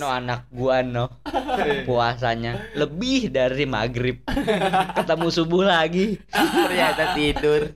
no 0.00 0.06
anak 0.08 0.46
gua 0.48 0.80
no. 0.80 1.10
Puasanya. 1.88 2.72
Lebih 2.78 3.34
dari 3.34 3.64
maghrib. 3.68 4.22
Ketemu 4.96 5.28
subuh 5.28 5.64
lagi. 5.66 6.18
Ternyata 6.32 7.18
tidur. 7.18 7.70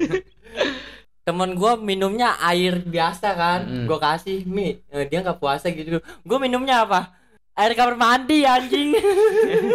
Temen 1.26 1.58
gua 1.58 1.76
minumnya 1.76 2.40
air 2.40 2.80
biasa 2.80 3.28
kan. 3.36 3.60
Mm. 3.68 3.84
gua 3.84 3.98
kasih 4.00 4.48
mi 4.48 4.80
eh, 4.88 5.04
dia 5.10 5.20
nggak 5.20 5.42
puasa 5.42 5.68
gitu. 5.68 6.00
Gua 6.24 6.38
minumnya 6.40 6.86
apa 6.86 7.17
air 7.58 7.72
kamar 7.74 7.98
mandi 7.98 8.46
anjing. 8.46 8.94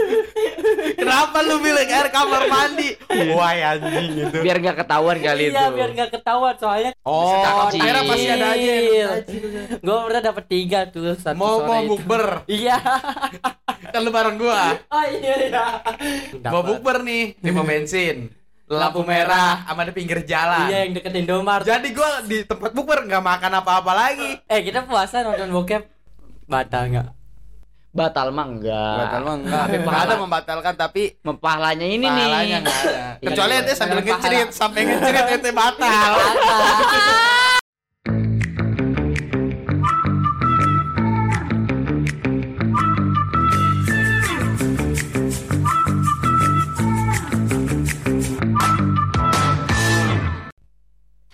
Kenapa 0.99 1.43
lu 1.43 1.59
bilang 1.59 1.83
air 1.83 2.07
kamar 2.07 2.47
mandi? 2.47 2.95
Wah 3.35 3.51
anjing 3.75 4.23
itu. 4.23 4.37
Biar 4.39 4.57
nggak 4.63 4.77
ketahuan 4.87 5.19
kali 5.19 5.51
iya 5.51 5.67
itu. 5.67 5.75
biar 5.75 5.89
nggak 5.91 6.09
ketahuan 6.15 6.55
soalnya 6.55 6.91
oh 7.03 7.43
akhirnya 7.43 8.03
pasti 8.07 8.27
ada 8.31 8.47
aja 8.55 8.63
yang 8.63 8.85
Kecil. 8.87 9.07
anjing. 9.11 9.43
gua 9.83 9.97
pernah 10.07 10.21
dapet 10.23 10.45
tiga 10.47 10.79
tuh 10.87 11.11
satu 11.19 11.35
mau 11.35 11.59
sore 11.59 11.67
mau 11.67 11.81
itu. 11.83 11.89
bukber. 11.91 12.25
Iya. 12.47 12.77
Kan 13.91 13.99
lu 14.07 14.11
bareng 14.15 14.37
gua. 14.39 14.79
Oh 14.87 15.03
iya 15.03 15.33
iya. 15.51 15.65
Mau 16.47 16.63
bukber 16.63 17.03
nih 17.03 17.35
di 17.35 17.49
pom 17.51 17.67
bensin 17.67 18.31
lampu 18.63 19.03
merah 19.05 19.67
sama 19.67 19.83
di 19.85 19.91
pinggir 19.91 20.23
jalan. 20.23 20.71
Iya 20.71 20.87
yang 20.87 20.95
deket 20.95 21.13
Indomaret. 21.19 21.67
Jadi 21.67 21.91
gua 21.91 22.23
di 22.23 22.47
tempat 22.47 22.71
bukber 22.71 23.03
nggak 23.11 23.21
makan 23.21 23.51
apa-apa 23.59 23.91
lagi. 23.91 24.39
Eh 24.47 24.63
kita 24.63 24.87
puasa 24.87 25.19
nonton 25.19 25.51
bokep. 25.51 25.83
Batal 26.47 26.87
nggak 26.87 27.22
batal 27.93 28.33
mah 28.33 28.49
enggak 28.49 28.97
Batal 29.05 29.21
mah 29.21 29.35
enggak. 29.37 29.63
Tapi 29.69 29.77
Nggak 29.85 30.01
ada 30.09 30.15
membatalkan 30.17 30.73
tapi 30.73 31.03
pahalanya 31.21 31.85
ini 31.85 32.09
pahalanya 32.09 32.57
nih 32.57 32.65
nggak 32.65 32.79
ada. 32.89 33.05
Kecuali 33.21 33.53
Iya, 33.53 33.61
ente 33.61 33.73
sambil 33.77 33.97
ngecerit, 34.01 34.49
sampai 34.49 34.81
ngecerit 34.89 35.25
ente 35.37 35.51
batal. 35.53 36.13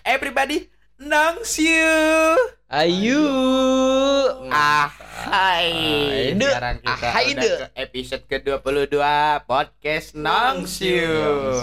Everybody 0.03 0.78
knows 0.99 1.55
you. 1.55 1.95
ayu 2.69 3.23
Ah, 4.47 4.91
hai. 5.25 5.71
Aide. 6.29 6.43
Sekarang 6.43 6.77
kita 6.77 6.91
Ah, 7.01 7.17
Aide. 7.17 7.33
udah 7.33 7.55
ke 7.65 7.79
episode 7.79 8.23
ke-22 8.27 8.95
podcast 9.41 10.07
You. 10.77 11.15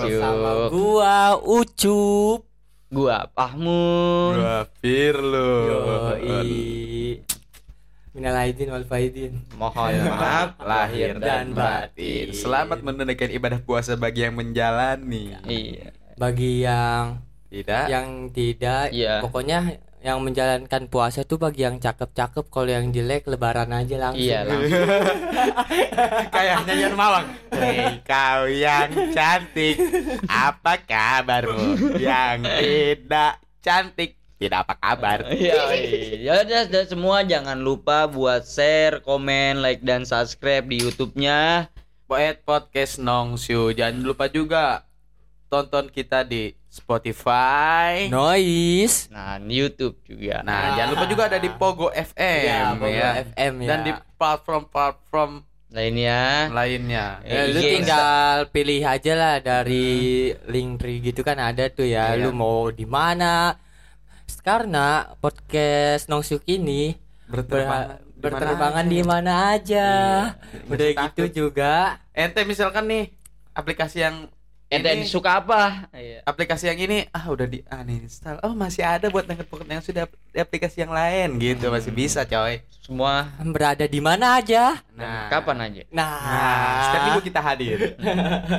You. 0.02 0.18
sama 0.18 0.50
gua 0.68 1.16
Ucup 1.38 2.48
gua 2.88 3.28
Pahmun 3.28 4.40
Gua 4.40 4.56
Firlo. 4.80 5.52
Yoi 5.68 7.20
Minal 8.10 8.36
aidin 8.40 8.72
wal 8.72 8.88
faidin 8.88 9.44
mohon 9.52 9.92
maaf 10.08 10.56
lahir 10.64 11.20
dan 11.20 11.52
batin. 11.52 12.32
Selamat 12.32 12.80
menunaikan 12.80 13.28
ibadah 13.28 13.60
puasa 13.60 13.92
bagi 13.92 14.24
yang 14.24 14.32
menjalani. 14.32 15.36
iya 15.44 15.92
Bagi 16.16 16.64
yang 16.64 17.20
Tidak. 17.50 17.84
yang 17.88 18.30
tidak 18.34 18.90
Iya. 18.90 19.22
Pokoknya 19.22 19.78
yang 20.04 20.22
menjalankan 20.22 20.86
puasa 20.86 21.26
tuh 21.26 21.40
bagi 21.40 21.66
yang 21.66 21.82
cakep-cakep 21.82 22.46
Kalau 22.46 22.70
yang 22.70 22.94
jelek 22.94 23.26
lebaran 23.26 23.74
aja 23.74 23.96
langsung 23.98 24.22
iya 24.22 24.46
langsung 24.46 24.86
Kayak 26.34 26.56
nyanyian 26.68 26.94
Mawang. 26.94 27.26
Hei 27.56 27.98
kau 28.04 28.44
yang 28.46 28.92
cantik, 29.16 29.80
apa 30.28 30.76
kabarmu? 30.84 31.96
Yang 31.96 32.44
tidak 32.44 33.32
cantik, 33.64 34.20
tidak 34.36 34.68
apa 34.68 34.74
kabar? 34.76 35.18
Iya, 35.32 35.60
iya. 35.72 36.16
Ya 36.20 36.32
udah, 36.44 36.60
udah 36.68 36.84
semua 36.84 37.16
jangan 37.24 37.58
lupa 37.58 38.04
buat 38.06 38.44
share, 38.44 39.00
komen, 39.00 39.64
like 39.64 39.80
dan 39.80 40.04
subscribe 40.04 40.68
di 40.68 40.84
YouTube-nya. 40.84 41.72
Poet 42.06 42.44
Podcast 42.46 43.02
Nongsu. 43.02 43.74
Jangan 43.74 44.04
lupa 44.04 44.30
juga 44.30 44.86
tonton 45.48 45.90
kita 45.90 46.22
di 46.22 46.54
Spotify. 46.76 48.06
Noise 48.06 49.08
Nah, 49.08 49.40
di 49.40 49.54
YouTube 49.56 49.96
juga. 50.02 50.40
Nah, 50.40 50.76
jangan 50.76 50.90
lupa 50.92 51.04
juga 51.06 51.22
ada 51.26 51.38
di 51.38 51.48
Pogo 51.48 51.88
FM 51.88 52.44
Ya, 52.44 52.60
Pogo 52.70 52.86
ya. 52.86 53.10
FM 53.24 53.52
ya 53.58 53.68
Dan 53.68 53.78
di 53.82 53.92
platform-platform 54.14 55.30
lainnya 55.68 56.20
lainnya. 56.48 57.04
Ya, 57.20 57.42
lu 57.46 57.58
Iya. 57.58 57.70
tinggal 57.74 58.34
pilih 58.48 58.80
aja 58.80 59.12
lah 59.12 59.34
dari 59.38 59.88
link 60.46 60.78
tree 60.78 61.02
gitu 61.02 61.20
kan 61.20 61.36
ada 61.36 61.66
tuh 61.68 61.84
ya. 61.84 62.12
Iya. 62.12 62.22
Lu 62.22 62.30
mau 62.30 62.68
di 62.68 62.84
mana? 62.84 63.56
Karena 64.40 64.86
podcast 65.16 66.06
Nongsuk 66.06 66.46
ini 66.46 66.94
Berterbangan- 67.26 67.98
ber- 68.14 68.30
berterbangan 68.30 68.86
di 68.86 69.00
mana 69.02 69.32
aja. 69.52 69.88
Iya. 70.30 70.70
Udah 70.70 70.86
gitu 70.86 71.00
takut. 71.02 71.30
juga. 71.34 71.74
Ente 72.12 72.40
misalkan 72.42 72.86
nih 72.86 73.04
aplikasi 73.52 74.00
yang 74.00 74.30
ente 74.66 74.90
ini- 74.90 75.06
suka 75.06 75.38
apa? 75.38 75.86
Iya. 75.90 76.26
aplikasi 76.26 76.66
yang 76.66 76.80
ini 76.80 77.06
ah 77.10 77.24
udah 77.26 77.46
di 77.46 77.62
uninstall. 77.62 78.42
Oh, 78.42 78.50
masih 78.52 78.82
ada 78.82 79.06
buat 79.06 79.22
yang 79.24 79.38
yang 79.68 79.82
sudah 79.82 80.04
di 80.06 80.38
aplikasi 80.38 80.82
yang 80.82 80.90
lain 80.90 81.38
gitu, 81.38 81.70
masih 81.70 81.90
bisa, 81.90 82.22
coy. 82.22 82.60
Semua 82.82 83.30
Berada 83.40 83.86
di 83.86 83.98
mana 83.98 84.38
aja. 84.38 84.82
Nah, 84.92 85.26
kapan 85.26 85.70
aja? 85.70 85.82
Nah, 85.90 86.18
Nah, 86.18 86.82
setiap 86.82 87.02
minggu 87.04 87.22
kita 87.24 87.40
hadir. 87.40 87.78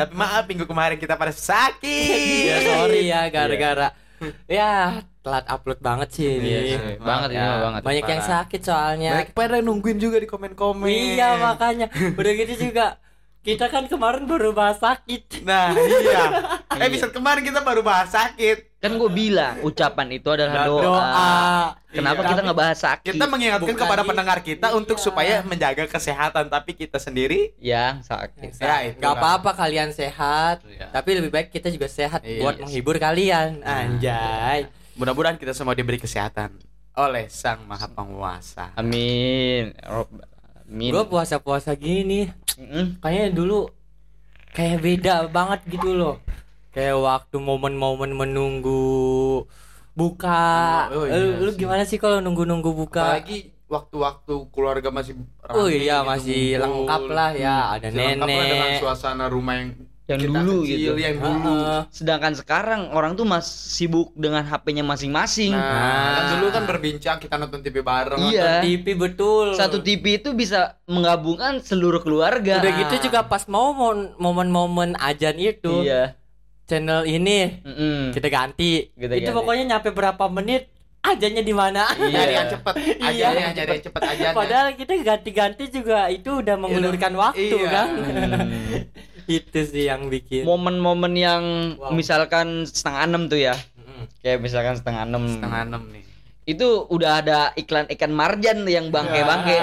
Tapi 0.04 0.14
maaf 0.14 0.44
minggu 0.46 0.66
kemarin 0.66 0.96
kita 0.96 1.16
pada 1.16 1.32
sakit. 1.32 2.48
ya 2.48 2.58
sorry 2.64 3.02
ya 3.06 3.22
gara-gara 3.28 3.92
ya 4.50 5.00
telat 5.22 5.46
upload 5.46 5.80
banget 5.80 6.10
sih 6.10 6.26
ini. 6.26 6.48
Iya 6.48 6.60
sih, 6.66 6.78
banget 6.98 7.30
ini 7.32 7.44
ya. 7.44 7.60
banget. 7.62 7.82
Banyak 7.84 8.06
yang 8.08 8.24
sakit 8.24 8.62
soalnya. 8.64 9.12
Banyak 9.14 9.32
pada 9.32 9.58
nungguin 9.60 10.00
juga 10.00 10.18
di 10.18 10.26
komen-komen. 10.26 10.88
Iya 10.88 11.36
makanya 11.38 11.88
udah 12.16 12.32
gitu 12.34 12.72
juga 12.72 12.98
kita 13.48 13.72
kan 13.72 13.88
kemarin 13.88 14.28
baru 14.28 14.52
bahas 14.52 14.76
sakit. 14.76 15.48
Nah, 15.48 15.72
iya. 15.72 16.24
Episode 16.84 17.16
kemarin 17.16 17.48
kita 17.48 17.64
baru 17.64 17.80
bahas 17.80 18.12
sakit. 18.12 18.76
Kan 18.78 19.00
gue 19.00 19.08
bilang 19.08 19.64
ucapan 19.64 20.12
itu 20.12 20.28
adalah 20.28 20.52
Dan 20.54 20.68
doa. 20.68 20.84
Doa. 20.84 21.32
Kenapa 21.90 22.20
Iya. 22.20 22.30
kita 22.30 22.42
nggak 22.44 22.60
bahas 22.60 22.78
sakit? 22.78 23.12
Kita 23.16 23.26
mengingatkan 23.26 23.64
Bukan 23.64 23.80
kepada 23.80 24.04
i- 24.04 24.08
pendengar 24.12 24.40
kita 24.44 24.68
iya. 24.68 24.76
untuk 24.76 25.00
supaya 25.00 25.40
menjaga 25.42 25.88
kesehatan, 25.88 26.46
tapi 26.46 26.76
kita 26.76 27.00
sendiri 27.00 27.56
yang 27.58 28.04
sakit. 28.04 28.60
Ya. 28.60 28.92
Gak 28.94 29.14
apa-apa 29.16 29.56
kalian 29.56 29.96
sehat, 29.96 30.62
Iya. 30.62 30.92
tapi 30.92 31.16
lebih 31.16 31.32
baik 31.32 31.48
kita 31.50 31.72
juga 31.72 31.88
sehat 31.88 32.22
Iya. 32.22 32.44
buat 32.44 32.60
menghibur 32.60 33.00
kalian. 33.00 33.64
Anjay. 33.64 34.68
mudah-mudahan 34.94 35.38
kita 35.38 35.54
semua 35.54 35.72
diberi 35.72 36.02
kesehatan 36.02 36.58
oleh 36.94 37.30
Sang 37.30 37.62
Maha 37.64 37.86
Penguasa. 37.86 38.74
Amin. 38.74 39.72
Amin. 40.68 40.92
Gue 40.92 41.04
puasa-puasa 41.08 41.72
gini, 41.74 42.28
Mm-mm. 42.60 43.00
kayaknya 43.00 43.32
dulu 43.32 43.72
kayak 44.52 44.84
beda 44.84 45.14
banget 45.28 45.64
gitu 45.70 45.96
loh. 45.96 46.16
Kayak 46.72 47.00
waktu 47.00 47.38
momen-momen 47.40 48.12
menunggu 48.14 49.48
buka. 49.96 50.46
Oh, 50.94 51.02
oh, 51.02 51.06
iya 51.08 51.40
lu 51.40 51.52
gimana 51.56 51.84
sih 51.84 51.98
kalau 51.98 52.20
nunggu-nunggu 52.20 52.70
buka? 52.70 53.18
Apalagi 53.18 53.50
waktu-waktu 53.66 54.34
keluarga 54.52 54.90
masih 54.92 55.18
Oh 55.50 55.66
rame 55.66 55.76
iya 55.82 56.04
gitu, 56.04 56.08
masih 56.08 56.40
ngumpul. 56.60 56.62
lengkap 56.64 57.04
lah 57.10 57.32
ya, 57.34 57.56
ada 57.74 57.88
Masih 57.88 57.98
lengkap 57.98 58.28
lah 58.28 58.46
dengan 58.46 58.68
nenek. 58.70 58.80
suasana 58.80 59.26
rumah 59.28 59.54
yang 59.58 59.70
Yang 60.08 60.20
kita 60.24 60.40
dulu 60.40 60.56
kecil, 60.64 60.78
gitu. 60.80 60.92
yang 61.04 61.16
dulu. 61.20 61.56
Sedangkan 61.92 62.32
sekarang 62.32 62.82
orang 62.96 63.20
tuh 63.20 63.28
masih 63.28 63.52
sibuk 63.52 64.16
dengan 64.16 64.40
HP-nya 64.42 64.80
masing-masing. 64.80 65.52
Nah, 65.52 66.16
kan 66.16 66.24
dulu 66.40 66.48
kan 66.48 66.64
berbincang 66.64 67.20
kita 67.20 67.36
nonton 67.36 67.60
TV 67.60 67.84
bareng. 67.84 68.16
Iya. 68.32 68.64
TV 68.64 68.96
betul. 68.96 69.52
Satu 69.52 69.84
TV 69.84 70.24
itu 70.24 70.32
bisa 70.32 70.80
menggabungkan 70.88 71.60
seluruh 71.60 72.00
keluarga. 72.00 72.64
Udah 72.64 72.72
gitu 72.88 73.12
juga 73.12 73.28
pas 73.28 73.44
mau 73.46 73.76
momen-momen 74.16 74.96
ajan 74.96 75.36
itu 75.36 75.84
Iya. 75.84 76.16
channel 76.64 77.04
ini 77.04 77.60
Mm-mm. 77.68 78.16
kita 78.16 78.32
ganti. 78.32 78.88
Kita 78.96 79.12
itu 79.12 79.28
ganti. 79.28 79.36
pokoknya 79.36 79.64
nyampe 79.76 79.92
berapa 79.92 80.24
menit 80.32 80.72
ajannya 81.04 81.44
di 81.44 81.52
mana. 81.52 81.84
Iya. 82.00 82.08
Nyari 82.16 82.32
yang 82.34 82.48
cepet 82.48 82.74
aja 82.80 83.12
Iya. 83.12 83.28
ya, 83.28 83.48
nyari 83.52 83.72
yang 83.76 83.84
cepet 83.84 84.02
aja. 84.08 84.28
Padahal 84.32 84.68
kita 84.72 84.92
ganti-ganti 85.04 85.64
juga 85.68 86.08
itu 86.08 86.32
udah 86.32 86.56
mengulurkan 86.56 87.12
waktu 87.12 87.44
Iya. 87.60 87.68
kan. 87.68 87.88
Hmm. 87.92 88.72
itu 89.40 89.60
sih 89.64 89.88
yang 89.88 90.08
bikin. 90.08 90.44
Momen-momen 90.44 91.14
yang 91.14 91.44
Wow. 91.78 91.92
misalkan 91.94 92.64
setengah 92.64 93.02
enam 93.06 93.24
tuh 93.28 93.40
ya. 93.40 93.56
Mm-mm. 93.76 94.08
Kayak 94.24 94.40
misalkan 94.42 94.76
setengah 94.80 95.04
enam. 95.04 95.24
setengah 95.28 95.62
enam 95.68 95.84
nih. 95.92 96.04
Itu 96.48 96.88
udah 96.88 97.20
ada 97.20 97.40
iklan 97.54 97.92
ikan 97.92 98.12
marjan 98.16 98.64
tuh 98.64 98.72
yang 98.72 98.88
bangke-bangke. 98.88 99.58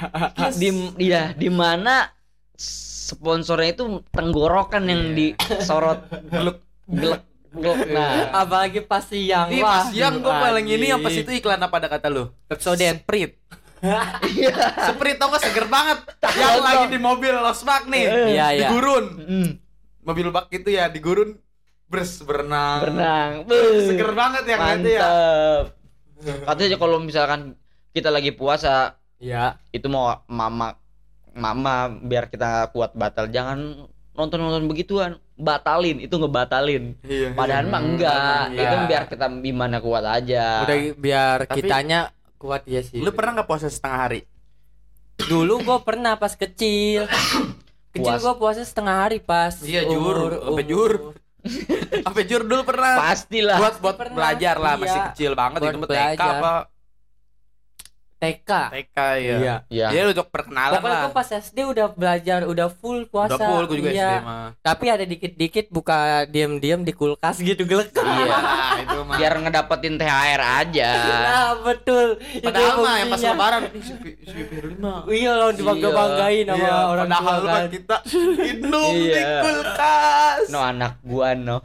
Di 0.60 0.68
iya, 1.00 1.32
di 1.32 1.48
mana 1.48 2.12
sponsornya 2.58 3.72
itu 3.72 4.04
tenggorokan 4.12 4.84
yang 4.84 5.16
disorot 5.16 6.04
gluk 6.28 6.60
gluk 6.84 7.24
gluk. 7.48 7.78
Nah, 7.88 8.28
Apalagi 8.44 8.84
pas 8.84 9.00
siang. 9.00 9.48
Pas 9.56 9.88
siang 9.88 10.20
gue 10.20 10.28
paling 10.28 10.68
ini 10.68 10.92
yang 10.92 11.00
pas 11.00 11.12
itu 11.12 11.32
iklan 11.32 11.56
apa 11.56 11.80
ada 11.80 11.88
kata 11.88 12.12
lu? 12.12 12.28
Pepsodent. 12.44 13.00
Sprite. 13.00 13.40
Sprite 14.84 15.18
tau 15.18 15.28
gak? 15.30 15.42
Seger 15.42 15.66
banget. 15.66 15.98
Yang 16.34 16.56
lagi 16.60 16.84
di 16.88 16.98
mobil 16.98 17.32
losbak 17.32 17.86
nih. 17.86 18.04
Iya, 18.28 18.46
Di 18.50 18.56
iya. 18.58 18.68
gurun. 18.68 19.04
Mm, 19.18 19.50
Mobil 20.02 20.26
bak 20.28 20.48
gitu 20.48 20.68
ya 20.68 20.88
di 20.88 20.98
gurun. 20.98 21.36
Bers 21.84 22.20
berenang. 22.20 22.80
Berenang. 22.82 23.30
Seger 23.84 24.10
banget 24.12 24.42
ya 24.44 24.56
ngeliatnya 24.56 24.90
ya. 24.90 25.00
Mantap. 25.00 25.64
Katanya 26.44 26.76
kalau 26.76 26.98
misalkan 26.98 27.40
kita 27.90 28.08
lagi 28.08 28.30
puasa 28.30 28.98
Iya. 29.18 29.58
itu 29.70 29.86
mau 29.86 30.22
mama 30.26 30.78
mama 31.32 31.74
biar 31.88 32.26
kita 32.26 32.70
kuat 32.70 32.92
batal 32.92 33.26
jangan 33.28 33.86
nonton 34.12 34.38
nonton 34.38 34.66
begituan. 34.66 35.16
Batalin 35.34 36.02
itu 36.02 36.12
ngebatalin. 36.12 36.98
Iya. 37.00 37.30
padahal 37.32 37.66
mah 37.66 37.80
enggak. 37.80 38.42
Iya. 38.50 38.62
itu 38.64 38.76
biar 38.84 39.02
kita 39.06 39.26
gimana 39.38 39.76
kuat 39.78 40.04
aja. 40.04 40.66
Udah 40.66 40.76
biar 40.92 41.36
Tapi- 41.46 41.56
kitanya 41.56 42.10
kuat 42.38 42.62
ya 42.64 42.80
sih. 42.80 42.96
Lu 42.96 43.10
pernah 43.10 43.36
nggak 43.36 43.46
puasa 43.46 43.66
setengah 43.66 43.98
hari? 44.00 44.20
Dulu 45.20 45.60
gua 45.60 45.78
pernah 45.80 46.14
pas 46.14 46.32
kecil. 46.32 47.04
Kecil 47.88 48.04
Puas. 48.04 48.20
gua 48.20 48.34
puasa 48.36 48.62
setengah 48.62 49.00
hari 49.00 49.18
pas. 49.18 49.58
Iya, 49.58 49.82
jur. 49.82 49.98
umur- 49.98 50.38
Sampai 50.38 50.44
umur- 50.54 50.68
jur. 50.68 50.92
Sampai 51.98 52.22
jur 52.24 52.42
dulu 52.42 52.62
pernah. 52.62 52.94
pastilah 53.00 53.56
buat 53.56 53.74
buat 53.80 53.96
Pernah. 53.96 54.14
belajar 54.14 54.54
lah 54.56 54.74
Iya. 54.74 54.80
masih 54.80 55.00
kecil 55.10 55.30
banget 55.32 55.58
Buat 55.58 55.72
itu 55.72 55.78
TK 55.80 55.88
belajar. 55.88 56.30
apa 56.34 56.52
TK. 58.18 58.50
TK 58.68 58.98
ya. 59.16 59.36
Iya. 59.38 59.54
ya 59.70 59.86
Ya 59.88 60.02
untuk 60.04 60.26
perkenalan 60.26 60.76
Pokoknya 60.76 60.90
lah. 60.92 61.02
gua 61.04 61.14
pas 61.14 61.28
SD 61.30 61.58
udah 61.64 61.86
belajar, 61.88 62.40
udah 62.44 62.68
full 62.68 63.06
puasa. 63.06 63.32
Udah 63.32 63.46
full 63.46 63.64
juga 63.72 63.88
Iya. 63.88 64.10
SD 64.10 64.14
mah. 64.20 64.48
Tapi 64.58 64.84
ada 64.88 65.04
dikit-dikit 65.04 65.66
buka 65.68 65.96
diam-diam 66.24 66.82
di 66.82 66.90
kulkas 66.90 67.38
gitu 67.38 67.62
gelek. 67.62 67.94
iya 67.94 68.36
itu 68.82 68.98
mah. 69.00 69.16
biar 69.16 69.32
ngedapetin 69.38 69.94
THR 69.94 70.42
aja 70.42 70.90
Nah, 70.98 71.50
betul. 71.62 72.06
Itu 72.18 72.42
Padahal 72.44 72.76
mah 72.76 72.94
yang 72.96 73.08
pas 73.08 73.22
lebaran 73.22 73.62
si 73.72 73.92
si 74.20 74.40
mah. 74.76 75.00
Iya 75.06 75.32
loh 75.34 75.50
dibangga-banggain 75.52 76.44
sama 76.44 76.58
Iya, 76.58 76.74
orang 76.88 77.06
padahal 77.08 77.36
tua 77.38 77.48
kan. 77.48 77.62
kita 77.68 77.96
minum 78.36 78.92
di 78.94 79.22
kulkas. 79.38 80.42
no 80.48 80.58
anak 80.60 80.92
gua 81.00 81.28
no 81.32 81.58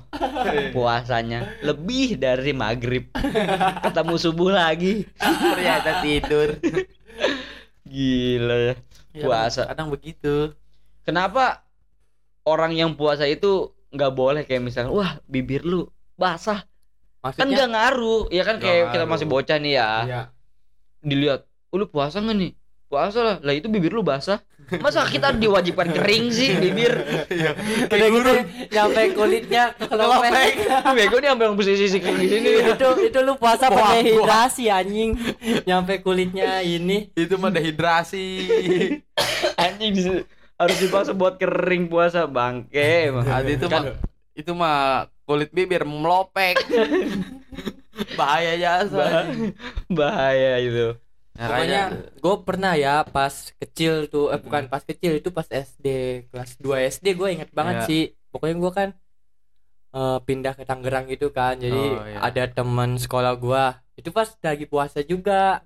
puasanya 0.69 1.39
lebih 1.61 2.15
dari 2.15 2.51
maghrib 2.51 3.09
ketemu 3.85 4.15
subuh 4.15 4.51
lagi 4.51 5.09
Ternyata 5.17 6.01
tidur. 6.01 6.42
gila 7.93 8.55
ya 8.71 8.75
Ya, 9.13 9.29
Puasa. 9.29 9.69
Kadang 9.69 9.93
begitu. 9.93 10.57
kenapa 11.05 11.61
orang 12.43 12.73
yang 12.73 12.97
puasa 12.97 13.29
itu 13.29 13.69
nggak 13.93 14.09
boleh 14.11 14.41
kayak 14.41 14.65
misalnya 14.65 14.89
wah 14.89 15.11
bibir 15.29 15.61
lu 15.61 15.85
basah 16.17 16.65
kan 17.21 17.29
Maksudnya 17.45 17.53
nggak 17.53 17.69
ngaruh 17.77 18.21
ya 18.33 18.43
kan 18.43 18.55
kayak 18.57 18.89
kita 18.89 19.05
ngaruh. 19.05 19.11
masih 19.13 19.27
bocah 19.29 19.57
nih 19.61 19.73
ya 19.77 19.89
Iya. 20.03 20.21
dilihat 20.99 21.41
"Oh, 21.69 21.77
lu 21.77 21.85
puasa 21.85 22.17
nggak 22.19 22.35
nih 22.35 22.51
puasa 22.93 23.19
lah 23.19 23.35
lah 23.41 23.53
itu 23.53 23.65
bibir 23.65 23.89
lu 23.89 24.05
basah 24.05 24.37
masa 24.77 25.05
kita 25.05 25.33
diwajibkan 25.33 25.91
kering 25.91 26.29
sih 26.29 26.53
bibir 26.55 26.93
Udah 27.83 28.07
gitu 28.09 28.31
nyampe 28.69 29.01
kulitnya 29.11 29.75
kelopek. 29.75 30.31
bego 30.95 31.17
nih 31.19 31.29
sampai 31.29 31.45
yang 31.45 31.55
sisi 31.59 31.97
di 31.99 32.27
sini 32.27 32.49
itu 32.63 32.87
itu 33.03 33.19
lu 33.19 33.33
puasa 33.35 33.67
wah. 33.67 33.93
hidrasi 33.93 34.71
anjing. 34.71 35.13
Nyampe 35.67 35.99
kulitnya 35.99 36.63
ini. 36.63 37.11
Itu 37.13 37.35
mah 37.35 37.51
dehidrasi. 37.51 38.25
anjing 39.59 39.91
di- 39.93 40.25
harus 40.55 40.77
dipaksa 40.79 41.11
buat 41.11 41.35
kering 41.37 41.91
puasa 41.91 42.23
bangke 42.25 43.11
emang. 43.11 43.27
Ah, 43.27 43.43
itu 43.43 43.67
Kan- 43.67 43.83
mah 43.83 43.99
itu 44.33 44.51
mah 44.55 44.79
kulit 45.27 45.51
bibir 45.51 45.83
melopek. 45.83 46.55
Bahaya 48.17 48.57
jasa. 48.57 48.95
Bah- 48.95 49.27
bahaya 49.91 50.57
itu 50.57 50.97
Pokoknya 51.33 51.83
gue 52.13 52.35
pernah 52.45 52.73
ya 52.75 53.01
pas 53.03 53.33
kecil 53.57 54.05
tuh 54.05 54.29
eh 54.29 54.37
bukan 54.37 54.69
pas 54.69 54.81
kecil 54.81 55.17
itu 55.17 55.29
pas 55.29 55.49
SD 55.49 55.87
kelas 56.29 56.61
2 56.61 56.77
SD 56.85 57.17
gue 57.17 57.29
inget 57.31 57.49
banget 57.51 57.75
Iya. 57.81 57.87
sih. 57.89 58.03
Pokoknya 58.29 58.55
gue 58.57 58.71
kan 58.71 58.89
eh, 59.93 60.19
pindah 60.21 60.53
ke 60.53 60.63
Tangerang 60.63 61.05
gitu 61.05 61.29
kan. 61.29 61.57
Jadi 61.57 61.83
Oh, 61.93 62.05
iya. 62.05 62.17
ada 62.19 62.43
teman 62.47 62.97
sekolah 62.97 63.33
gua 63.35 63.63
itu 63.93 64.09
pas 64.09 64.25
lagi 64.41 64.65
puasa 64.65 65.01
juga. 65.01 65.61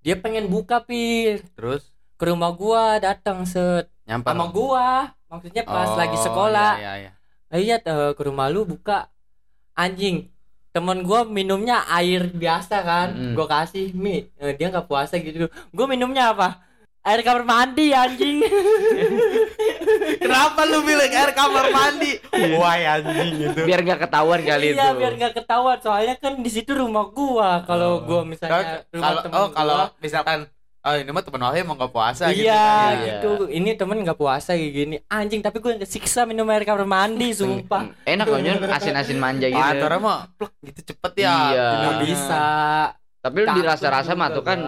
Dia 0.00 0.16
pengen 0.16 0.48
buka 0.48 0.80
pir 0.80 1.42
terus 1.52 1.88
ke 2.16 2.24
rumah 2.24 2.52
gua 2.52 2.96
datang 2.98 3.44
set 3.44 3.88
nyampar. 4.04 4.32
sama 4.32 4.46
gua. 4.48 4.88
Maksudnya 5.28 5.64
pas 5.64 5.92
Oh, 5.92 5.96
lagi 5.96 6.16
sekolah. 6.16 6.70
Iya, 6.76 6.92
iya, 6.96 7.10
iya. 7.48 7.58
lihat 7.60 7.82
eh, 7.84 8.12
ke 8.12 8.22
rumah 8.24 8.48
lu 8.48 8.64
buka 8.64 9.08
anjing 9.74 10.28
temen 10.70 11.00
gua 11.00 11.24
minumnya 11.24 11.82
air 11.90 12.28
biasa 12.28 12.76
kan 12.80 13.08
Mm. 13.10 13.32
gua 13.32 13.46
kasih 13.46 13.90
mi 13.92 14.28
eh, 14.32 14.52
dia 14.52 14.68
nggak 14.68 14.84
puasa 14.84 15.16
gitu 15.16 15.46
gua 15.70 15.86
minumnya 15.86 16.30
apa 16.30 16.60
air 17.00 17.20
kamar 17.20 17.42
mandi 17.42 17.90
anjing 17.90 18.44
Kenapa 20.18 20.60
lu 20.64 20.82
bilang 20.82 21.08
air 21.08 21.32
kamar 21.32 21.70
mandi? 21.70 22.20
Wah 22.54 22.76
anjing 22.76 23.32
itu. 23.42 23.60
biar 23.64 23.80
nggak 23.80 24.00
ketahuan 24.02 24.40
kali 24.42 24.64
itu 24.68 24.76
iya 24.76 24.92
biar 24.92 25.12
nggak 25.14 25.34
ketahuan 25.34 25.78
soalnya 25.78 26.14
kan 26.16 26.36
di 26.36 26.50
situ 26.50 26.74
rumah 26.74 27.08
gua 27.08 27.64
kalau 27.64 27.88
Oh. 27.90 28.04
gua 28.04 28.20
misalnya 28.22 28.84
rumah 28.88 29.08
Kalau 29.08 29.20
temen 29.22 29.34
oh 29.34 29.48
kalau 29.50 29.76
misalkan 29.98 30.38
oh 30.88 30.96
ini 30.96 31.10
mah 31.10 31.20
teman 31.20 31.42
Wahyu 31.42 31.60
emang 31.60 31.76
gak 31.76 31.92
puasa 31.92 32.24
gitu. 32.28 32.42
iya 32.42 32.56
kan. 32.56 32.94
Iya. 32.94 33.04
gitu 33.14 33.30
ini 33.46 33.70
temen 33.74 34.00
nggak 34.00 34.16
puasa 34.16 34.50
kayak 34.52 34.72
gini 34.72 34.96
anjing 35.06 35.40
tapi 35.40 35.56
gua 35.58 35.76
kesiksa 35.76 36.24
minum 36.24 36.48
air 36.48 36.62
kamar 36.62 36.82
mandi 36.82 37.28
sumpah 37.38 37.92
enak 38.02 38.24
loh 38.24 38.38
Nyon 38.38 38.64
asin-asin 38.66 39.16
manja 39.16 39.46
gitu 39.46 39.58
Ah, 39.58 39.70
antara 39.70 39.96
mah 39.98 40.32
plek 40.32 40.54
gitu 40.64 40.80
cepet 40.88 41.12
ya. 41.18 41.28
Iya. 41.28 41.68
minumnya. 41.76 42.00
bisa 42.02 42.44
tapi 43.18 43.36
lu 43.38 43.48
dirasa-rasa 43.52 44.12
mah 44.14 44.30
tuh 44.30 44.40
kan 44.42 44.58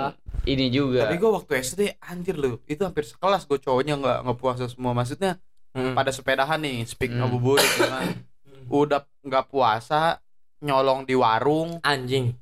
ini 0.43 0.69
juga 0.69 1.05
Tapi 1.05 1.17
gua 1.17 1.37
waktu 1.37 1.53
SD 1.59 1.81
anjir 2.01 2.35
lu, 2.35 2.61
itu 2.65 2.81
hampir 2.81 3.05
sekelas 3.05 3.45
gue 3.45 3.57
cowoknya 3.57 3.95
nggak 3.95 4.19
nggak 4.25 4.39
puasa 4.39 4.65
semua. 4.67 4.93
Maksudnya 4.93 5.37
Hmm. 5.71 5.93
pada 5.93 6.11
sepedahan 6.11 6.59
nih, 6.59 6.83
speak 6.83 7.09
Hmm. 7.09 7.23
ngabuburit 7.23 7.63
ya 7.63 7.87
kan. 7.87 8.07
Udah 8.73 9.05
nggak 9.21 9.47
puasa, 9.47 10.19
nyolong 10.59 11.05
di 11.05 11.15
warung. 11.15 11.79
anjing 11.81 12.35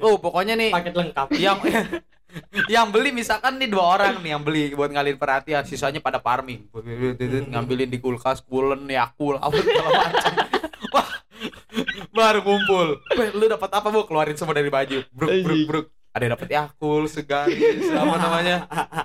Oh, 0.00 0.18
pokoknya 0.18 0.52
nih 0.52 0.68
paket 0.68 0.92
lengkap 0.92 1.28
yang 1.38 1.56
yang 2.74 2.92
beli 2.92 3.10
misalkan 3.10 3.56
nih 3.56 3.68
dua 3.68 3.84
orang 3.96 4.20
nih 4.20 4.36
yang 4.36 4.42
beli 4.44 4.72
buat 4.72 4.88
ngalihin 4.88 5.16
perhatian 5.16 5.64
sisanya 5.64 6.00
pada 6.00 6.18
farming. 6.18 6.68
Ngambilin 7.50 7.88
di 7.88 7.98
kulkas 7.98 8.42
kulen 8.42 8.84
yakul 8.86 9.36
apa 9.36 9.56
segala 9.56 9.88
macam. 9.92 10.32
Wah 10.94 11.08
baru 12.12 12.40
kumpul. 12.40 12.88
Lu 13.36 13.44
dapat 13.46 13.70
apa 13.72 13.88
bu? 13.88 14.04
Keluarin 14.04 14.36
semua 14.36 14.56
dari 14.56 14.68
baju. 14.68 14.98
Bruk 15.12 15.32
bruk 15.44 15.60
bruk. 15.68 15.86
Ada 16.16 16.22
yang 16.24 16.34
dapat 16.40 16.48
yakul 16.48 17.02
segaris 17.06 17.92
apa 17.92 18.14
namanya? 18.16 18.56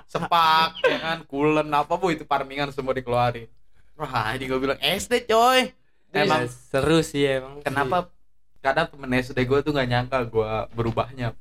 Sepak 0.08 0.80
ya 0.80 0.98
kan? 0.98 1.18
Kulen 1.28 1.68
apa 1.68 1.94
bu? 1.96 2.08
Itu 2.08 2.24
farmingan 2.24 2.72
semua 2.72 2.96
dikeluarin. 2.96 3.48
Wah 3.96 4.32
ini 4.32 4.48
gue 4.48 4.56
bilang 4.56 4.80
SD 4.80 5.28
coy. 5.28 5.68
Emang 6.12 6.44
Emang 6.44 6.44
seru 6.48 7.00
sih 7.00 7.24
emang. 7.24 7.64
kenapa 7.64 8.12
kadang 8.60 8.84
temen 8.88 9.10
SD 9.16 9.44
gue 9.44 9.58
tuh 9.60 9.72
nggak 9.72 9.88
nyangka 9.88 10.18
gue 10.28 10.50
berubahnya 10.76 11.32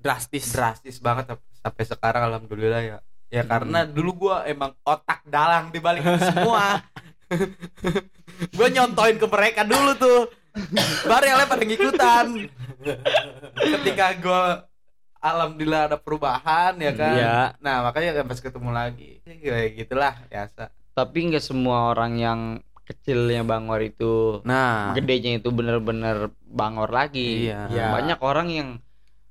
drastis? 0.00 0.50
drastis 0.50 0.96
banget 0.98 1.36
sampai- 1.60 1.88
sekarang 1.88 2.22
alhamdulillah 2.32 2.82
ya. 2.82 2.98
Ya 3.30 3.46
karena 3.46 3.86
dulu 3.86 4.26
gua 4.26 4.42
emang 4.42 4.74
otak 4.82 5.22
dalang 5.22 5.70
di 5.70 5.78
balik 5.78 6.02
itu 6.02 6.18
semua. 6.26 6.82
Gua 8.56 8.66
nyontoin 8.72 9.20
ke 9.20 9.26
mereka 9.30 9.62
dulu 9.62 9.94
tuh. 9.94 10.20
Baru 11.06 11.24
yang 11.30 11.38
lain 11.38 11.46
pada 11.46 11.62
ngikutan. 11.62 12.26
Ketika 13.54 14.06
gua 14.18 14.66
alhamdulillah 15.20 15.92
ada 15.92 15.98
perubahan 16.00 16.74
ya 16.80 16.92
kan? 16.96 17.14
Iya. 17.14 17.38
nah 17.60 17.86
makanya 17.86 18.18
kan 18.18 18.24
pas 18.26 18.40
ketemu 18.40 18.70
lagi. 18.74 19.22
Kayak 19.22 19.70
gitulah 19.78 20.14
biasa. 20.26 20.74
Tapi 20.96 21.18
nggak 21.30 21.44
semua 21.44 21.94
orang 21.94 22.18
yang 22.18 22.40
kecilnya 22.82 23.46
bangor 23.46 23.78
itu 23.86 24.42
nah. 24.42 24.90
gedenya 24.98 25.38
itu 25.38 25.54
bener-bener 25.54 26.34
bangor 26.50 26.90
lagi. 26.90 27.46
Iya. 27.46 27.70
Iya. 27.70 27.86
banyak 27.94 28.18
orang 28.18 28.48
yang 28.50 28.68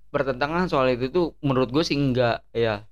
bertentangan 0.10 0.66
soal 0.66 0.90
itu 0.90 1.08
tuh 1.08 1.38
menurut 1.40 1.70
gue 1.70 1.82
sih 1.82 1.94
enggak 1.94 2.42
ya. 2.52 2.86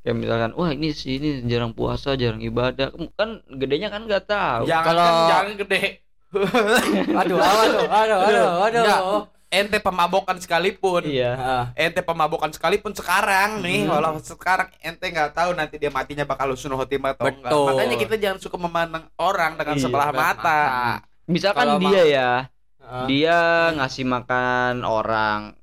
Kayak 0.00 0.16
misalkan 0.16 0.50
wah 0.54 0.70
ini 0.70 0.90
sih 0.90 1.16
ini 1.16 1.44
jarang 1.44 1.70
puasa 1.70 2.14
jarang 2.14 2.40
ibadah. 2.40 2.88
Kan 3.14 3.44
gedenya 3.46 3.88
kan 3.88 4.04
nggak 4.04 4.24
tahu. 4.24 4.64
Jangan 4.64 4.86
Kalau- 4.86 5.04
kan 5.04 5.28
jangan 5.28 5.54
gede. 5.56 5.82
Aduh, 7.20 7.36
aduh, 7.36 7.84
aduh, 7.90 8.18
aduh, 8.22 8.48
aduh. 8.62 8.82
Enggak. 8.86 9.02
ente 9.50 9.82
pemabokan 9.82 10.38
sekalipun. 10.38 11.02
Iya. 11.02 11.34
Ah, 11.34 11.64
ente 11.74 11.98
pemabokan 12.00 12.54
sekalipun 12.54 12.94
sekarang 12.94 13.58
nih 13.58 13.82
Hmm. 13.82 13.90
walau 13.90 14.14
sekarang 14.22 14.70
ente 14.78 15.02
nggak 15.02 15.34
tahu 15.34 15.58
nanti 15.58 15.74
dia 15.74 15.90
matinya 15.90 16.22
bakal 16.22 16.54
husnul 16.54 16.78
khotimah 16.78 17.18
atau 17.18 17.26
enggak. 17.26 17.50
Betul. 17.50 17.66
makanya 17.66 17.96
kita 17.98 18.14
jangan 18.14 18.38
suka 18.38 18.54
memandang 18.56 19.10
orang 19.18 19.58
dengan 19.58 19.74
Iya, 19.74 19.82
sebelah 19.82 20.08
sebelah 20.14 20.22
mata, 20.38 20.60
misalkan 21.26 21.66
Kalau 21.66 21.82
dia 21.82 22.02
ya 22.06 22.30
ah. 22.78 23.06
dia 23.10 23.38
ngasih 23.74 24.06
makan 24.06 24.74
orang 24.86 25.58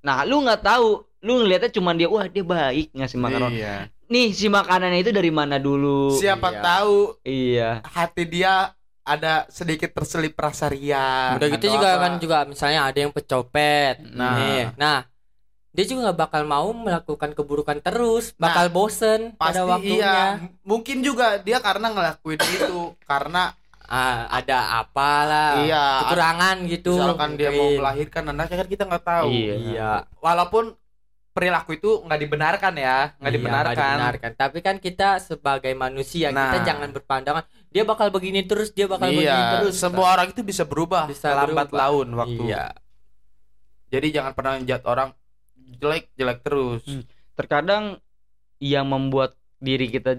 nah 0.00 0.22
lu 0.22 0.40
nggak 0.40 0.60
tahu 0.60 0.88
lu 1.20 1.32
ngelihatnya 1.38 1.70
cuma 1.70 1.92
dia 1.92 2.06
wah 2.06 2.24
dia 2.24 2.40
baik 2.40 2.90
ngasih 2.90 3.18
makan 3.18 3.40
orang 3.42 3.54
iya. 3.54 3.76
nih 4.06 4.32
si 4.32 4.48
makanannya 4.48 4.98
itu 4.98 5.10
dari 5.10 5.28
mana 5.28 5.56
dulu 5.56 6.14
siapa 6.14 6.48
Iya. 6.50 6.60
tahu 6.60 6.96
iya 7.22 7.70
hati 7.84 8.24
dia 8.24 8.72
ada 9.00 9.44
sedikit 9.48 9.90
terselip 9.90 10.32
rasa 10.34 10.66
ria 10.66 11.34
Udah 11.34 11.48
gitu 11.50 11.66
juga 11.68 11.94
apa. 11.94 12.00
kan 12.00 12.12
juga 12.16 12.38
misalnya 12.44 12.80
ada 12.84 12.94
yang 12.96 13.10
pecopet. 13.10 13.98
Nah. 14.06 14.36
Nih. 14.38 14.62
Nah, 14.76 15.02
dia 15.68 15.84
juga 15.84 16.00
nggak 16.06 16.18
bakal 16.20 16.42
mau 16.44 16.70
melakukan 16.70 17.30
keburukan 17.32 17.80
terus, 17.80 18.36
Nah, 18.36 18.46
bakal 18.46 18.70
bosen 18.70 19.34
pasti 19.34 19.56
pada 19.56 19.60
waktunya. 19.66 19.98
iya 19.98 20.18
mungkin 20.62 21.02
juga 21.02 21.38
dia 21.38 21.58
karena 21.58 21.90
ngelakuin 21.90 22.38
itu 22.38 22.94
karena 23.02 23.50
Ah, 23.90 24.30
ada 24.30 24.78
apalah 24.78 25.60
Iya. 25.60 26.06
kekurangan 26.06 26.56
gitu. 26.64 26.94
misalkan 26.94 27.30
dia 27.34 27.50
mau 27.50 27.66
mungkin. 27.66 27.78
melahirkan 27.82 28.22
anaknya 28.24 28.56
kan 28.56 28.68
kita 28.68 28.82
nggak 28.86 29.02
tahu 29.04 29.28
Iya. 29.28 29.54
Iya. 29.58 29.90
walaupun 30.16 30.78
perilaku 31.30 31.74
itu 31.74 31.90
nggak 32.00 32.20
dibenarkan 32.20 32.74
ya, 32.76 33.14
nggak 33.16 33.26
Iya, 33.26 33.36
dibenarkan. 33.36 33.74
dibenarkan. 33.74 34.30
Tapi 34.36 34.58
kan 34.60 34.76
kita 34.78 35.18
sebagai 35.18 35.74
manusia 35.74 36.30
kita 36.30 36.38
Nah. 36.38 36.62
jangan 36.62 36.90
berpandangan 36.90 37.42
dia 37.66 37.82
bakal 37.82 38.08
begini 38.08 38.42
terus, 38.42 38.70
dia 38.70 38.86
bakal 38.86 39.10
begini 39.10 39.26
Iya, 39.26 39.58
terus. 39.58 39.74
semua 39.74 40.10
orang 40.12 40.30
itu 40.30 40.42
bisa 40.42 40.62
berubah 40.62 41.06
Bisa 41.06 41.30
lambat 41.32 41.66
berubah. 41.66 41.80
laun 41.80 42.08
waktu. 42.14 42.42
Iya. 42.46 42.64
Jadi 43.90 44.06
jangan 44.12 44.32
pernah 44.32 44.52
menjat 44.54 44.82
orang 44.84 45.10
jelek 45.72 46.14
jelek 46.14 46.38
terus. 46.40 46.82
Hmm. 46.84 47.02
Terkadang 47.34 47.98
yang 48.58 48.86
membuat 48.86 49.34
diri 49.56 49.86
kita 49.86 50.14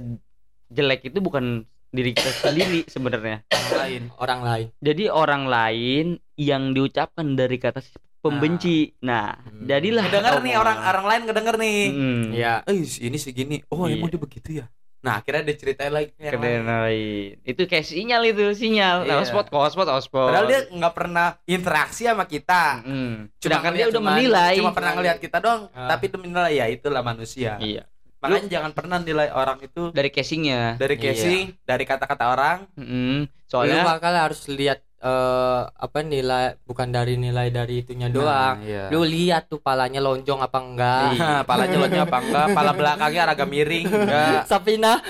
jelek 0.70 1.08
itu 1.08 1.20
bukan 1.20 1.64
diri 1.92 2.12
kita 2.16 2.32
sendiri 2.32 2.88
sebenarnya. 2.88 3.44
Orang 3.46 3.76
lain. 3.78 4.02
Orang 4.18 4.42
lain. 4.42 4.68
Jadi 4.80 5.04
orang 5.08 5.44
lain 5.46 6.06
yang 6.36 6.72
diucapkan 6.72 7.36
dari 7.36 7.60
kata 7.60 7.84
si 7.84 7.92
pembenci. 8.18 8.96
Nah, 9.02 9.36
Hmm. 9.36 9.68
jadilah 9.68 10.08
Kedenger 10.08 10.40
nih 10.40 10.56
orang 10.56 10.78
orang 10.80 11.06
lain 11.06 11.22
kedenger 11.26 11.56
nih. 11.58 11.80
Mm. 11.90 12.24
Iya. 12.32 12.54
Eh 12.64 12.78
ini 13.02 13.18
segini. 13.18 13.58
Oh 13.68 13.86
Iya. 13.86 14.00
emang 14.00 14.10
dia 14.10 14.22
begitu 14.22 14.50
ya. 14.64 14.66
Nah 15.02 15.18
akhirnya 15.18 15.50
dia 15.50 15.58
ceritain 15.58 15.90
lagi 15.90 16.14
ke 16.14 16.30
lain. 16.30 16.62
lain. 16.62 17.30
Itu 17.42 17.66
kayak 17.66 17.84
sinyal 17.84 18.22
itu, 18.24 18.46
sinyal. 18.54 19.02
Nah, 19.02 19.18
Iya. 19.18 19.26
hotspot, 19.26 19.50
hotspot, 19.50 19.90
hotspot. 19.90 20.30
Padahal 20.30 20.46
dia 20.46 20.62
nggak 20.70 20.94
pernah 20.94 21.28
interaksi 21.44 22.06
sama 22.06 22.24
kita. 22.24 22.86
Mm. 22.86 23.34
Cuma 23.34 23.42
Sedangkan 23.42 23.72
dia 23.74 23.86
udah 23.90 24.02
menilai. 24.06 24.54
Cuma 24.62 24.72
pernah 24.72 24.94
ngelihat 24.94 25.18
kita 25.18 25.42
doang, 25.42 25.74
Ah. 25.74 25.90
tapi 25.90 26.08
itu 26.08 26.18
menilai 26.22 26.54
ya 26.54 26.66
itulah 26.70 27.02
manusia. 27.02 27.58
Iya. 27.58 27.90
Makanya 28.22 28.48
jangan 28.48 28.72
pernah 28.72 28.98
nilai 28.98 29.30
orang 29.30 29.58
itu 29.60 29.90
Dari 29.90 30.10
casingnya. 30.10 30.78
dari 30.78 30.94
Iya. 30.94 31.04
casing, 31.08 31.46
dari 31.62 31.84
kata-kata 31.84 32.26
orang. 32.28 32.58
Mm. 32.76 33.26
Lu 33.26 33.34
Soalnya 33.46 33.82
bakal 33.84 34.14
harus 34.14 34.46
lihat 34.48 34.80
eh, 34.96 35.62
apa 35.66 36.00
nilai 36.00 36.62
bukan 36.62 36.88
dari 36.88 37.18
nilai 37.18 37.50
dari 37.50 37.82
itunya 37.82 38.08
doang. 38.08 38.62
Nah, 38.62 38.64
iya. 38.64 38.86
Lu 38.88 39.02
lihat 39.02 39.50
tuh 39.50 39.58
palanya 39.58 39.98
lonjong 39.98 40.38
apa 40.38 40.58
enggak. 40.58 41.10
Nah, 41.18 41.42
pala 41.42 41.66
jeleknya 41.66 42.06
apa 42.06 42.18
enggak? 42.20 42.48
Pala 42.54 42.72
belakangnya 42.72 43.22
agak 43.26 43.48
miring 43.48 43.90
enggak? 43.90 44.46
Sapina 44.50 45.02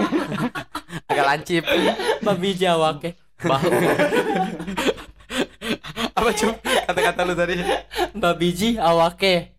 Agak 1.10 1.26
lancip. 1.26 1.66
babi 2.22 2.54
Jawa 2.54 2.94
ke. 2.96 3.18
Bau. 3.40 3.58
apa 6.14 6.30
cum? 6.32 6.52
Kata-kata 6.60 7.20
lu 7.24 7.34
tadi 7.34 7.54
Babiji 8.12 8.76
awake. 8.76 9.56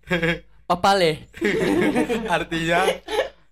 Papale. 0.72 1.28
artinya 2.40 2.88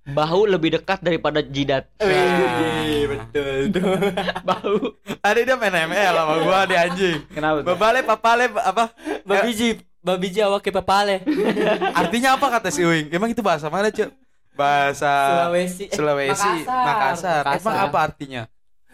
bahu 0.10 0.50
lebih 0.50 0.80
dekat 0.80 1.04
daripada 1.04 1.44
jidat. 1.44 1.92
Wih, 2.02 3.12
betul 3.12 3.76
tuh. 3.76 3.92
Bau. 4.48 4.96
tadi 5.20 5.40
dia 5.44 5.56
main 5.60 5.76
ML 5.86 6.14
sama 6.16 6.36
gua 6.42 6.60
di 6.66 6.76
anjing. 6.80 7.20
Kenapa? 7.30 7.62
tuh? 7.62 7.76
Babale 7.76 8.00
papale 8.08 8.46
apa? 8.56 8.96
Babiji 9.28 9.84
babiji 10.00 10.40
awake 10.42 10.72
papale. 10.72 11.22
Artinya 12.00 12.40
apa 12.40 12.48
kata 12.48 12.72
si 12.72 12.88
Uing? 12.88 13.12
Emang 13.12 13.30
itu 13.30 13.44
bahasa 13.44 13.68
mana, 13.68 13.92
Cuk? 13.92 14.10
Bahasa 14.56 15.12
Sulawesi. 15.12 15.86
Eh, 15.88 15.96
Sulawesi, 15.96 16.52
Makassar. 16.68 17.44
Makassar. 17.44 17.60
Emang 17.60 17.76
apa 17.84 17.98
artinya? 18.00 18.42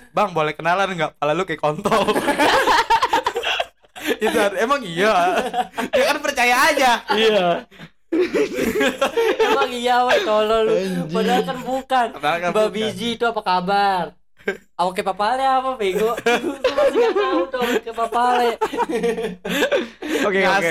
Bang, 0.09 0.33
boleh 0.33 0.57
kenalan 0.57 0.97
nggak? 0.97 1.11
Pala 1.21 1.37
lu 1.37 1.43
kayak 1.45 1.61
kontol. 1.61 2.09
itu 4.05 4.37
emang 4.61 4.81
iya. 4.85 5.41
Dia 5.91 6.03
kan 6.13 6.17
percaya 6.21 6.55
aja. 6.71 6.91
Iya. 7.13 7.65
Emang 9.47 9.71
iya 9.71 10.05
weh 10.07 10.19
tolol 10.23 10.61
lu. 10.67 10.75
Padahal 11.11 11.43
kan 11.43 11.57
bukan. 11.61 12.07
Kan 12.19 12.51
Babiji 12.53 13.19
itu 13.19 13.25
apa 13.27 13.41
kabar? 13.41 14.05
Awake 14.77 15.01
papale 15.01 15.41
apa 15.41 15.73
bego? 15.73 16.13
Gue 16.61 16.73
masih 16.77 16.99
gak 17.01 17.15
tahu 17.17 17.39
tuh 17.49 17.59
awake 17.65 17.91
papale. 17.97 18.49
Oke, 20.25 20.41
oke. 20.41 20.69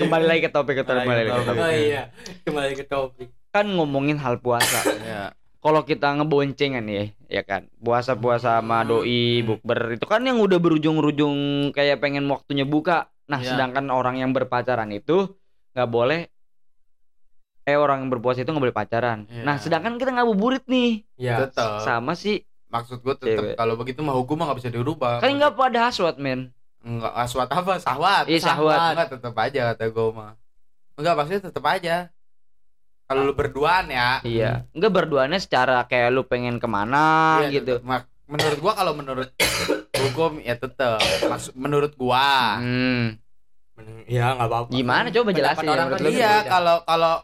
Kembali 0.00 0.24
lagi 0.24 0.40
ke 0.48 0.50
topik, 0.52 0.80
kembali 0.80 1.04
Kembali 1.04 1.20
lagi 1.20 1.28
ke 1.28 1.36
ke 1.36 1.44
topik. 1.44 1.60
Oh 1.60 1.72
iya, 1.72 2.02
kembali 2.44 2.72
ke 2.72 2.84
topik. 2.88 3.28
Kan 3.52 3.66
ngomongin 3.76 4.16
hal 4.16 4.40
puasa. 4.40 4.80
Ya. 5.04 5.36
Kalau 5.60 5.84
kita 5.84 6.16
ngeboncengan 6.16 6.88
ya, 6.88 7.12
ya 7.28 7.42
kan. 7.44 7.68
Puasa-puasa 7.84 8.64
sama 8.64 8.88
doi, 8.88 9.44
bukber 9.44 10.00
itu 10.00 10.08
kan 10.08 10.24
yang 10.24 10.40
udah 10.40 10.56
berujung-ujung 10.56 11.68
kayak 11.76 12.00
pengen 12.00 12.24
waktunya 12.32 12.64
buka. 12.64 13.12
Nah, 13.28 13.44
Iya. 13.44 13.56
sedangkan 13.56 13.92
orang 13.92 14.24
yang 14.24 14.32
berpacaran 14.32 14.88
itu 14.88 15.36
nggak 15.76 15.90
boleh 15.92 16.32
eh 17.68 17.76
orang 17.76 18.00
yang 18.00 18.10
berpuasa 18.10 18.40
itu 18.40 18.48
nggak 18.48 18.64
boleh 18.64 18.74
pacaran. 18.74 19.28
Iya. 19.28 19.44
Nah, 19.44 19.60
sedangkan 19.60 19.94
kita 19.94 20.10
ngabuburit 20.10 20.64
nih. 20.64 21.04
Ya. 21.14 21.44
Tetep. 21.44 21.84
Sama 21.84 22.16
sih 22.16 22.48
Maksud 22.68 23.00
gue 23.00 23.14
tetep 23.14 23.40
Cewek. 23.44 23.56
kalau 23.56 23.76
begitu 23.76 24.00
mah 24.00 24.12
hukum 24.12 24.36
mah 24.36 24.48
nggak 24.48 24.60
bisa 24.60 24.68
dirubah. 24.68 25.20
kan 25.20 25.28
nggak 25.30 25.52
pada 25.52 25.88
haswat, 25.88 26.16
men. 26.16 26.52
Enggak 26.78 27.12
aswat 27.16 27.48
apa? 27.48 27.76
Sahwat. 27.76 28.24
Iya, 28.24 28.40
sahwat. 28.40 28.92
Enggak 28.92 29.08
tetep 29.12 29.34
aja 29.34 29.60
kata 29.72 29.84
gue 29.88 30.08
mah. 30.12 30.32
Enggak 30.94 31.14
maksudnya 31.16 31.42
tetep 31.44 31.64
aja. 31.64 31.96
Kalau 33.04 33.24
lu 33.24 33.32
berduaan 33.32 33.88
ya. 33.88 34.20
Iya. 34.20 34.68
Enggak 34.72 34.92
berduanya 34.94 35.36
secara 35.36 35.80
kayak 35.84 36.12
lu 36.12 36.24
pengen 36.24 36.56
ke 36.56 36.68
mana 36.68 37.40
Iya, 37.40 37.48
gitu. 37.56 37.80
tetep. 37.80 37.84
Mak- 37.84 38.08
menurut 38.28 38.58
gua 38.60 38.72
kalau 38.76 38.92
menurut 38.92 39.28
hukum 40.04 40.36
ya 40.38 40.54
tetep. 40.54 41.00
Maksud 41.24 41.56
menurut 41.56 41.96
gua. 41.96 42.60
Hmm. 42.60 43.16
Ya 44.04 44.36
nggak 44.36 44.44
apa-apa. 44.44 44.68
Gimana 44.68 45.08
coba 45.08 45.30
jelasin 45.30 45.64
ya 45.64 45.72
orang 45.72 45.86
menurut 45.88 46.04
kan. 46.04 46.12
Iya, 46.12 46.34
kalau 46.44 46.76
kalau 46.84 47.14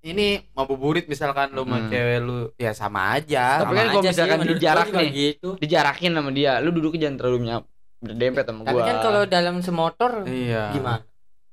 ini 0.00 0.26
mau 0.52 0.62
buburit 0.64 1.04
misalkan 1.04 1.50
lu 1.50 1.62
sama 1.62 1.76
Hmm. 1.76 1.88
cewek 1.88 2.18
lu 2.20 2.36
ya 2.54 2.70
sama 2.70 3.00
aja. 3.12 3.58
Tapi 3.58 3.66
Sama 3.66 3.74
kan 3.74 3.86
kalau 3.88 3.90
aja 3.92 4.02
sih, 4.04 4.12
misalkan 4.12 4.38
menurut 4.38 4.54
dijarak 4.54 4.86
nih. 4.88 5.08
gitu. 5.10 5.48
Dijarakin 5.58 6.10
sama 6.12 6.30
dia, 6.30 6.52
lu 6.58 6.70
duduknya 6.70 7.00
jangan 7.04 7.16
terlalu 7.18 7.38
nyap 7.44 7.62
berdempet 7.98 8.44
sama 8.44 8.60
Tapi 8.62 8.72
gua. 8.72 8.86
kan 8.86 8.96
kalau 9.00 9.22
dalam 9.24 9.56
semotor 9.58 10.12
Iya. 10.24 10.64
gimana? 10.70 11.02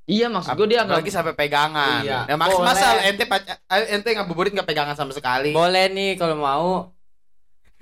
Iya 0.06 0.30
maksud 0.30 0.54
gua 0.54 0.68
dia 0.68 0.86
nggak 0.86 1.10
sampai 1.10 1.34
pegangan. 1.34 2.06
Iya. 2.06 2.20
Ya 2.28 2.36
maksud 2.36 2.62
Boleh. 2.62 2.70
masa 2.70 2.88
ente 3.04 3.26
pac- 3.26 3.50
eh, 3.50 3.86
ente 3.92 4.10
ngabuburit 4.12 4.54
nggak 4.54 4.68
pegangan 4.68 4.94
sama 4.94 5.10
sekali. 5.12 5.50
Boleh 5.50 5.90
nih 5.90 6.14
kalau 6.14 6.38
mau. 6.38 6.94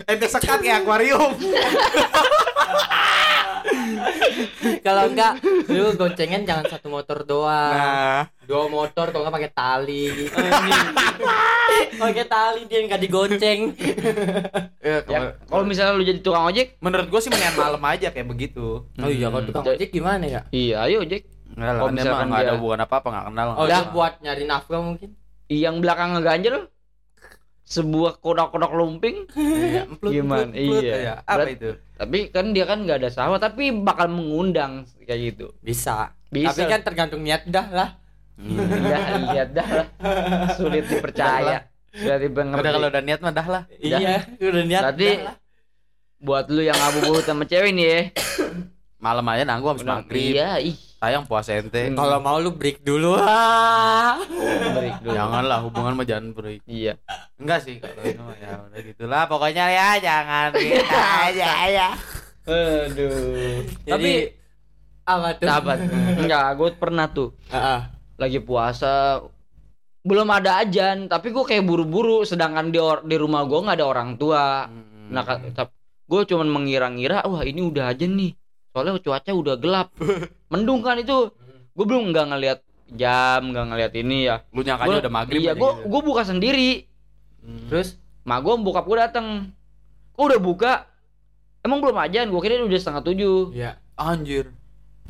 ente 0.01 0.25
sekat 0.25 0.58
kayak 0.58 0.82
akuarium. 0.82 1.36
Kalau 4.86 5.04
enggak 5.10 5.40
lu 5.68 5.96
goncengan 5.96 6.44
jangan 6.44 6.66
satu 6.68 6.88
motor 6.88 7.24
doang. 7.24 7.74
Nah, 7.74 8.22
Dua 8.44 8.68
motor 8.68 9.10
kalau 9.10 9.24
enggak 9.24 9.36
pakai 9.40 9.52
tali. 9.52 10.04
pakai 12.02 12.26
tali 12.28 12.62
dia 12.68 12.80
nggak 12.84 13.02
digonceng. 13.02 13.60
ya, 14.84 14.98
Ya, 15.04 15.20
kalau- 15.48 15.66
misalnya 15.66 15.96
lu 15.96 16.04
jadi 16.04 16.20
tukang 16.20 16.48
ojek, 16.48 16.76
menurut 16.80 17.08
gua 17.08 17.20
sih 17.24 17.32
mendingan 17.32 17.56
malam 17.56 17.84
aja 17.84 18.08
kayak 18.12 18.28
begitu. 18.28 18.84
Oh 18.88 19.10
iya 19.10 19.32
kalau 19.32 19.44
tukang 19.48 19.64
ojek 19.68 19.90
gimana 19.90 20.24
ya? 20.28 20.42
iya 20.52 20.84
ayo 20.86 21.02
ojek. 21.04 21.24
Enggak 21.54 21.70
lah, 21.70 21.80
Kalau 21.80 21.90
ente 21.94 22.00
misalkan 22.02 22.26
mah 22.26 22.30
nggak 22.34 22.44
ada 22.44 22.54
hubungan 22.58 22.80
apa-apa, 22.84 23.08
nggak 23.14 23.26
kenal. 23.30 23.48
Oh, 23.56 23.68
buat 23.94 24.14
nyari 24.26 24.44
nafkah 24.44 24.82
mungkin. 24.82 25.10
Yang 25.48 25.76
belakang 25.86 26.10
ngeganjel 26.18 26.56
sebuah 27.74 28.18
kodak-kodak 28.18 28.72
lumping, 28.72 29.25
Iya, 29.34 29.89
emplut, 29.89 30.12
Gimana? 30.12 30.53
emplut, 30.53 30.82
Iya. 30.82 30.94
aja. 30.94 31.13
Apa 31.20 31.34
Berat- 31.36 31.53
itu? 31.53 31.70
tapi 31.94 32.18
kan 32.27 32.46
dia 32.51 32.65
kan 32.65 32.77
nggak 32.80 32.98
ada 33.00 33.10
sawah, 33.10 33.38
tapi 33.38 33.72
bakal 33.72 34.08
mengundang 34.08 34.86
kayak 35.01 35.34
gitu. 35.34 35.48
Bisa. 35.60 36.13
Bisa. 36.27 36.51
Tapi 36.51 36.63
kan 36.68 36.82
tergantung 36.82 37.22
niat 37.22 37.46
dah 37.46 37.68
lah. 37.68 37.89
Dah 38.36 39.01
lihat 39.24 39.50
dah 39.51 39.68
lah. 39.68 39.88
Sulit 40.53 40.86
dipercaya. 40.86 41.70
Sulit. 41.94 42.34
Udah 42.34 42.72
kalau 42.72 42.88
udah 42.89 43.01
niat 43.01 43.20
mah 43.22 43.32
dah 43.32 43.48
lah. 43.48 43.63
Iya, 43.75 44.25
udah 44.36 44.63
niat. 44.63 44.82
Berarti 44.84 45.10
dah 45.12 45.24
lah. 45.24 45.36
buat 46.18 46.46
lu 46.48 46.62
yang 46.62 46.74
ngabuburit 46.74 47.24
sama 47.24 47.46
cewek 47.46 47.72
nih 47.72 47.86
ya. 47.86 48.01
Malam 48.98 49.25
aja 49.27 49.44
nanggu 49.44 49.68
habis 49.68 49.84
maghrib. 49.84 50.34
Iya, 50.34 50.58
ih. 50.60 50.77
Sayang 51.04 51.28
puasa 51.28 51.60
ente. 51.60 51.92
Hmm. 51.92 52.00
Kalau 52.00 52.24
mau 52.24 52.40
lu 52.40 52.56
break 52.56 52.80
dulu. 52.80 53.20
Ah. 53.20 54.24
Break 54.80 55.04
dulu. 55.04 55.12
Janganlah 55.12 55.60
hubungan 55.68 56.00
mah 56.00 56.08
jangan 56.08 56.32
break. 56.32 56.64
Iya. 56.64 56.96
Enggak 57.36 57.60
sih 57.68 57.84
kalau 57.84 58.08
itu 58.08 58.24
ya 58.40 58.52
udah 58.64 58.80
gitulah 58.80 59.24
pokoknya 59.28 59.66
ya 59.68 59.90
jangan 60.00 60.56
kita 60.64 61.02
aja 61.28 61.50
ya. 61.68 61.88
Aduh. 62.48 63.68
Tapi 63.84 64.12
apa 65.04 65.28
tuh? 65.36 65.44
Sahabat. 65.44 65.78
Enggak, 66.24 66.46
gue 66.56 66.70
pernah 66.80 67.06
tuh 67.12 67.36
Heeh. 67.52 67.80
lagi 68.16 68.40
puasa 68.40 69.20
belum 70.08 70.32
ada 70.32 70.64
ajan, 70.64 71.12
tapi 71.12 71.36
gue 71.36 71.44
kayak 71.44 71.68
buru-buru 71.68 72.24
sedangkan 72.24 72.72
di 72.72 72.80
or- 72.80 73.04
di 73.04 73.20
rumah 73.20 73.44
gue 73.44 73.60
nggak 73.60 73.76
ada 73.76 73.88
orang 73.92 74.16
tua. 74.16 74.72
Nah, 75.12 75.24
gue 76.08 76.22
cuman 76.28 76.48
mengira-ngira, 76.48 77.28
wah 77.28 77.44
ini 77.44 77.60
udah 77.60 77.92
ajan 77.92 78.16
nih. 78.16 78.32
Soalnya 78.74 78.98
cuaca 78.98 79.32
udah 79.32 79.56
gelap. 79.56 79.88
Mendung 80.51 80.82
kan 80.82 80.98
itu. 80.98 81.30
Gue 81.72 81.86
belum 81.86 82.10
nggak 82.10 82.25
ngelihat 82.27 82.60
jam, 82.92 83.42
nggak 83.48 83.65
ngelihat 83.68 83.94
ini 83.96 84.18
ya. 84.27 84.42
lu 84.50 84.62
nyangkanya 84.62 84.89
Gua- 84.92 85.01
udah 85.01 85.13
maghrib 85.13 85.39
Iya, 85.39 85.53
aja 85.53 85.60
gue 85.60 85.72
gitu. 85.72 85.88
gue 85.88 86.01
buka 86.03 86.22
sendiri. 86.24 86.72
Hmm. 87.39 87.65
Terus 87.68 87.88
Mak 88.24 88.39
gue 88.39 88.53
bokap 88.58 88.86
gue 88.86 88.98
dateng. 88.98 89.27
Kok 90.12 90.24
udah 90.24 90.39
buka? 90.39 90.74
Emang 91.60 91.80
belum 91.80 91.98
ajan? 91.98 92.27
Gue 92.27 92.39
kira 92.39 92.58
udah 92.58 92.75
setengah 92.75 93.03
tujuh. 93.03 93.51
ya 93.51 93.77
anjir. 93.94 94.50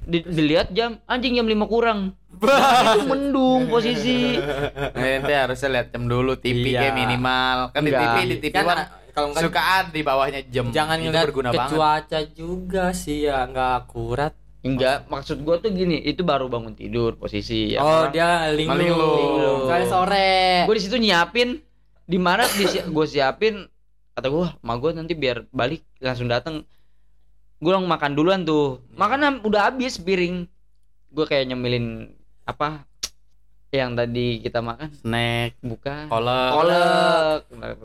Di, 0.04 0.20
dilihat 0.20 0.68
jam, 0.72 1.00
anjing 1.06 1.32
jam 1.34 1.46
lima 1.46 1.64
kurang. 1.64 2.12
itu 2.90 3.02
mendung 3.06 3.68
posisi. 3.68 4.36
Nah, 4.94 5.08
ente 5.14 5.32
harusnya 5.32 5.70
lihat 5.72 5.88
jam 5.90 6.04
dulu 6.06 6.36
TV 6.36 6.72
Iya. 6.72 6.80
kayak 6.82 6.96
minimal. 6.98 7.58
Kan 7.72 7.82
di. 7.82 7.92
TV 7.92 8.16
di 8.26 8.36
TV 8.42 8.54
kan 8.54 8.64
kan 8.66 8.78
kalau 9.14 9.30
enggak 9.32 9.44
sukaan 9.46 9.86
di 9.94 10.02
bawahnya 10.02 10.42
jam. 10.50 10.74
jangan 10.74 10.98
itu 10.98 11.08
ngeliat 11.14 11.26
berguna 11.30 11.50
ke 11.54 11.58
banget. 11.62 11.72
cuaca 11.78 12.20
juga 12.34 12.86
sih 12.92 13.30
ya 13.30 13.46
nggak 13.48 13.72
akurat 13.86 14.34
Enggak, 14.64 15.12
maksud 15.12 15.44
gua 15.44 15.60
tuh 15.60 15.76
gini, 15.76 16.00
itu 16.00 16.24
baru 16.24 16.48
bangun 16.48 16.72
tidur 16.72 17.20
posisi 17.20 17.76
ya. 17.76 17.84
oh 17.84 18.08
dia 18.08 18.48
linglung 18.56 18.80
Linglung. 18.80 19.60
soalnya 19.68 19.88
sore 19.92 20.34
Gue 20.64 20.76
di 20.80 20.84
situ 20.88 20.96
nyiapin 20.96 21.60
di 22.08 22.16
mana 22.16 22.48
di 22.48 22.64
gue 22.72 23.06
siapin 23.08 23.68
kata 24.16 24.28
gua, 24.32 24.56
"Ma 24.64 24.80
gua 24.80 24.96
nanti 24.96 25.20
biar 25.20 25.52
balik 25.52 25.84
langsung 26.00 26.32
datang." 26.32 26.64
Gue 27.60 27.72
langsung 27.76 27.92
makan 27.92 28.12
duluan 28.16 28.44
tuh. 28.48 28.84
Makan 28.96 29.44
udah 29.44 29.72
habis 29.72 30.00
piring. 30.00 30.48
Gue 31.12 31.26
kayak 31.28 31.48
nyemilin 31.52 32.12
apa 32.44 32.88
yang 33.74 33.98
tadi 33.98 34.38
kita 34.38 34.62
makan 34.62 34.94
snack 34.94 35.58
bukan 35.66 36.06
kolak 36.06 36.50
kolak 36.54 37.38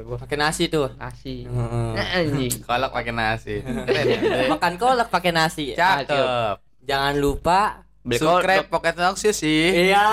gua 0.04 0.18
pakai 0.20 0.36
nasi 0.36 0.68
tuh. 0.68 0.92
Kasih 1.00 1.48
Heeh. 1.48 1.92
anjing. 1.96 2.52
Kolak 2.68 2.92
pakai 2.92 3.12
nasi. 3.16 3.64
Keren 3.88 4.04
ya? 4.04 4.20
makan 4.52 4.74
kolak 4.76 5.08
pakai 5.08 5.32
nasi. 5.32 5.72
Cakep. 5.72 6.60
Jangan 6.84 7.14
lupa 7.16 7.88
beli 8.04 8.20
kolak 8.20 8.44
Sukrep 8.44 8.64
pocket 8.68 8.96
noxious 9.00 9.40
sih. 9.40 9.88
Iya. 9.88 10.04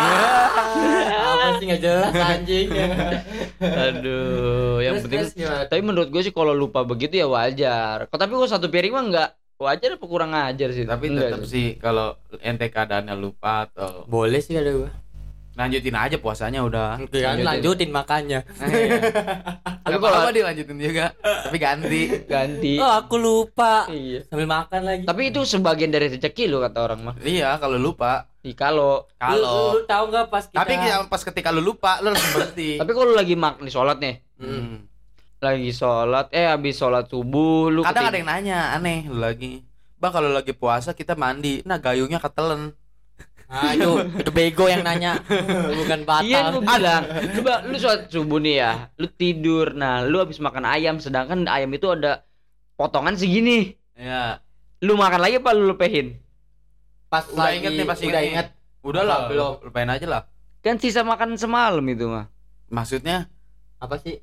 Apa 1.36 1.48
sih 1.60 1.66
nggak 1.68 1.82
jelas 1.84 2.14
anjing. 2.16 2.68
Aduh 3.60 4.80
yang 4.80 5.04
penting 5.04 5.28
tapi 5.44 5.82
menurut 5.84 6.08
gue 6.08 6.24
sih 6.24 6.32
kalau 6.32 6.56
lupa 6.56 6.88
begitu 6.88 7.20
ya 7.20 7.28
wajar. 7.28 8.08
Kok 8.08 8.16
tapi 8.16 8.32
gue 8.32 8.48
satu 8.48 8.72
piring 8.72 8.96
mah 8.96 9.04
enggak 9.12 9.30
wajar 9.60 9.96
apa 9.96 10.06
kurang 10.08 10.32
ajar 10.36 10.72
sih? 10.72 10.88
Tapi 10.88 11.12
tetap 11.16 11.44
sih. 11.48 11.80
kalau 11.80 12.16
ente 12.44 12.68
keadaannya 12.72 13.16
lupa 13.16 13.68
atau 13.72 14.04
boleh 14.08 14.40
sih 14.44 14.56
ada 14.56 14.72
gua 14.76 14.92
lanjutin 15.56 15.96
aja 15.96 16.16
puasanya 16.20 16.60
udah. 16.68 17.00
Kan? 17.00 17.40
Lanjutin. 17.42 17.90
Makannya. 17.96 18.44
Tapi 18.44 18.80
tapi 19.86 19.96
kalau 20.04 20.18
apa 20.28 20.32
dilanjutin 20.36 20.78
juga 20.78 21.16
tapi 21.16 21.58
ganti. 21.58 22.02
Ganti. 22.28 22.74
Oh 22.78 22.92
aku 22.92 23.16
lupa. 23.16 23.88
Iya. 23.88 24.28
Sambil 24.28 24.48
makan 24.52 24.82
lagi. 24.84 25.04
Tapi 25.08 25.22
itu 25.32 25.42
sebagian 25.48 25.96
dari 25.96 26.12
rezeki 26.12 26.52
lo 26.52 26.60
kata 26.60 26.80
orang 26.84 27.00
mah. 27.02 27.16
Iya 27.24 27.56
kalau 27.58 27.80
lupa. 27.80 28.28
Di 28.44 28.52
kalau. 28.54 29.08
Lu, 29.08 29.18
kalau. 29.18 29.80
lu 29.80 29.82
tahu 29.88 30.04
nggak 30.12 30.28
pas 30.28 30.44
kita 30.46 30.60
tapi 30.60 30.74
yang 30.76 31.08
pas 31.08 31.22
ketika 31.24 31.50
lu 31.56 31.64
lupa 31.64 32.04
lu 32.04 32.12
langsung 32.12 32.32
berhenti. 32.36 32.76
Tapi 32.76 32.92
kalau 32.92 33.08
lu 33.12 33.16
lagi 33.16 33.36
mak 33.40 33.64
di 33.64 33.72
sholat 33.72 33.98
nih. 33.98 34.16
Hmm. 34.36 34.84
lagi 35.36 35.70
sholat 35.70 36.34
eh 36.34 36.48
habis 36.50 36.74
sholat 36.74 37.06
subuh 37.06 37.70
lu 37.70 37.86
kadang 37.86 38.10
ada 38.10 38.18
keting- 38.18 38.26
yang 38.26 38.28
nanya 38.28 38.60
aneh 38.74 39.06
lu 39.06 39.22
lagi. 39.22 39.62
Bang 39.96 40.12
kalau 40.12 40.34
lagi 40.34 40.52
puasa 40.52 40.92
kita 40.92 41.14
mandi 41.14 41.62
nah 41.64 41.78
gayungnya 41.78 42.18
ketelen 42.20 42.74
itu 43.46 43.92
itu 44.20 44.32
bego 44.34 44.66
yang 44.66 44.82
nanya. 44.82 45.22
Bukan 45.70 46.02
batal. 46.04 46.26
Iya 46.26 46.40
gue 46.50 46.62
bilang. 46.66 47.04
Coba 47.40 47.54
lu 47.66 47.76
sholat 47.78 48.02
subuh 48.10 48.40
nih 48.42 48.56
ya. 48.62 48.72
Lu 48.98 49.08
tidur. 49.08 49.78
Nah 49.78 50.02
lu 50.02 50.18
habis 50.22 50.42
makan 50.42 50.66
ayam 50.66 50.98
Sedangkan 50.98 51.46
ayam 51.46 51.70
itu 51.74 51.88
ada 51.94 52.26
Potongan 52.76 53.16
segini. 53.16 53.78
Ya 53.96 54.42
Lu 54.84 55.00
makan 55.00 55.22
lagi 55.24 55.40
apa 55.40 55.56
lu 55.56 55.72
lepehin 55.72 56.20
pas 57.16 57.24
udah 57.32 57.48
lagi 57.48 57.64
inget 57.64 57.72
nih 57.80 57.86
pas 57.88 58.00
udah 58.02 58.22
inget. 58.28 58.48
Udah 58.84 59.04
lah 59.08 59.20
belum. 59.32 59.54
Lupain 59.64 59.88
aja 59.88 60.04
lah. 60.04 60.22
Kan 60.60 60.82
sisa 60.82 61.06
makan 61.06 61.40
semalam 61.40 61.86
itu 61.88 62.12
mah. 62.12 62.28
Maksudnya? 62.68 63.30
Apa 63.80 64.02
sih? 64.02 64.20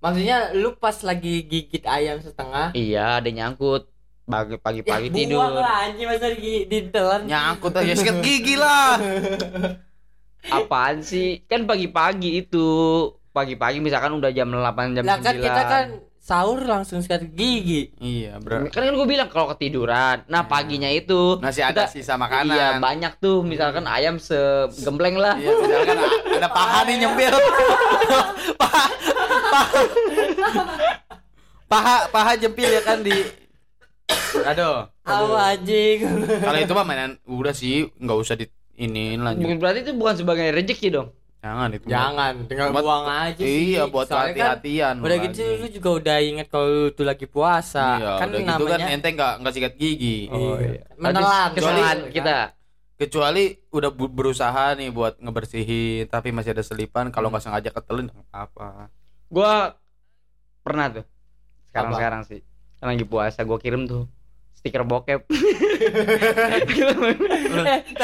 Maksudnya 0.00 0.56
lu 0.56 0.72
pas 0.80 0.96
lagi 1.04 1.44
gigit 1.44 1.84
ayam 1.84 2.16
setengah? 2.24 2.72
Iya 2.72 3.20
ada 3.20 3.28
nyangkut 3.28 3.89
Pagi- 4.30 4.56
Pagi-pagi 4.56 5.06
ya, 5.06 5.12
tidur. 5.12 5.36
buang 5.36 5.54
lah 5.56 5.76
anjing 5.84 6.06
masa 6.06 6.26
di 6.30 6.52
ditelan 6.64 7.20
nyangkut 7.24 7.72
aja 7.74 7.92
sikat 7.92 8.16
gigi 8.24 8.54
lah. 8.54 8.96
Apaan 10.42 11.02
sih? 11.02 11.44
Kan 11.44 11.64
pagi-pagi 11.64 12.40
itu. 12.40 12.68
Pagi-pagi 13.30 13.78
misalkan 13.78 14.10
udah 14.12 14.30
jam 14.30 14.48
8 14.48 14.58
jam 14.92 15.02
lah 15.02 15.16
9 15.16 15.22
kan 15.22 15.34
kita 15.36 15.62
kan 15.64 15.84
sahur 16.18 16.60
langsung 16.60 16.98
sikat 16.98 17.30
gigi. 17.30 17.94
Iya 17.96 18.38
bro. 18.38 18.66
Kan 18.66 18.82
kan 18.82 18.92
gue 18.92 19.06
bilang 19.06 19.26
kalau 19.26 19.50
ketiduran. 19.50 20.26
Nah 20.26 20.42
paginya 20.44 20.86
itu 20.86 21.38
masih 21.38 21.62
ada 21.62 21.84
Kita- 21.84 21.92
sisa 21.92 22.14
makanan. 22.14 22.50
Iya 22.50 22.66
banyak 22.78 23.12
tuh. 23.16 23.42
Misalkan 23.42 23.84
ayam 23.84 24.16
segembleng 24.16 25.14
lah. 25.14 25.34
Iya, 25.36 25.50
misalkan 25.56 25.96
ada 26.32 26.48
paha 26.48 26.78
nih 26.84 26.96
nyempil. 26.98 27.34
paha, 28.56 28.84
paha, 30.40 30.64
paha, 31.66 31.96
paha 32.08 32.32
jempil 32.36 32.68
ya 32.68 32.82
kan 32.82 33.00
di. 33.00 33.14
Aduh. 34.42 34.88
Aduh 35.02 35.34
anjing 35.34 35.98
Kalau 36.38 36.58
itu 36.58 36.72
mah 36.72 36.84
mainan 36.84 37.18
udah 37.24 37.50
sih, 37.50 37.88
nggak 37.92 38.16
usah 38.16 38.34
di 38.34 38.46
ini 38.74 39.14
lanjut. 39.14 39.42
Bukan 39.42 39.58
berarti 39.58 39.78
itu 39.82 39.92
bukan 39.92 40.14
sebagai 40.16 40.46
rezeki 40.50 40.88
dong 40.90 41.08
Jangan 41.40 41.68
itu. 41.70 41.84
mah. 41.84 41.90
jangan 41.90 42.32
tinggal 42.44 42.66
Buat- 42.68 42.84
buang 42.84 43.04
aja 43.08 43.40
sih 43.40 43.72
Iya, 43.72 43.82
buat 43.86 44.06
kan 44.06 44.28
hati-hatian. 44.28 44.94
udah 45.00 45.16
gitu 45.24 45.40
lu 45.56 45.66
juga 45.70 45.88
udah 45.96 46.16
inget 46.20 46.46
kalau 46.46 46.66
lu 46.68 46.88
tuh 46.90 47.02
lagi 47.02 47.24
puasa 47.24 47.96
Iya, 47.96 48.12
kan 48.16 48.26
udah 48.28 48.40
gitu 48.40 48.64
kan 48.66 48.76
namanya 48.76 48.86
ente 48.90 49.08
nggak 49.10 49.34
nggak 49.40 49.52
sikat 49.54 49.72
gigi. 49.74 50.28
Oh, 50.28 50.56
iya. 50.56 50.84
menelan 50.94 51.48
Kesalahan 51.52 51.98
kita 52.08 52.36
Kecuali 52.94 53.56
udah 53.72 53.88
berusaha 53.88 54.76
nih 54.76 54.92
buat 54.92 55.16
ngebersihin, 55.16 56.04
tapi 56.04 56.36
masih 56.36 56.52
ada 56.52 56.60
selipan. 56.60 57.08
Kalau 57.08 57.32
nggak 57.32 57.40
sengaja 57.40 57.72
ketelin 57.72 58.12
nggak 58.12 58.28
apa. 58.28 58.92
Gua 59.26 59.72
pernah 60.60 60.92
tuh. 60.92 61.04
Sekarang 61.64 61.88
Apa? 61.88 61.96
sekarang 61.96 62.22
sih. 62.28 62.40
Kan 62.80 62.86
lagi 62.90 63.04
puasa 63.04 63.44
gua 63.44 63.60
kirim 63.60 63.84
tuh 63.84 64.08
stiker 64.56 64.84
bokep. 64.84 65.24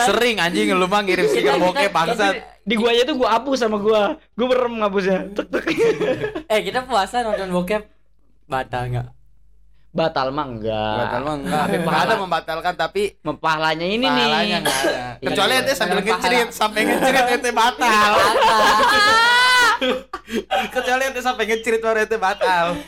Sering 0.09 0.37
anjing 0.41 0.73
lu 0.73 0.87
mah 0.87 1.01
ngirim 1.01 1.27
stiker 1.27 1.57
bokep 1.57 1.91
bangsat. 1.91 2.35
Di 2.63 2.77
guanya 2.77 3.05
tuh 3.05 3.17
gua 3.17 3.41
hapus 3.41 3.59
sama 3.61 3.81
gua. 3.81 4.21
Gua 4.33 4.47
merem 4.53 4.81
ngapusnya. 4.81 5.33
Tek 5.33 5.47
tek. 5.49 5.65
eh 6.47 6.61
kita 6.61 6.85
puasa 6.85 7.25
nonton 7.25 7.49
bokep 7.51 7.83
batal 8.47 8.87
nggak 8.87 9.09
Batal 9.97 10.29
mah 10.29 10.45
enggak. 10.45 10.97
Batal 11.09 11.21
mah 11.25 11.35
enggak. 11.41 11.65
Tapi 11.65 11.77
Nggak 11.81 12.05
ada 12.05 12.15
membatalkan 12.21 12.75
tapi 12.77 13.03
Pahalanya 13.17 13.87
ini 13.89 14.05
pahalanya 14.05 14.57
nih. 14.61 14.69
ada. 14.69 14.93
Iya. 14.93 15.29
Kecuali 15.33 15.53
ente 15.57 15.73
sambil 15.73 15.97
Dengan 16.05 16.21
ngecerit, 16.21 16.49
sampai 16.53 16.81
ngecerit 16.85 17.27
ente 17.33 17.51
batal. 17.57 18.13
batal 18.13 18.61
Ente 21.17 21.25
sampai 21.25 21.49
ngecerit 21.49 21.81
baru 21.81 22.05
ente 22.05 22.21
batal. 22.21 22.77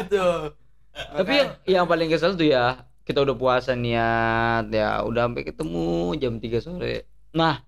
Itu. 0.00 0.56
Tapi 0.96 1.32
yang, 1.36 1.50
yang 1.68 1.84
paling 1.84 2.08
kesel 2.08 2.32
tuh 2.32 2.48
ya, 2.48 2.88
kita 3.04 3.20
udah 3.20 3.36
puasa 3.36 3.76
niat 3.76 4.64
ya, 4.72 5.04
udah 5.04 5.28
sampai 5.28 5.44
ketemu 5.44 6.16
jam 6.16 6.40
3 6.40 6.56
sore. 6.56 7.04
Nah, 7.36 7.60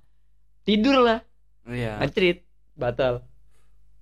tidur 0.65 0.97
lah, 0.97 1.21
Iya. 1.69 2.01
ngecerit, 2.01 2.49
batal. 2.73 3.21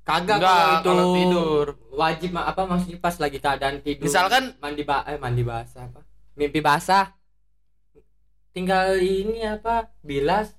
kagak 0.06 0.38
kalau 0.38 0.70
itu 0.70 0.86
kalau 0.86 1.04
tidur. 1.10 1.66
wajib 1.90 2.30
ma- 2.30 2.46
apa 2.46 2.62
maksudnya 2.62 3.02
pas 3.02 3.18
lagi 3.18 3.42
keadaan 3.42 3.82
tidur 3.82 4.06
Misalkan 4.06 4.54
mandi 4.62 4.86
ba 4.86 5.02
eh 5.02 5.18
mandi 5.18 5.42
basah 5.42 5.82
apa 5.82 6.06
mimpi 6.38 6.62
basah 6.62 7.10
tinggal 8.54 8.94
ini 8.94 9.42
apa 9.42 9.90
bilas 10.06 10.54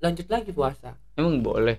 lanjut 0.00 0.24
lagi 0.32 0.48
puasa 0.48 0.96
Emang 1.12 1.44
boleh. 1.44 1.76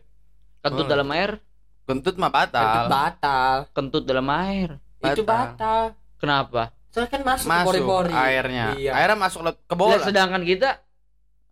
Kentut 0.61 0.83
Boleh. 0.83 0.89
dalam 0.89 1.09
air, 1.09 1.41
kentut 1.87 2.15
mah 2.15 2.27
batal. 2.27 2.85
batal 2.85 3.55
kentut 3.71 4.03
dalam 4.03 4.27
air. 4.29 4.75
itu 4.99 5.23
Batal. 5.23 5.23
batal 5.23 5.81
Kenapa? 6.17 6.73
soalnya 6.89 7.09
kan 7.09 7.21
masuk, 7.23 7.45
ke 7.45 7.51
Masuk 7.51 7.67
pori-pori 7.69 8.11
airnya. 8.11 8.65
iya 8.75 8.91
Airnya 8.93 9.17
masuk 9.17 9.39
ke 9.63 9.73
bola. 9.73 10.01
sedangkan 10.01 10.41
kita 10.41 10.81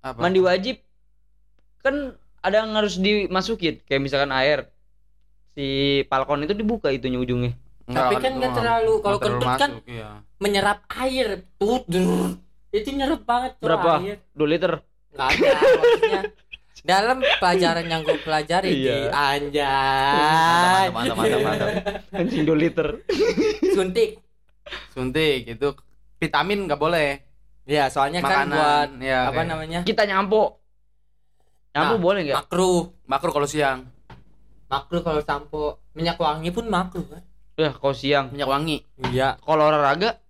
Apa? 0.02 0.20
mandi 0.20 0.42
wajib 0.42 0.82
kan 1.80 2.18
ada 2.42 2.62
yang 2.62 2.74
harus 2.74 2.98
dimasukin 2.98 3.78
kayak 3.84 4.02
misalkan 4.02 4.30
air 4.32 4.70
si 5.54 5.66
balkon 6.06 6.42
itu 6.42 6.52
dibuka 6.52 6.90
itunya 6.90 7.16
ujungnya 7.16 7.54
tapi 7.86 8.18
kan 8.18 8.32
nggak 8.36 8.54
terlalu 8.54 8.94
kalau 9.00 9.18
kentut 9.22 9.52
kan 9.56 9.72
iya. 9.86 10.26
menyerap 10.38 10.82
air 10.92 11.46
drrr. 11.56 12.34
itu 12.72 12.90
nyerap 12.92 13.22
banget 13.24 13.52
tuh 13.56 13.70
Berapa? 13.70 14.02
air 14.02 14.18
2 14.34 14.42
liter 14.50 14.74
nggak 15.14 15.28
ada 15.30 15.50
maksudnya 15.78 16.22
dalam 16.86 17.18
pelajaran 17.42 17.82
yang 17.84 18.02
gue 18.02 18.22
pelajari 18.22 18.70
di 18.70 18.86
Iya. 18.86 19.10
anjay 19.10 20.86
Mantap, 20.88 21.18
mantap, 21.18 21.18
mantap, 21.18 21.40
mantap, 21.42 21.74
anjing 22.14 22.44
2 22.46 22.54
liter. 22.56 22.88
Suntik. 23.74 24.22
Suntik 24.92 25.50
itu 25.50 25.68
vitamin 26.16 26.70
nggak 26.70 26.78
boleh. 26.78 27.26
ya 27.66 27.90
soalnya 27.90 28.22
kan 28.22 28.46
Makanan, 28.46 28.54
buat 28.54 28.90
ya, 29.02 29.20
apa 29.26 29.34
kayak- 29.34 29.50
namanya? 29.50 29.80
Kita 29.82 30.06
nyampo 30.06 30.62
nyampo 31.74 31.96
Nah, 31.98 32.00
boleh 32.00 32.22
nggak? 32.22 32.38
makruh 32.40 32.94
Makro 33.04 33.30
kalau 33.34 33.50
siang, 33.50 33.90
makruh 34.66 35.02
kalau 35.02 35.18
sampo. 35.20 35.82
Minyak 35.92 36.16
wangi 36.16 36.54
pun 36.54 36.70
makruh 36.70 37.02
kan? 37.04 37.26
Ya 37.56 37.74
kalau 37.74 37.92
siang. 37.92 38.30
Minyak 38.30 38.46
wangi. 38.48 38.78
iya. 39.10 39.34
Kalau 39.42 39.66
olahraga? 39.66 40.22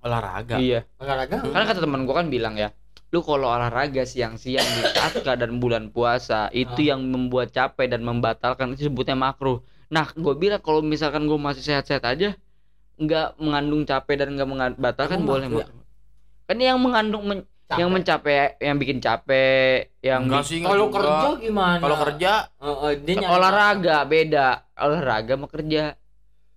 Olahraga. 0.00 0.56
iya. 0.58 0.84
Olahraga? 0.96 1.40
Karena 1.40 1.64
kata 1.64 1.80
teman 1.80 2.04
gua 2.04 2.20
kan 2.20 2.28
bilang 2.28 2.52
ya 2.54 2.68
lu 3.08 3.20
kalau 3.20 3.48
olahraga 3.48 4.02
siang-siang 4.02 4.66
di 4.66 4.82
saat 4.84 5.14
keadaan 5.16 5.56
bulan 5.56 5.88
puasa 5.88 6.50
itu 6.50 6.82
Ah. 6.84 6.88
yang 6.90 7.00
membuat 7.02 7.48
capek 7.48 7.86
dan 7.88 8.02
membatalkan 8.02 8.72
itu 8.72 8.86
sebutnya 8.86 9.14
makruh 9.14 9.60
nah 9.86 10.08
gue 10.08 10.34
bilang 10.34 10.58
kalau 10.58 10.80
misalkan 10.80 11.24
gue 11.24 11.36
masih 11.36 11.62
sehat-sehat 11.62 12.02
aja 12.02 12.34
nggak 12.96 13.38
mengandung 13.38 13.82
capek 13.82 14.14
dan 14.18 14.34
nggak 14.34 14.48
membatalkan 14.48 15.18
Emang 15.18 15.28
boleh 15.28 15.46
makruh 15.46 15.62
makruh 15.64 15.84
kan 16.44 16.56
yang 16.56 16.78
mengandung 16.78 17.24
men- 17.24 17.46
Capek. 17.66 17.82
yang 17.82 17.90
mencapai 17.90 18.34
yang 18.60 18.76
bikin 18.76 18.98
capek 19.00 19.90
yang 20.00 20.22
Enggak 20.22 20.38
bi- 20.38 20.46
sih, 20.46 20.56
enggak 20.56 20.70
kalau 20.70 20.86
juga. 20.86 20.96
kerja 20.96 21.28
gimana 21.40 21.80
Kalau 21.80 21.96
kerja 21.98 22.32
Eh, 22.56 22.76
eh, 22.80 22.92
dia 22.96 23.14
nyari 23.16 23.32
olahraga 23.32 23.96
beda 24.04 24.46
olahraga 24.76 25.32
sama 25.32 25.46
kerja 25.48 25.84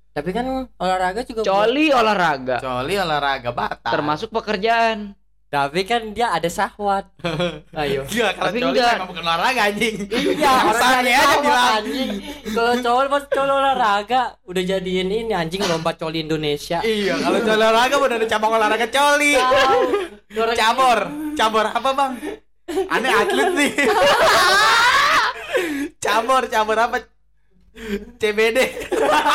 Tapi 0.09 0.29
kan 0.29 0.45
olahraga 0.75 1.19
juga 1.23 1.41
Coli 1.41 1.85
olahraga, 1.89 2.57
Coli 2.59 2.93
olahraga 2.95 3.49
batal. 3.51 3.89
termasuk 3.89 4.29
pekerjaan. 4.29 5.17
Tapi 5.49 5.81
kan 5.81 6.13
dia 6.13 6.29
ada 6.29 6.45
syahwat. 6.45 7.09
Ayo. 7.81 8.05
Iya, 8.05 8.37
kalau 8.37 8.53
Tapi 8.53 8.61
coli 8.61 8.69
enggak. 8.77 8.93
emang 9.01 9.09
bukan 9.09 9.23
olahraga 9.25 9.61
anjing. 9.65 9.95
Iya, 10.05 10.51
orang 10.61 10.77
Sange 10.77 10.93
nyari 10.93 11.11
aja 11.11 11.37
bilang. 11.41 11.73
anjing. 11.81 12.09
Kalau 12.53 12.73
cowok 12.85 13.03
pas 13.09 13.23
cowok 13.25 13.57
olahraga 13.57 14.21
udah 14.45 14.63
jadiin 14.63 15.09
ini 15.09 15.33
anjing 15.33 15.61
lomba 15.65 15.91
coli 15.97 16.21
Indonesia. 16.21 16.85
Iya, 16.85 17.17
kalau 17.17 17.39
coli 17.41 17.61
olahraga 17.65 17.95
udah 17.97 18.17
ada 18.21 18.27
cabang 18.29 18.51
olahraga 18.53 18.87
coli. 18.87 19.33
Cabor, 20.53 20.99
cabor 21.33 21.65
apa 21.65 21.89
bang? 21.97 22.11
Aneh 22.85 23.09
atlet 23.09 23.49
nih. 23.57 23.71
cabor, 26.05 26.43
cabor 26.45 26.77
apa? 26.77 26.97
CBD, 28.19 28.57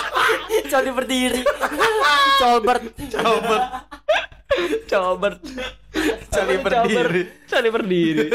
coli 0.71 0.91
berdiri. 0.91 1.41
Colbert. 2.39 2.85
cabor, 3.15 3.61
Coba 4.85 5.29
coli 6.31 6.57
berdiri. 6.59 7.23
Coli 7.47 7.69
berdiri. 7.71 8.27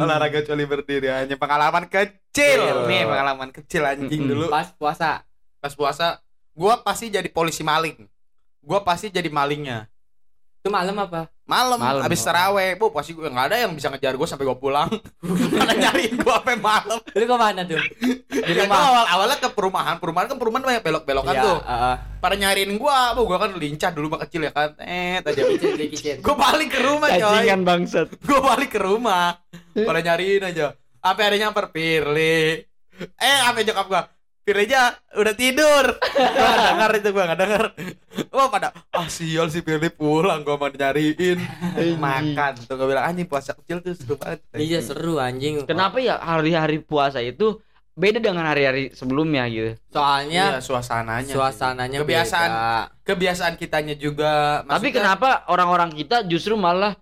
Olahraga 0.00 0.40
coli 0.44 0.64
berdiri 0.64 1.08
hanya 1.12 1.36
pengalaman 1.36 1.86
kecil. 1.86 2.60
Iya. 2.60 2.88
Nih 2.88 3.02
pengalaman 3.04 3.50
kecil 3.52 3.82
anjing 3.84 4.22
Mm-mm. 4.24 4.32
dulu. 4.32 4.46
Pas 4.48 4.68
puasa. 4.72 5.22
Pas 5.60 5.72
puasa, 5.72 6.20
gua 6.56 6.80
pasti 6.80 7.12
jadi 7.12 7.28
polisi 7.28 7.60
maling. 7.62 8.08
Gua 8.64 8.82
pasti 8.82 9.12
jadi 9.12 9.28
malingnya. 9.28 9.86
Itu 10.66 10.74
malam 10.74 10.98
apa? 10.98 11.30
Malam, 11.46 11.78
Malam. 11.78 12.02
habis 12.02 12.18
taraweh, 12.18 12.74
bu 12.74 12.90
pasti 12.90 13.14
gue 13.14 13.22
nggak 13.22 13.46
ada 13.46 13.56
yang 13.62 13.70
bisa 13.70 13.86
ngejar 13.86 14.18
gue 14.18 14.26
sampai 14.26 14.42
gue 14.42 14.58
pulang. 14.58 14.90
Mana 15.54 15.78
nyariin 15.78 16.18
gue 16.18 16.32
sampai 16.34 16.58
malam. 16.58 16.98
Lu 16.98 17.22
ke 17.22 17.36
mana 17.38 17.62
tuh? 17.62 17.78
Di 18.26 18.66
awal 18.66 19.06
awalnya 19.06 19.38
ke 19.38 19.54
perumahan, 19.54 20.02
perumahan 20.02 20.26
kan 20.26 20.42
perumahan 20.42 20.66
banyak 20.66 20.82
belok-belokan 20.82 21.30
Iya, 21.30 21.44
tuh. 21.46 21.58
heeh. 21.62 21.94
Pada 22.18 22.34
nyariin 22.34 22.74
gua, 22.74 23.14
bu 23.14 23.30
gua 23.30 23.38
kan 23.38 23.54
lincah 23.54 23.94
dulu 23.94 24.10
mah 24.10 24.26
kecil 24.26 24.42
ya 24.42 24.50
kan. 24.50 24.74
Eh, 24.82 25.22
tadi 25.22 25.38
Dikit, 25.38 25.78
dikit. 25.78 26.16
gua 26.18 26.34
balik 26.34 26.74
ke 26.74 26.82
rumah 26.82 27.08
coy. 27.08 27.22
Cacingan 27.22 27.62
bangsat. 27.62 28.08
Gua 28.26 28.40
balik 28.42 28.70
ke 28.74 28.80
rumah. 28.82 29.38
Pada 29.70 30.00
nyariin 30.02 30.42
aja. 30.42 30.74
Sampai 30.98 31.30
ada 31.30 31.36
nyamper 31.38 31.70
Pirli. 31.70 32.58
Eh, 32.98 33.38
sampai 33.46 33.62
nyokap 33.62 33.86
gua. 33.86 34.02
Pirli 34.46 34.70
aja 34.70 34.94
udah 35.18 35.34
tidur. 35.34 35.84
Gua 36.14 36.46
gak 36.46 36.62
denger 36.70 36.90
itu 36.94 37.08
gua 37.10 37.24
gak 37.26 37.40
denger. 37.42 37.62
Wah 38.30 38.46
pada 38.46 38.70
ah 38.94 39.10
sial 39.10 39.50
si 39.50 39.58
Pirli 39.58 39.90
pulang 39.90 40.46
gua 40.46 40.54
mau 40.54 40.70
nyariin 40.70 41.42
makan. 41.98 42.54
Tuh 42.62 42.78
gua 42.78 42.86
bilang 42.86 43.10
anjing 43.10 43.26
puasa 43.26 43.58
kecil 43.58 43.82
tuh 43.82 43.98
seru 43.98 44.14
banget. 44.14 44.46
Iya 44.54 44.78
seru 44.78 45.18
anjing. 45.18 45.66
Kenapa 45.66 45.98
ya 45.98 46.22
hari-hari 46.22 46.78
puasa 46.78 47.18
itu 47.18 47.58
beda 47.98 48.22
dengan 48.22 48.46
hari-hari 48.46 48.94
sebelumnya 48.94 49.50
gitu? 49.50 49.74
Iya, 49.74 49.90
Soalnya 49.90 50.44
suasananya. 50.62 51.26
sih. 51.26 51.34
suasananya 51.34 51.98
kebiasaan 52.06 52.46
beda. 52.46 53.02
kebiasaan 53.02 53.54
kitanya 53.58 53.98
juga. 53.98 54.62
Tapi 54.62 54.70
Maksudnya- 54.70 54.94
kenapa 54.94 55.28
orang-orang 55.50 55.90
kita 55.90 56.22
justru 56.22 56.54
malah 56.54 56.94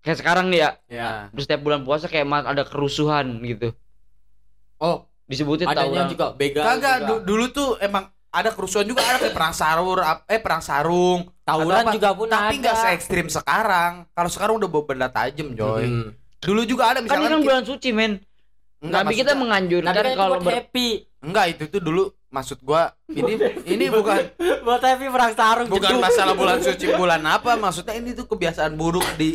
kayak 0.00 0.16
sekarang 0.16 0.48
nih 0.48 0.64
ya, 0.64 0.70
Ya. 0.88 1.10
setiap 1.36 1.60
bulan 1.60 1.84
puasa 1.84 2.08
kayak 2.08 2.24
ada 2.24 2.64
kerusuhan 2.64 3.44
gitu. 3.44 3.76
Oh, 4.80 5.04
Disebutnya 5.30 5.64
adanya 5.64 5.86
tawuran. 5.86 6.08
juga 6.08 6.26
begal. 6.34 6.64
Kagak 6.66 6.96
juga. 6.96 7.06
du- 7.08 7.22
dulu 7.24 7.44
tuh 7.48 7.68
emang 7.78 8.04
ada 8.28 8.50
kerusuhan 8.50 8.82
juga 8.84 9.00
ada 9.00 9.18
kayak 9.18 9.30
perang 9.32 9.50
sarur 9.52 9.98
eh 10.24 10.38
perang 10.38 10.58
sarung 10.60 11.26
Tawuran 11.40 11.82
juga 11.90 12.10
pun 12.12 12.26
tapi 12.26 12.54
ada. 12.56 12.62
nggak 12.62 12.76
se 12.76 12.88
ekstrim 12.92 13.26
sekarang 13.26 14.06
kalau 14.08 14.26
sekarang 14.28 14.54
udah 14.54 14.68
bawa 14.68 14.84
benda 14.84 15.08
tajam 15.08 15.50
coy 15.50 15.82
Hmm. 15.84 16.08
dulu 16.38 16.62
juga 16.64 16.82
ada 16.88 16.98
Kan 17.00 17.18
ini 17.20 17.26
kan 17.28 17.42
bulan 17.42 17.64
suci, 17.64 17.90
men. 17.90 18.22
enggak, 18.78 19.02
Nabi 19.02 19.14
kita 19.14 19.34
menganjurkan 19.34 19.86
Tapi 19.88 20.02
kan 20.04 20.14
kalau 20.16 20.32
buat 20.32 20.44
ber- 20.44 20.56
happy. 20.56 20.88
enggak 21.20 21.44
itu 21.48 21.62
tuh 21.68 21.80
dulu 21.80 22.02
maksud 22.28 22.58
gua 22.60 22.82
ini 23.08 23.34
ini 23.66 23.84
bukan 23.88 24.18
buat 24.62 24.78
happy 24.80 25.06
perang 25.08 25.34
sarung 25.34 25.66
bukan 25.68 25.98
masalah 25.98 26.32
bulan 26.32 26.58
suci 26.60 26.86
bulan 26.92 27.22
apa 27.24 27.54
maksudnya 27.56 27.92
ini 27.92 28.14
tuh 28.14 28.24
kebiasaan 28.24 28.72
buruk 28.72 29.04
di 29.14 29.34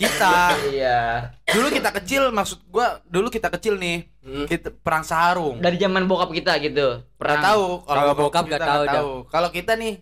kita 0.00 0.32
Iya. 0.70 1.00
dulu 1.46 1.68
kita 1.68 1.90
kecil 1.92 2.22
maksud 2.30 2.64
gua 2.66 3.04
dulu 3.04 3.28
kita 3.28 3.48
kecil 3.50 3.76
nih 3.76 4.08
Hmm. 4.20 4.44
kita 4.44 4.72
perang 4.74 5.00
sarung 5.02 5.56
Dari 5.58 5.76
zaman 5.76 6.04
bokap 6.04 6.28
kita 6.30 6.56
gitu. 6.58 7.04
Perang. 7.14 7.40
tahu 7.40 7.64
Kalau 7.82 8.12
bokap 8.14 8.44
kita 8.46 8.56
nggak 8.56 8.66
tahu 8.66 8.82
dah. 8.86 9.02
Kalau 9.28 9.48
kita 9.50 9.72
nih 9.74 9.94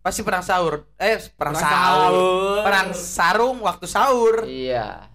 pasti 0.00 0.20
perang 0.20 0.42
sahur. 0.42 0.84
Eh, 0.96 1.16
perang, 1.32 1.54
Perang 1.54 1.64
sahur. 1.64 2.02
sahur. 2.04 2.58
Perang 2.62 2.88
sarung 2.92 3.58
waktu 3.60 3.86
sahur. 3.86 4.34
Iya. 4.44 5.06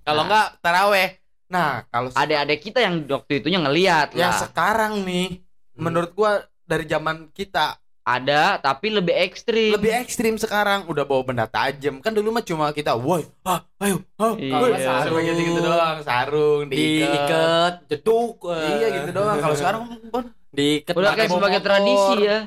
Kalau 0.00 0.22
Nah. 0.22 0.26
enggak 0.26 0.46
taraweh. 0.58 1.08
Nah, 1.48 1.82
kalau 1.86 2.08
se- 2.08 2.18
Adik-adik 2.18 2.60
kita 2.62 2.78
yang 2.78 3.02
waktu 3.04 3.40
itunya 3.40 3.58
ngeliat 3.58 4.12
yang 4.12 4.30
lah. 4.30 4.38
sekarang 4.38 5.00
nih 5.02 5.40
Hmm. 5.74 5.80
menurut 5.82 6.12
gua 6.12 6.38
dari 6.62 6.84
zaman 6.84 7.32
kita 7.32 7.80
Ada 8.08 8.56
tapi 8.56 8.88
lebih 8.90 9.12
ekstrim. 9.12 9.68
lebih 9.70 9.92
ekstrim 9.94 10.34
sekarang 10.34 10.86
udah 10.86 11.04
bawa 11.04 11.20
benda 11.22 11.44
tajam 11.44 12.00
kan 12.00 12.08
dulu 12.08 12.30
mah 12.30 12.40
cuma 12.40 12.72
kita 12.72 12.96
woi 12.96 13.28
ah 13.44 13.60
ayo 13.78 14.00
ah 14.16 14.32
Iya. 14.32 14.56
woi 14.56 14.70
Sarung. 14.78 15.20
gitu 15.22 15.40
gitu 15.44 15.60
doang 15.60 15.96
sarung 16.00 16.62
diikat 16.68 17.84
jeduk 17.86 18.48
eh. 18.48 18.68
iya 18.74 18.86
gitu 18.94 19.10
doang 19.12 19.36
kalau 19.36 19.52
sekarang 19.54 19.82
pun 20.08 20.24
diikat 20.50 20.94
Udah 20.94 21.12
kayak 21.12 21.28
sebagai 21.28 21.36
motor. 21.54 21.68
tradisi 21.68 22.14
ya. 22.22 22.38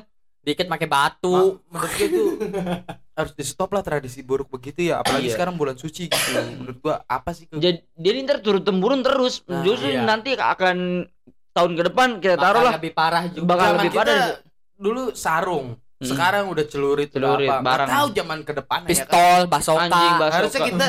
diikat 0.42 0.66
pakai 0.66 0.88
batu 0.88 1.62
menurut 1.64 1.86
gua 1.88 2.02
itu 2.02 2.22
harus 3.16 3.32
di 3.32 3.44
stop 3.44 3.70
lah 3.70 3.80
tradisi 3.80 4.20
buruk 4.20 4.50
begitu 4.50 4.90
ya 4.90 4.98
apalagi 4.98 5.28
Iya. 5.28 5.34
sekarang 5.36 5.54
bulan 5.54 5.76
suci 5.76 6.08
gitu 6.08 6.30
menurut 6.58 6.78
gua 6.80 7.06
apa 7.06 7.30
sih 7.30 7.46
ke- 7.46 7.54
Jadi, 7.54 7.78
jadi 7.94 8.16
ntar 8.20 8.38
turun 8.40 8.58
temurun 8.60 9.00
terus. 9.00 9.44
Nah, 9.44 9.62
Justru 9.62 9.86
iya. 9.88 10.02
nanti 10.02 10.34
akan 10.34 11.06
tahun 11.52 11.72
ke 11.72 11.82
depan 11.86 12.08
kita 12.18 12.34
taruh 12.36 12.64
lah 12.64 12.74
lebih 12.74 12.90
parah 12.90 13.28
juga 13.28 13.46
Bakal 13.46 13.62
Zaman 13.64 13.78
lebih 13.78 13.92
kita 13.92 14.02
padat. 14.02 14.34
Dulu 14.82 15.14
sarung 15.14 15.78
Hmm. 15.96 16.10
sekarang 16.10 16.50
udah 16.50 16.66
celurit, 16.66 17.14
Celurit, 17.14 17.46
apa 17.46 17.62
Nggak 17.62 17.62
barang. 17.64 17.88
tahu 17.88 18.06
zaman 18.10 18.38
ke 18.42 18.52
depan 18.52 18.78
ya 18.80 18.82
kan 18.82 18.90
pistol 18.90 19.40
basoka 19.46 19.82
Anjing, 19.86 20.12
basoka. 20.12 20.34
harusnya 20.34 20.60
kita 20.66 20.86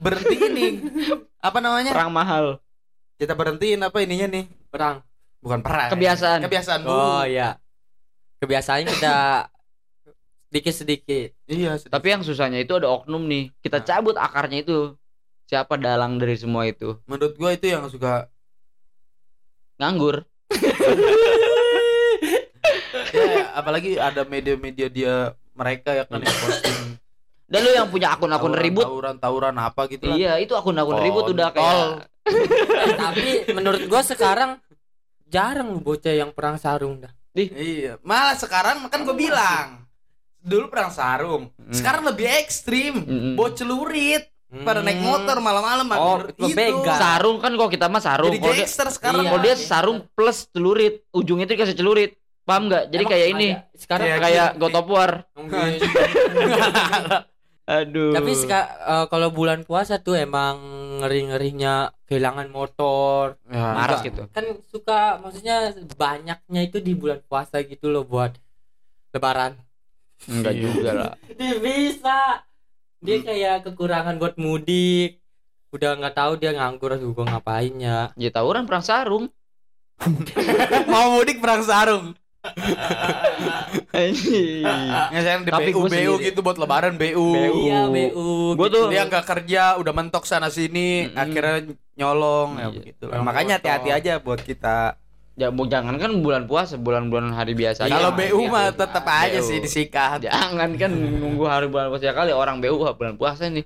berhenti 0.00 0.36
ini 0.40 0.66
apa 1.38 1.58
namanya 1.60 1.92
perang 1.92 2.08
mahal. 2.10 2.44
kita 3.14 3.32
berhentiin 3.34 3.80
apa 3.82 3.96
ininya 4.00 4.24
nih 4.26 4.44
perang 4.66 5.04
bukan 5.38 5.60
perang 5.60 5.92
Kebiasaan. 5.92 6.40
kebiasaan 6.40 6.80
dulu 6.80 6.96
oh 6.96 7.22
iya 7.22 7.60
kebiasaannya 8.40 8.88
kita 8.88 9.16
sedikit 10.48 10.74
sedikit 10.74 11.28
iya 11.44 11.76
sedih. 11.76 11.92
Tapi 11.92 12.06
yang 12.08 12.22
susahnya 12.24 12.56
itu 12.58 12.72
ada 12.72 12.88
oknum 12.88 13.20
nih. 13.22 13.52
Kita 13.60 13.78
Nah. 13.78 13.84
cabut 13.84 14.16
akarnya 14.16 14.64
itu. 14.64 14.96
Siapa 15.44 15.76
dalang 15.76 16.16
dari 16.16 16.36
semua 16.36 16.64
itu? 16.64 16.96
menurut 17.04 17.36
gua 17.36 17.52
itu 17.52 17.68
yang 17.68 17.84
suka 17.84 18.32
Nganggur. 19.76 20.24
apalagi 23.58 23.98
ada 23.98 24.22
media-media 24.22 24.86
dia 24.88 25.14
mereka 25.52 25.90
ya 25.92 26.04
kan 26.04 26.18
yang 26.18 26.38
posting 26.38 26.78
Dan 27.48 27.64
lu 27.64 27.72
yang 27.72 27.88
punya 27.88 28.12
akun-akun 28.12 28.52
tawuran, 28.52 28.60
ribut. 28.60 28.84
tawuran 28.84 29.16
tawuran 29.16 29.56
apa 29.56 29.88
gitu 29.88 30.04
lah 30.04 30.14
Iya, 30.14 30.32
itu 30.36 30.52
akun-akun 30.52 31.00
ribut 31.00 31.24
udah 31.28 31.48
kayak 31.50 32.12
Eh, 32.28 32.92
tapi 32.94 33.28
menurut 33.50 33.82
gua 33.84 34.04
sekarang 34.04 34.60
jarang 35.24 35.68
lu 35.70 35.80
bocah 35.80 36.12
yang 36.12 36.28
perang 36.28 36.56
sarung 36.56 37.00
dah 37.00 37.08
iya 37.32 37.96
malah 38.02 38.36
sekarang 38.36 38.84
kan 38.86 39.00
gua 39.00 39.16
bilang 39.16 39.88
dulu 40.38 40.68
perang 40.68 40.88
sarung 40.90 41.48
Hmm. 41.50 41.72
sekarang 41.72 42.04
lebih 42.04 42.28
ekstrim 42.38 43.00
Mm-mm. 43.00 43.32
bawa 43.32 43.52
celurit 43.52 44.28
pada 44.58 44.80
naik 44.80 44.96
Hmm. 44.96 45.08
motor 45.10 45.36
malam-malam 45.38 45.84
Oh, 45.90 46.20
itu 46.24 46.48
begal. 46.50 46.96
sarung 46.96 47.36
kan 47.36 47.52
kalau 47.52 47.68
kita 47.68 47.84
mah 47.86 48.00
sarung. 48.00 48.28
jadi 48.30 48.40
Kalau 48.40 48.54
dia, 48.54 48.66
sekarang 48.66 48.94
Iya. 49.18 49.28
kalau 49.28 49.40
dia 49.42 49.54
sarung 49.58 49.98
plus 50.10 50.48
celurit, 50.48 51.04
ujungnya 51.10 51.44
itu 51.44 51.52
dikasih 51.52 51.76
celurit. 51.76 52.16
Paham 52.48 52.62
nggak? 52.66 52.84
Jadi 52.88 53.02
Emang 53.04 53.12
kayak 53.12 53.26
ada- 53.26 53.34
ini, 53.34 53.48
sekarang 53.76 54.06
Iya, 54.08 54.16
kayak. 54.18 54.48
God 54.56 54.74
of 54.74 54.86
War. 54.88 55.12
Aduh. 57.68 58.16
tapi 58.16 58.32
eh, 58.32 58.66
kalau 59.06 59.28
bulan 59.28 59.60
puasa 59.60 60.00
tuh 60.00 60.16
emang 60.16 60.56
ngeri 60.98 61.28
ngerinya 61.28 61.92
kehilangan 62.08 62.48
motor 62.48 63.36
Ya, 63.44 63.76
Maras 63.76 64.00
Suka- 64.00 64.06
gitu. 64.08 64.22
kan 64.32 64.44
suka 64.64 65.00
maksudnya 65.20 65.56
banyaknya 65.92 66.60
itu 66.64 66.80
di 66.80 66.96
bulan 66.96 67.20
puasa 67.22 67.60
gitu 67.60 67.92
loh 67.92 68.08
buat 68.08 68.32
lebaran 69.12 69.60
Enggak 70.24 70.54
Iya. 70.56 70.62
juga 70.64 70.90
lah. 70.90 71.12
dia 71.38 71.54
bisa 71.60 72.18
dia 72.98 73.16
kayak 73.20 73.68
kekurangan 73.68 74.16
buat 74.16 74.40
mudik 74.40 75.20
udah 75.68 75.92
nggak 75.94 76.16
tahu 76.16 76.32
dia 76.34 76.56
nganggur 76.56 76.96
juga 76.96 77.28
ngapainnya 77.28 78.16
Ya 78.16 78.32
tawuran 78.32 78.64
perang 78.64 78.80
sarung. 78.80 79.28
mau 80.88 81.12
mudik 81.12 81.36
perang 81.36 81.60
sarung 81.60 82.16
Anjing. 83.90 84.62
Tapi 85.44 85.70
BU 85.70 85.80
BU 85.80 85.88
sendiri. 85.88 86.24
gitu 86.24 86.40
buat 86.40 86.56
lebaran 86.56 86.94
BU. 86.94 87.14
BU. 87.28 87.54
iya 87.64 87.86
bu 87.86 88.54
Gua 88.54 88.68
tuh 88.68 88.88
Dia 88.88 89.04
nggak 89.04 89.26
kerja, 89.26 89.76
udah 89.76 89.92
mentok 89.92 90.24
sana 90.24 90.48
sini, 90.48 91.06
Mm-mm. 91.06 91.18
akhirnya 91.18 91.56
nyolong 91.94 92.50
ya 92.54 92.60
Iya. 92.60 92.68
begitu. 92.72 93.04
Makanya 93.10 93.54
hati-hati 93.58 93.90
aja 93.90 94.12
buat 94.18 94.40
kita. 94.40 94.96
ya 95.34 95.54
bu- 95.54 95.70
jangan 95.70 95.94
kan 95.96 96.10
bulan 96.18 96.50
puasa, 96.50 96.74
bulan-bulan 96.74 97.30
hari 97.30 97.54
biasa. 97.54 97.86
Kalau 97.86 98.10
aja. 98.10 98.18
BU 98.18 98.38
iya, 98.40 98.50
mah 98.50 98.64
iya. 98.64 98.74
tetap 98.74 99.04
aja 99.06 99.38
BU. 99.38 99.46
sih 99.46 99.58
disikat. 99.58 100.18
Jangan 100.20 100.74
kan 100.74 100.90
nunggu 100.90 101.46
hari 101.46 101.66
bulan 101.66 101.88
puasa 101.88 102.10
kali 102.10 102.30
orang 102.30 102.58
BU 102.58 102.74
bulan 102.92 103.14
puasa 103.14 103.46
nih. 103.46 103.62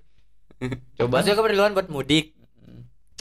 Coba 0.95 1.19
maksudnya 1.19 1.35
keperluan 1.35 1.73
buat 1.73 1.89
mudik 1.89 2.37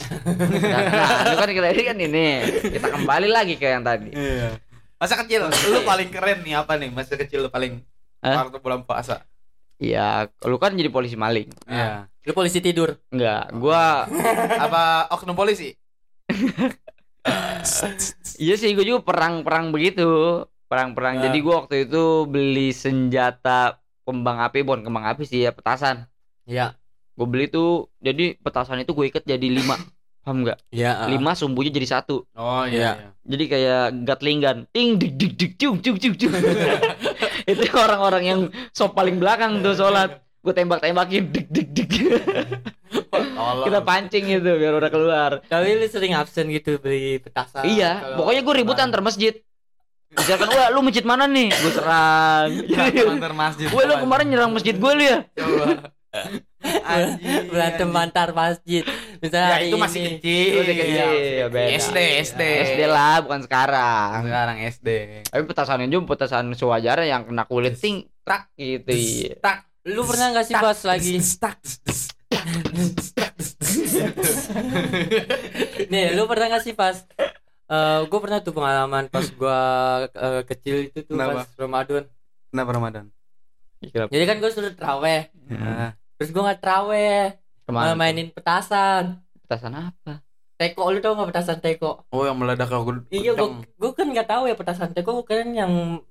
Nah, 0.02 0.82
nah, 1.22 1.36
kan 1.36 1.48
kita 1.48 1.68
ini 1.70 1.82
kan 1.82 1.96
ini. 1.96 2.26
Kita 2.74 2.86
kembali 2.90 3.28
lagi 3.28 3.54
ke 3.54 3.66
yang 3.66 3.80
tadi. 3.80 4.10
Iya. 4.10 4.58
Masa 5.02 5.18
kecil, 5.18 5.50
lu 5.50 5.82
paling 5.82 6.14
keren 6.14 6.46
nih 6.46 6.62
apa 6.62 6.78
nih? 6.78 6.94
Masa 6.94 7.18
kecil 7.18 7.42
lu 7.42 7.50
paling 7.50 7.82
Hah? 8.22 8.46
waktu 8.46 8.62
bulan 8.62 8.86
puasa. 8.86 9.26
Iya, 9.82 10.30
lu 10.46 10.62
kan 10.62 10.78
jadi 10.78 10.94
polisi 10.94 11.18
maling. 11.18 11.50
Iya. 11.66 12.06
Lu 12.22 12.30
polisi 12.30 12.62
tidur. 12.62 12.94
Enggak, 13.10 13.50
gua 13.58 14.06
Apa 14.70 15.10
oknum 15.10 15.34
polisi? 15.34 15.74
iya 18.38 18.54
sih 18.54 18.70
gua 18.78 18.86
juga 18.86 19.02
perang-perang 19.02 19.74
begitu. 19.74 20.06
Perang-perang. 20.70 21.18
Nah. 21.18 21.22
Jadi 21.26 21.38
gua 21.42 21.66
waktu 21.66 21.90
itu 21.90 22.30
beli 22.30 22.70
senjata 22.70 23.82
kembang 24.06 24.38
api, 24.38 24.62
bukan 24.62 24.86
kembang 24.86 25.10
api 25.10 25.26
sih 25.26 25.42
ya, 25.42 25.50
petasan. 25.50 26.06
Iya. 26.46 26.78
Gue 27.12 27.28
beli 27.28 27.46
tuh, 27.50 27.92
jadi 28.00 28.38
petasan 28.40 28.82
itu 28.82 28.96
gue 28.96 29.06
ikat 29.10 29.24
jadi 29.26 29.48
lima. 29.50 29.76
Paham 30.22 30.46
nggak? 30.46 30.58
Iya. 30.70 31.10
Lima 31.10 31.34
sumbunya 31.34 31.74
jadi 31.74 31.98
satu. 31.98 32.22
Oh 32.38 32.62
iya, 32.62 33.10
Jadi 33.26 33.44
kayak 33.50 34.06
gatling 34.06 34.38
gun. 34.38 34.58
Ting 34.70 34.94
dik 34.94 35.18
dik 35.18 35.32
dik 35.34 35.52
cung 35.58 35.82
cung 35.82 35.98
cung 35.98 36.14
cung. 36.14 36.32
itu 37.50 37.66
orang-orang 37.74 38.22
yang 38.22 38.40
sop 38.70 38.94
paling 38.94 39.18
belakang 39.18 39.58
tuh 39.66 39.74
sholat. 39.74 40.22
Gue 40.42 40.54
tembak-tembakin 40.54 41.26
dik 41.34 41.46
dik 41.50 41.68
dik. 41.74 41.90
Kita 43.42 43.80
pancing 43.82 44.24
itu 44.30 44.46
biar 44.46 44.74
udah 44.78 44.90
keluar. 44.94 45.30
Tapi 45.42 45.74
lu 45.74 45.86
sering 45.90 46.14
absen 46.14 46.46
gitu 46.54 46.78
beli 46.78 47.18
petasan. 47.18 47.66
iya, 47.66 48.14
pokoknya 48.14 48.42
gue 48.46 48.54
ribut 48.62 48.78
antar 48.78 49.02
masjid. 49.02 49.34
Misalkan, 50.12 50.48
wah 50.52 50.68
lu 50.68 50.84
masjid 50.84 51.04
mana 51.08 51.24
nih? 51.24 51.48
Gue 51.48 51.72
serang. 51.72 52.48
Antar 53.16 53.32
masjid. 53.32 53.66
Wah 53.72 53.84
lu 53.88 53.96
kemarin 53.96 54.26
nyerang 54.28 54.52
masjid 54.52 54.76
gue 54.76 54.92
lu 54.92 55.02
ya? 55.02 55.18
Coba. 55.32 55.66
Berantem 57.48 57.90
antar 57.96 58.28
masjid. 58.36 58.84
Misalnya 59.22 59.54
Ya 59.54 59.58
itu 59.62 59.76
masih 59.78 60.00
kecil. 60.18 60.50
Masih 60.58 60.76
kecil, 60.76 61.06
Iya, 61.14 61.46
beda. 61.46 61.70
SD, 61.78 61.98
SD. 62.26 62.42
SD 62.74 62.80
lah, 62.90 63.22
bukan 63.22 63.40
sekarang. 63.46 64.26
Sekarang 64.26 64.56
SD. 64.58 64.88
Tapi 65.30 65.42
petasannya 65.46 65.86
juga 65.86 66.04
petasan 66.12 66.50
sewajarnya 66.52 67.06
yang 67.06 67.22
kena 67.22 67.46
kulit 67.46 67.78
ting 67.78 68.02
tak 68.26 68.50
gitu. 68.58 68.90
iya. 68.90 69.38
Tak. 69.38 69.70
Lu 69.86 70.02
pernah 70.02 70.30
gak 70.30 70.46
sih 70.46 70.54
pas 70.54 70.78
lagi 70.82 71.22
Tak. 71.38 71.58
Nih, 75.86 76.14
lu 76.14 76.26
pernah 76.26 76.46
gak 76.50 76.64
sih 76.64 76.74
pas 76.74 76.96
eh 77.72 78.00
gue 78.04 78.20
pernah 78.20 78.44
tuh 78.44 78.52
pengalaman 78.52 79.08
pas 79.08 79.24
gua 79.32 79.60
eh, 80.04 80.42
kecil 80.44 80.92
itu 80.92 81.08
tuh 81.08 81.16
Kenapa? 81.16 81.40
pas 81.40 81.48
Ramadan. 81.56 82.04
Kenapa 82.52 82.70
Ramadan? 82.76 83.04
Jadi 83.80 84.24
kan 84.28 84.36
gue 84.38 84.50
suruh 84.52 84.74
traweh, 84.76 85.32
Nah, 85.48 85.96
terus 86.14 86.30
gue 86.30 86.38
nggak 86.38 86.60
traweh, 86.60 87.32
Ke 87.62 87.70
mana? 87.70 87.94
mainin 87.94 88.28
petasan. 88.28 89.22
Petasan 89.46 89.72
apa? 89.72 90.20
Teko 90.54 90.90
lu 90.90 90.98
tau 90.98 91.14
gak 91.14 91.30
petasan 91.34 91.58
teko? 91.58 92.06
Oh 92.08 92.22
yang 92.22 92.38
meledak 92.38 92.70
gue 92.70 93.02
Iya, 93.10 93.34
gue 93.34 93.48
gue 93.66 93.90
kan 93.92 94.06
nggak 94.06 94.28
tahu 94.28 94.46
ya 94.46 94.54
petasan 94.54 94.90
teko 94.90 95.22
kan 95.22 95.50
yang 95.50 96.02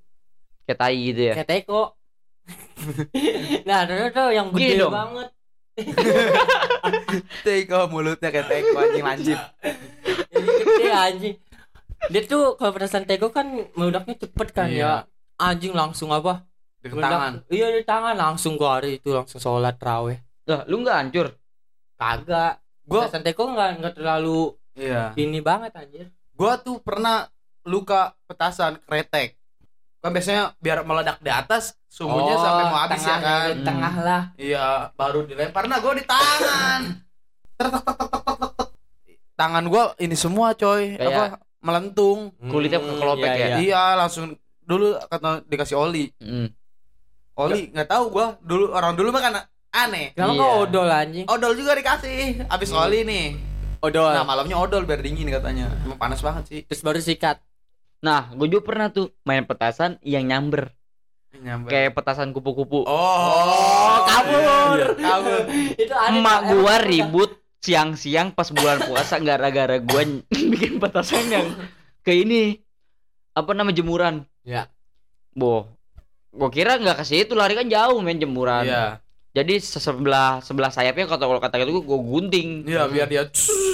Kayak 0.62 0.78
tai 0.78 0.98
gitu 1.00 1.22
ya. 1.28 1.34
kayak 1.34 1.50
teko. 1.50 1.96
nah, 3.68 3.86
terus 3.86 4.10
tuh 4.10 4.28
yang 4.30 4.50
gede 4.50 4.82
banget. 4.84 5.28
Teko 7.46 7.88
mulutnya 7.88 8.28
kayak 8.28 8.46
teko 8.46 8.76
anjing 8.76 9.04
lanjut. 9.04 9.40
Ini 10.36 10.50
gede 10.58 10.90
anjing. 10.90 11.36
Dia 12.10 12.22
tuh 12.22 12.58
kalau 12.58 12.72
petasan 12.74 13.06
teko 13.06 13.30
kan 13.30 13.46
meledaknya 13.72 14.14
cepet 14.18 14.48
kan 14.50 14.68
Iya. 14.68 15.06
ya. 15.06 15.10
Anjing 15.38 15.72
langsung 15.72 16.10
apa? 16.10 16.44
Di 16.78 16.90
tangan. 16.90 17.46
Iya 17.48 17.66
di 17.72 17.82
tangan 17.82 18.14
langsung 18.14 18.54
gua 18.54 18.78
hari 18.78 18.98
itu 18.98 19.10
langsung 19.10 19.38
sholat 19.38 19.78
raweh. 19.78 20.18
Lah, 20.44 20.66
lu 20.66 20.82
nggak 20.82 20.96
hancur? 20.98 21.26
Kagak. 22.02 22.54
Gua 22.82 23.06
Petasan 23.06 23.22
teko 23.22 23.42
nggak 23.48 23.70
nggak 23.78 23.94
terlalu 23.94 24.42
iya. 24.74 25.14
ini 25.14 25.38
banget 25.38 25.70
anjir. 25.72 26.06
Gua 26.32 26.58
tuh 26.58 26.78
pernah 26.78 27.30
luka 27.62 28.18
petasan 28.26 28.82
kretek. 28.82 29.38
Kan 29.98 30.10
biasanya 30.10 30.58
biar 30.58 30.82
meledak 30.82 31.22
di 31.22 31.30
atas, 31.30 31.78
sumbunya 31.86 32.34
Oh, 32.34 32.42
sampai 32.42 32.64
mau 32.66 32.78
habis 32.80 32.98
ya 33.00 33.16
kan. 33.16 33.46
di 33.48 33.62
Tengah 33.62 33.94
lah. 33.96 34.22
Iya, 34.34 34.66
baru 34.92 35.22
dilempar. 35.22 35.70
Nah, 35.70 35.78
gua 35.78 35.94
di 35.94 36.02
tangan. 36.02 36.80
Tangan 39.32 39.64
gua 39.64 39.94
ini 39.96 40.14
semua, 40.14 40.52
coy. 40.52 40.94
Kayak- 40.94 41.06
Apa? 41.08 41.24
Melentung. 41.62 42.34
Kulitnya 42.42 42.82
Hmm, 42.82 42.90
kekelopek 42.90 43.28
iya, 43.28 43.32
ya? 43.32 43.46
iya. 43.46 43.56
Iya, 43.60 43.82
langsung 43.96 44.34
dulu 44.60 44.98
kata 45.00 45.46
dikasih 45.46 45.78
oli. 45.78 46.10
Hmm. 46.18 46.50
Oli 47.38 47.70
nggak 47.70 47.86
tahu 47.88 48.04
gua. 48.10 48.34
Dulu 48.42 48.74
orang 48.74 48.92
dulu 48.92 49.08
mah 49.08 49.22
kan 49.22 49.34
aneh. 49.72 50.12
Kenapa 50.12 50.36
Iya. 50.36 50.48
odol 50.60 50.88
anjing? 50.88 51.26
Odol 51.26 51.52
juga 51.56 51.72
dikasih. 51.74 52.46
Habis 52.46 52.70
oli 52.70 53.02
nih. 53.02 53.26
Odol. 53.82 54.12
Nah, 54.14 54.22
malamnya 54.22 54.60
odol 54.60 54.84
biar 54.84 55.00
dingin 55.00 55.26
katanya. 55.26 55.72
Emang 55.82 55.98
panas 55.98 56.20
banget 56.22 56.44
sih. 56.46 56.60
Terus 56.68 56.84
baru 56.84 57.00
sikat. 57.00 57.40
Nah, 57.98 58.30
gue 58.30 58.46
juga 58.46 58.62
pernah 58.62 58.92
tuh 58.92 59.10
main 59.24 59.42
petasan 59.42 59.98
yang 60.04 60.28
nyamber. 60.28 60.70
Nyamber. 61.32 61.70
Kayak 61.72 61.96
petasan 61.96 62.30
kupu-kupu. 62.30 62.84
Oh, 62.84 63.96
kabur. 64.04 64.94
kabur. 64.94 65.40
itu 65.82 65.94
aneh. 65.96 66.20
Emak 66.20 66.38
gua 66.52 66.74
ribut 66.78 67.30
siang-siang 67.62 68.34
pas 68.36 68.50
bulan 68.52 68.84
puasa 68.84 69.16
gara-gara 69.18 69.80
gua 69.80 70.02
bikin 70.52 70.76
petasan 70.76 71.24
yang 71.32 71.46
ke 72.04 72.12
ini 72.12 72.60
apa 73.32 73.50
nama 73.56 73.72
jemuran. 73.72 74.28
Ya. 74.44 74.68
Boh. 75.32 75.66
Gua 76.30 76.52
kira 76.52 76.76
nggak 76.76 77.00
ke 77.00 77.04
situ 77.06 77.32
lari 77.32 77.56
kan 77.56 77.66
jauh 77.66 77.98
main 78.04 78.20
jemuran. 78.20 78.68
Iya. 78.68 78.84
Jadi 79.32 79.54
sebelah 79.58 80.38
sebelah 80.38 80.68
sayapnya 80.68 81.08
kata 81.08 81.24
kalau 81.24 81.40
kata 81.40 81.56
gitu 81.58 81.80
gua 81.80 81.96
gunting. 81.98 82.64
Iya, 82.64 82.84
biar 82.84 83.08
dia 83.08 83.24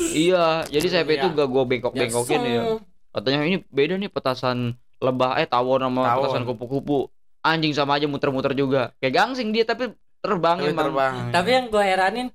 Iya, 0.08 0.62
jadi 0.64 0.86
sayapnya 0.88 1.14
Iya. 1.14 1.22
itu 1.24 1.28
gak 1.34 1.48
gua 1.48 1.64
bengkok-bengkokin 1.64 2.40
ya. 2.40 2.62
Katanya 3.10 3.38
ini 3.42 3.58
beda 3.64 3.94
nih 3.96 4.06
petasan 4.06 4.58
lebah 4.98 5.34
eh 5.36 5.44
tawon 5.44 5.80
sama 5.80 6.02
Tawon. 6.04 6.16
petasan 6.22 6.42
kupu-kupu. 6.44 7.10
Anjing 7.40 7.70
sama 7.70 7.96
aja 7.96 8.06
muter-muter 8.06 8.52
juga. 8.52 8.94
Kayak 8.98 9.14
gangsing 9.16 9.50
dia 9.50 9.62
tapi 9.62 9.90
terbang 10.18 10.58
Tapi 10.58 10.70
emang. 10.70 10.84
terbang. 10.86 11.14
Tapi 11.30 11.48
yang 11.50 11.66
gue 11.68 11.84
heranin 11.84 12.28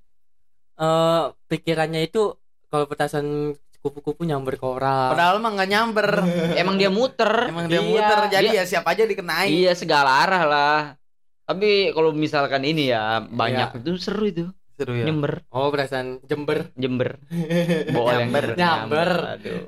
eh 0.74 1.24
pikirannya 1.48 2.02
itu 2.04 2.36
kalau 2.68 2.86
petasan 2.86 3.54
kupu-kupu 3.80 4.24
nyamber 4.24 4.56
ke 4.56 4.64
orang. 4.64 5.12
Padahal 5.12 5.38
mah 5.38 5.52
nggak 5.54 5.70
nyamber. 5.70 6.08
Emang 6.56 6.76
dia 6.76 6.88
muter. 6.88 7.48
Emang 7.48 7.68
dia 7.68 7.80
Iya. 7.80 7.84
muter. 7.86 8.20
Jadi 8.32 8.48
Dia- 8.50 8.58
ya 8.60 8.64
siapa 8.66 8.92
aja 8.92 9.04
dikenain. 9.04 9.48
Iya 9.48 9.72
segala 9.74 10.12
arah 10.20 10.44
lah. 10.44 10.80
Tapi 11.44 11.92
kalau 11.92 12.16
misalkan 12.16 12.64
ini 12.64 12.88
ya 12.88 13.20
banyak 13.20 13.84
itu 13.84 14.00
seru 14.00 14.24
itu 14.24 14.46
Seru 14.74 14.96
ya. 14.96 15.06
nyember 15.06 15.44
Oh, 15.52 15.70
petasan 15.70 16.24
Jember. 16.24 16.72
jember 16.74 17.20
bool 17.94 18.10
yang 18.10 18.32
Nyamber. 18.32 18.46
Nyamber. 18.56 19.10
aduh 19.38 19.64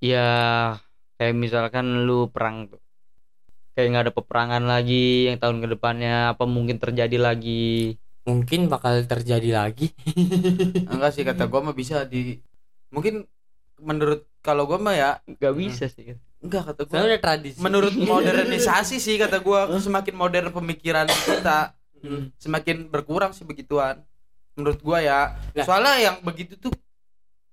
ya 0.00 0.26
kayak 1.20 1.36
misalkan 1.36 2.08
lu 2.08 2.32
perang 2.32 2.72
tuh 2.72 2.80
kayak 3.76 3.86
nggak 3.92 4.04
ada 4.08 4.14
peperangan 4.16 4.64
lagi 4.64 5.28
yang 5.28 5.36
tahun 5.36 5.60
ke 5.60 5.68
depannya 5.76 6.32
apa 6.32 6.44
mungkin 6.44 6.76
terjadi 6.76 7.16
lagi 7.16 7.94
Mungkin 8.20 8.68
bakal 8.68 9.00
terjadi 9.08 9.56
lagi. 9.56 9.96
Enggak 10.92 11.16
sih 11.16 11.24
kata 11.24 11.48
gua 11.48 11.64
mah 11.64 11.72
bisa 11.72 12.04
di 12.04 12.36
mungkin 12.92 13.24
menurut 13.80 14.28
kalau 14.44 14.68
gua 14.68 14.76
mah 14.76 14.92
ya 14.92 15.10
nggak 15.24 15.54
bisa 15.56 15.88
sih 15.88 16.14
enggak 16.40 16.62
kata 16.66 16.80
gua. 16.82 16.92
Soalnya 16.92 17.08
udah 17.10 17.22
tradisi. 17.22 17.58
Menurut 17.58 17.94
modernisasi 18.10 18.96
sih 18.96 19.14
kata 19.14 19.38
gua 19.38 19.68
semakin 19.76 20.14
modern 20.14 20.48
pemikiran 20.50 21.06
kita 21.06 21.76
Hmm. 22.00 22.32
semakin 22.34 22.88
berkurang 22.88 23.30
sih 23.30 23.44
begituan. 23.44 24.00
Menurut 24.54 24.80
gua 24.80 24.98
ya. 24.98 25.36
Lah. 25.52 25.62
Soalnya 25.62 26.00
yang 26.00 26.16
begitu 26.20 26.56
tuh 26.56 26.72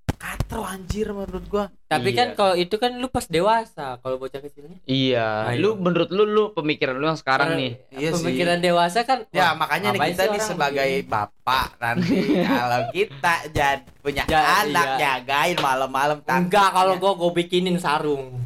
katro 0.10 0.64
anjir 0.64 1.12
menurut 1.12 1.44
gua. 1.46 1.68
Tapi 1.86 2.10
Iya. 2.10 2.18
kan 2.18 2.28
kalau 2.34 2.56
itu 2.56 2.74
kan 2.76 2.96
lu 2.96 3.06
pas 3.08 3.24
dewasa, 3.24 3.96
kalau 3.98 4.18
bocah 4.18 4.40
kecilnya. 4.40 4.80
iya 4.84 5.46
Ayo. 5.48 5.76
lu 5.76 5.84
menurut 5.84 6.10
lu 6.10 6.24
lu 6.24 6.44
pemikiran 6.52 6.96
lu 6.96 7.06
yang 7.06 7.16
sekarang 7.16 7.54
Karena 7.54 7.62
nih 7.62 7.74
Iya 7.94 8.10
sih. 8.10 8.24
Pemikiran 8.24 8.58
dewasa 8.58 9.00
kan 9.04 9.28
Ya 9.30 9.52
wah, 9.52 9.54
makanya 9.58 9.88
nih 9.92 10.02
kita 10.10 10.24
sih 10.24 10.32
nih 10.32 10.42
sebagai 10.42 10.90
begini? 10.90 11.06
bapak 11.06 11.68
nanti 11.78 12.18
kalau 12.58 12.82
kita 12.90 13.34
jadi 13.52 13.84
punya 14.00 14.24
Ja- 14.26 14.64
anak 14.64 14.88
iya. 14.88 14.98
jagain 15.22 15.58
malam-malam 15.60 16.18
Enggak 16.26 16.70
kalau 16.72 16.96
gua 16.96 17.14
gua 17.14 17.32
bikinin 17.32 17.78
sarung. 17.78 18.42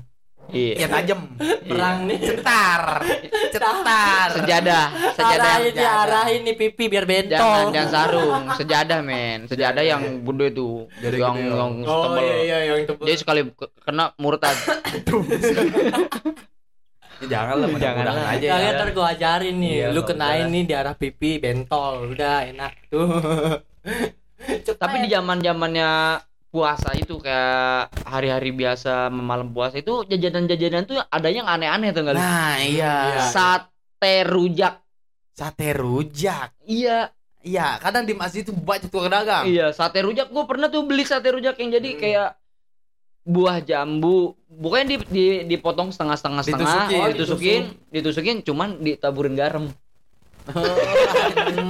Iya. 0.52 0.74
Ya 0.76 0.88
tajem 0.88 1.20
Perang 1.64 2.06
nih. 2.06 2.18
cetar. 2.20 2.82
Cetar. 3.50 4.28
Sejadah 4.38 4.86
sejadah 5.14 5.52
Arahin 5.54 5.74
dia 5.74 5.92
arahin 6.02 6.42
nih 6.44 6.56
pipi 6.56 6.86
biar 6.86 7.04
jangan 7.04 7.26
bentol. 7.26 7.72
jangan 7.72 7.90
sarung. 7.90 8.44
Sejadah 8.54 9.00
men. 9.00 9.40
Sejadah 9.46 9.84
yang 9.84 10.02
gede 10.22 10.48
tuh 10.52 10.86
Jadi 10.98 11.18
yang 11.18 11.36
gede, 11.36 11.52
yang 11.52 11.72
Oh. 11.84 12.04
tebel 12.06 12.24
iya 12.24 12.58
iya 12.60 12.74
yang 12.74 12.86
tebel. 12.86 13.04
jadi 13.04 13.18
sekali 13.18 13.42
ke- 13.50 13.72
kena 13.80 14.12
murtad. 14.16 14.56
Ya, 17.22 17.38
jangan 17.38 17.56
lah 17.56 17.70
Jangan 17.78 18.06
aja 18.28 18.48
Kalian 18.50 18.66
ya. 18.66 18.74
ntar 18.74 18.90
gua 18.92 19.08
ajarin 19.14 19.56
nih, 19.56 19.74
Iya, 19.78 19.88
lu 19.94 20.02
kenain 20.02 20.50
nih 20.50 20.64
di 20.66 20.74
arah 20.74 20.98
pipi 20.98 21.38
bentol, 21.38 22.10
udah 22.10 22.50
enak. 22.50 22.74
Tuh. 22.90 23.62
tapi 24.74 25.06
di 25.06 25.08
zaman 25.08 25.38
zamannya 25.38 26.18
puasa 26.52 26.92
itu 26.94 27.16
kayak 27.18 27.96
hari-hari 28.04 28.52
biasa 28.52 29.08
malam 29.08 29.50
puasa 29.50 29.80
itu 29.80 30.04
jajanan-jajanan 30.04 30.84
tuh 30.84 31.00
ada 31.00 31.32
yang 31.32 31.48
aneh-aneh 31.48 31.96
tuh 31.96 32.04
nggak 32.04 32.16
nah 32.20 32.60
iya. 32.60 33.24
Sate 33.32 34.28
rujak. 34.28 34.84
Sate 35.32 35.72
rujak? 35.72 36.52
Iya. 36.68 37.08
Iya 37.42 37.80
kadang 37.80 38.04
di 38.04 38.14
masjid 38.14 38.44
itu 38.44 38.52
banyak 38.52 38.92
tukang 38.92 39.10
dagang. 39.10 39.48
Iya 39.48 39.72
sate 39.72 40.04
rujak. 40.04 40.30
Gue 40.30 40.44
pernah 40.44 40.68
tuh 40.68 40.84
beli 40.84 41.02
sate 41.02 41.32
rujak 41.32 41.56
yang 41.58 41.72
jadi 41.72 41.90
Hmm. 41.90 42.00
kayak 42.00 42.30
buah 43.24 43.58
jambu. 43.62 44.36
Bukannya 44.46 44.86
di, 44.86 44.96
di 45.08 45.26
dipotong 45.48 45.90
setengah-setengah 45.90 46.44
setengah 46.44 46.68
Ditusukin. 46.68 47.00
oh, 47.00 47.02
Oh, 47.02 47.10
ditusukin. 47.10 47.62
Ditusukin 47.90 48.36
cuman 48.44 48.70
ditaburin 48.78 49.34
garam. 49.34 49.72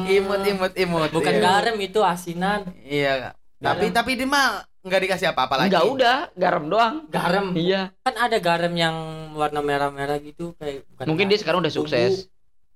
Imut 0.10 0.42
imut 0.42 0.74
imut. 0.76 1.10
Bukan 1.12 1.34
Iya. 1.34 1.42
garam 1.42 1.76
itu 1.78 2.00
asinan. 2.02 2.66
iya. 2.82 3.36
Tapi 3.62 3.92
Garam. 3.92 3.96
tapi 3.96 4.12
dia 4.18 4.26
mah 4.26 4.66
nggak 4.82 5.02
dikasih 5.04 5.28
apa-apa 5.30 5.54
lagi 5.56 5.70
enggak 5.70 5.86
udah 5.88 6.18
garam 6.34 6.66
doang 6.66 6.96
Garam. 7.08 7.54
iya 7.54 7.94
Kan 8.02 8.16
ada 8.16 8.38
garam 8.38 8.74
yang 8.74 8.96
warna 9.32 9.62
merah-merah 9.62 10.18
gitu 10.18 10.54
kayak 10.56 10.86
bukan 10.90 11.06
mungkin 11.06 11.26
dia 11.26 11.32
garam. 11.32 11.42
sekarang 11.42 11.60
udah 11.62 11.74
sukses 11.74 12.14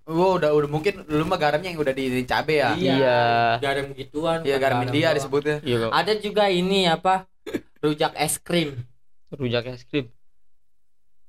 Gua 0.06 0.38
udah 0.38 0.54
udah 0.54 0.70
mungkin 0.70 1.02
lu 1.10 1.26
mah 1.26 1.34
garamnya 1.36 1.74
yang 1.74 1.82
udah 1.82 1.90
di, 1.90 2.06
di 2.08 2.24
cabe 2.24 2.62
ya 2.62 2.78
Iya. 2.78 2.94
Iya. 2.94 3.20
Garam 3.58 3.86
gituan. 3.92 4.40
iya 4.40 4.56
bukan 4.56 4.62
garam 4.62 4.78
India 4.86 5.02
doang. 5.02 5.16
disebutnya 5.18 5.56
iya 5.66 5.78
kok. 5.82 5.92
Ada 5.92 6.14
juga 6.22 6.44
ini 6.48 6.80
apa? 6.86 7.26
Rujak 7.82 8.14
es 8.16 8.38
krim. 8.38 8.86
rujak 9.32 9.66
es 9.66 9.82
krim 9.84 10.06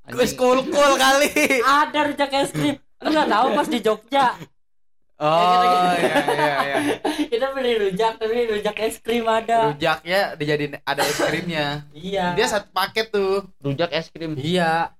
gue 0.06 0.26
cool 0.36 0.60
kali 0.94 1.28
Ada 1.58 1.98
rujak 2.04 2.30
es 2.36 2.52
krim. 2.52 2.76
Lu 3.00 3.08
nggak 3.10 3.26
tahu 3.26 3.46
pas 3.52 3.66
di 3.66 3.78
Jogja. 3.80 4.26
Oh 5.18 5.92
iya 5.94 6.16
iya 6.22 6.54
iya 6.56 6.76
Kita 7.32 7.52
beli 7.52 7.72
rujak 7.78 8.16
tapi 8.16 8.48
rujak 8.48 8.76
es 8.78 8.96
krim 8.98 9.24
ada. 9.24 9.70
rujaknya 9.70 10.20
dijadiin 10.34 10.74
ada 10.80 11.02
es 11.02 11.18
krimnya 11.18 11.84
Iya. 11.90 12.32
dia 12.32 12.46
satu 12.46 12.68
paket 12.70 13.08
tuh 13.08 13.44
rujak 13.58 13.90
es 13.90 14.08
krim 14.08 14.32
Iya. 14.34 14.92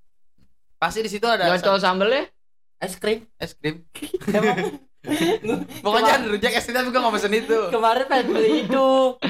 pasti 0.77 1.01
di 1.01 1.09
situ 1.09 1.25
ada 1.25 1.47
nyocol 1.47 1.77
sambelnya 1.77 2.29
Es 2.77 2.95
krim. 2.95 3.25
es 3.37 3.53
krim 3.53 3.85
Emang 5.07 5.63
pokoknya 5.87 6.19
ada 6.19 6.27
rujak 6.27 6.51
es 6.51 6.67
krim 6.67 6.75
tapi 6.75 6.91
gue 6.91 6.99
nggak 6.99 7.15
pesen 7.15 7.33
itu 7.33 7.59
kemarin 7.71 8.05
pengen 8.05 8.27
beli 8.27 8.51
itu. 8.67 8.89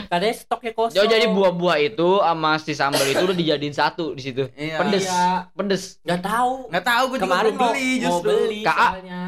Katanya 0.08 0.32
stoknya 0.32 0.72
kosong. 0.72 0.96
Jauh 0.96 1.04
jadi 1.06 1.28
buah-buah 1.28 1.78
itu 1.84 2.08
sama 2.16 2.50
si 2.56 2.72
sambal 2.72 3.04
itu 3.04 3.20
udah 3.20 3.36
dijadiin 3.36 3.76
satu 3.76 4.16
di 4.16 4.22
situ. 4.24 4.48
Iya. 4.56 4.80
Pedes. 4.80 5.04
Iya. 5.04 5.52
Pedes. 5.52 5.82
Nggak 6.00 6.20
tahu. 6.24 6.52
nggak 6.72 6.84
tahu 6.86 7.02
gue 7.06 7.18
juga 7.20 7.28
mau, 7.28 7.44
beli 7.44 7.52
mau 7.92 8.02
justru 8.08 8.28
beli 8.32 8.60
KA. 8.64 8.72
soalnya. 8.88 9.22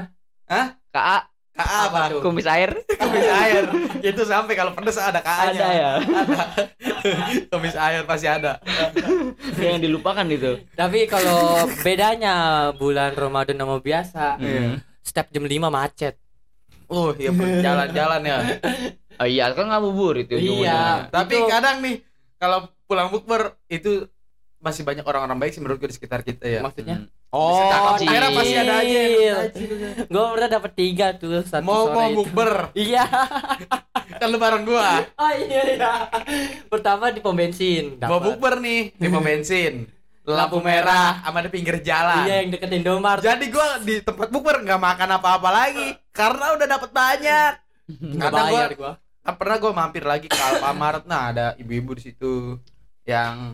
KA 0.89 1.19
KA 1.59 1.79
apa 1.85 2.01
tuh 2.09 2.21
kumis 2.23 2.47
air. 2.47 2.71
kumis 2.89 3.27
air 3.27 3.65
itu 4.01 4.23
sampai 4.23 4.55
kalau 4.55 4.71
pedes 4.73 4.95
ada 4.95 5.19
KA 5.19 5.51
nya 5.51 5.59
Ada 5.59 5.67
ya. 5.69 5.91
ada 5.99 6.43
kumis 7.51 7.75
air 7.75 8.03
pasti 8.05 8.27
ada 8.27 8.63
Yang 9.55 9.77
dilupakan 9.83 10.23
itu. 10.25 10.63
Tapi 10.73 11.05
kalau 11.05 11.41
bedanya 11.81 12.35
bulan 12.73 13.13
Ramadan 13.13 13.59
sama 13.59 13.77
biasa, 13.79 14.39
Iya. 14.39 14.79
setiap 15.01 15.27
jam 15.29 15.43
5 15.43 15.67
macet. 15.69 16.15
oh 16.87 17.13
iya 17.13 17.29
jalan-jalan 17.59 18.23
ya 18.23 18.39
Oh 19.21 19.27
iya, 19.27 19.51
kan 19.51 19.67
ngabubur 19.67 20.15
itu 20.17 20.39
Iya. 20.39 21.11
tapi 21.11 21.37
Itu- 21.37 21.51
kadang 21.51 21.83
nih 21.83 22.01
kalau 22.39 22.71
pulang 22.87 23.11
bukber 23.11 23.59
itu 23.67 24.07
masih 24.59 24.83
banyak 24.83 25.03
orang-orang 25.03 25.37
baik 25.37 25.53
sih 25.53 25.61
menurut 25.61 25.79
gue 25.79 25.87
di 25.87 25.95
sekitar 25.95 26.23
kita 26.23 26.47
ya 26.49 26.61
Maksudnya? 26.63 27.03
Hmm. 27.03 27.18
Oh, 27.31 27.93
daerah 27.95 28.33
pasti 28.33 28.55
ada 28.55 28.75
aja 28.79 29.01
Iya. 29.05 29.37
Gue 30.03 30.25
pernah 30.31 30.49
dapet 30.51 30.73
tiga 30.75 31.13
tuh 31.13 31.43
satu 31.43 31.61
mau 31.63 31.85
sore 31.85 31.95
mau 31.95 32.07
itu. 32.07 32.17
bukber 32.19 32.53
Iya. 32.73 33.05
kan 34.19 34.27
lu 34.27 34.37
bareng 34.37 34.65
gua 34.65 35.05
Oh 35.15 35.33
iya 35.37 35.61
iya. 35.71 35.93
Pertama 36.67 37.09
di 37.09 37.21
pom 37.21 37.33
bensin. 37.33 38.01
mau 38.01 38.17
dapet. 38.17 38.25
bukber 38.27 38.55
nih 38.59 38.81
di 38.93 39.07
pom 39.07 39.21
bensin 39.21 39.85
lampu 40.25 40.59
merah 40.59 41.21
sama 41.21 41.41
di 41.41 41.49
pinggir 41.49 41.81
jalan 41.81 42.25
Iya 42.25 42.35
yang 42.43 42.51
deket 42.51 42.71
Indomaret. 42.75 43.21
jadi 43.23 43.45
gua 43.47 43.69
di 43.79 43.95
tempat 43.99 44.29
bukber 44.29 44.61
nggak 44.61 44.77
makan 44.79 45.09
apa-apa 45.15 45.49
lagi 45.51 45.89
karena 46.11 46.53
udah 46.53 46.67
dapat 46.67 46.91
banyak 46.91 47.53
Nggak 47.89 48.31
gua- 48.31 48.41
bayar 48.43 48.71
gua. 48.75 48.93
Kan 49.19 49.35
pernah 49.35 49.57
gua 49.59 49.73
mampir 49.75 50.01
lagi 50.03 50.27
ke 50.27 50.37
Alfamart 50.39 51.05
nah 51.05 51.29
ada 51.29 51.47
ibu-ibu 51.55 51.93
di 51.93 52.03
situ 52.03 52.57
yang 53.05 53.53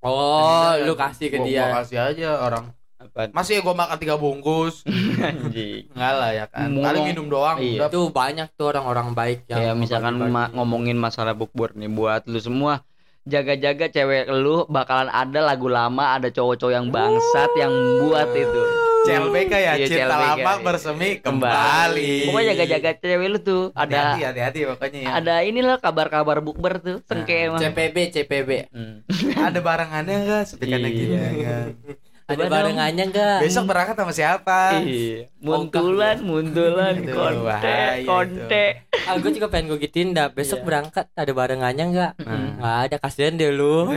Oh, 0.00 0.74
lu 0.80 0.94
kasih 0.96 1.26
ke 1.28 1.36
gua- 1.36 1.46
dia. 1.48 1.62
gua 1.64 1.78
kasih 1.80 1.98
aja 2.04 2.30
orang 2.40 2.70
Apa? 3.04 3.32
masih 3.32 3.52
ya 3.54 3.60
gua 3.60 3.74
makan 3.74 3.96
tiga 3.96 4.14
bungkus. 4.14 4.86
Enggak 5.92 6.14
lah 6.14 6.30
ya 6.32 6.46
kan. 6.46 6.68
Ngomong- 6.68 6.84
paling 6.84 7.02
minum 7.04 7.26
doang. 7.26 7.56
Iya. 7.56 7.78
udah. 7.78 7.88
Itu 7.88 8.00
banyak 8.08 8.48
tuh 8.52 8.66
orang-orang 8.68 9.08
baik 9.12 9.38
yang 9.46 9.58
Kayak 9.60 9.74
misalkan 9.76 10.14
ma- 10.24 10.50
ngomongin 10.50 10.96
masalah 10.96 11.32
bukber 11.32 11.74
nih 11.74 11.88
buat 11.88 12.24
lu 12.24 12.38
semua 12.38 12.86
jaga-jaga 13.22 13.86
cewek 13.88 14.26
lu 14.34 14.66
bakalan 14.66 15.06
ada 15.06 15.38
lagu 15.40 15.70
lama 15.70 16.10
ada 16.12 16.26
cowok-cowok 16.28 16.72
yang 16.72 16.86
bangsat 16.88 17.50
yang 17.54 17.70
buat 18.00 18.26
itu. 18.32 18.62
CLBK 19.02 19.52
ya 19.52 19.72
Iya, 19.72 19.86
cinta 19.88 20.06
CLBK, 20.06 20.14
lama 20.16 20.38
iya. 20.52 20.58
bersemi 20.60 21.10
kembali. 21.18 22.14
Pokoknya 22.24 22.46
jaga-jaga 22.52 22.90
cewek 22.96 23.28
lu 23.28 23.38
tuh 23.40 23.62
ada 23.72 24.14
hati 24.14 24.40
hati 24.40 24.60
pokoknya 24.64 24.98
ya. 25.00 25.10
ada 25.12 25.34
ini 25.40 25.58
loh 25.60 25.74
kabar-kabar 25.76 26.38
bukber 26.38 26.78
tuh 26.78 26.96
sengke 27.04 27.46
emang 27.46 27.58
CPB 27.58 27.96
CPB. 28.12 28.50
Hmm. 28.70 29.02
ada 29.40 29.58
barangannya 29.60 30.16
enggak 30.18 30.42
sepikannya 30.48 30.90
Iya. 30.90 30.98
gitu 30.98 31.94
Ada 32.34 32.44
barengannya 32.46 33.04
enggak? 33.06 33.38
besok 33.40 33.64
berangkat 33.64 33.94
sama 33.94 34.10
siapa 34.10 34.58
Iya, 34.78 35.28
muntulan, 35.38 36.16
muntulan, 36.20 36.94
konte, 37.04 37.80
konte. 38.02 38.64
Ah, 39.02 39.14
gue 39.16 39.30
juga 39.30 39.46
pengen 39.46 39.68
gue 39.68 39.78
gituin 39.80 40.10
dah. 40.10 40.28
Besok 40.28 40.60
Iya. 40.60 40.66
berangkat 40.66 41.06
ada 41.12 41.32
barengannya 41.32 41.84
enggak? 41.86 42.12
Nah. 42.18 42.52
Nggak 42.56 42.78
ada 42.84 42.96
kasihan 42.98 43.34
deh 43.34 43.50
lu. 43.50 43.90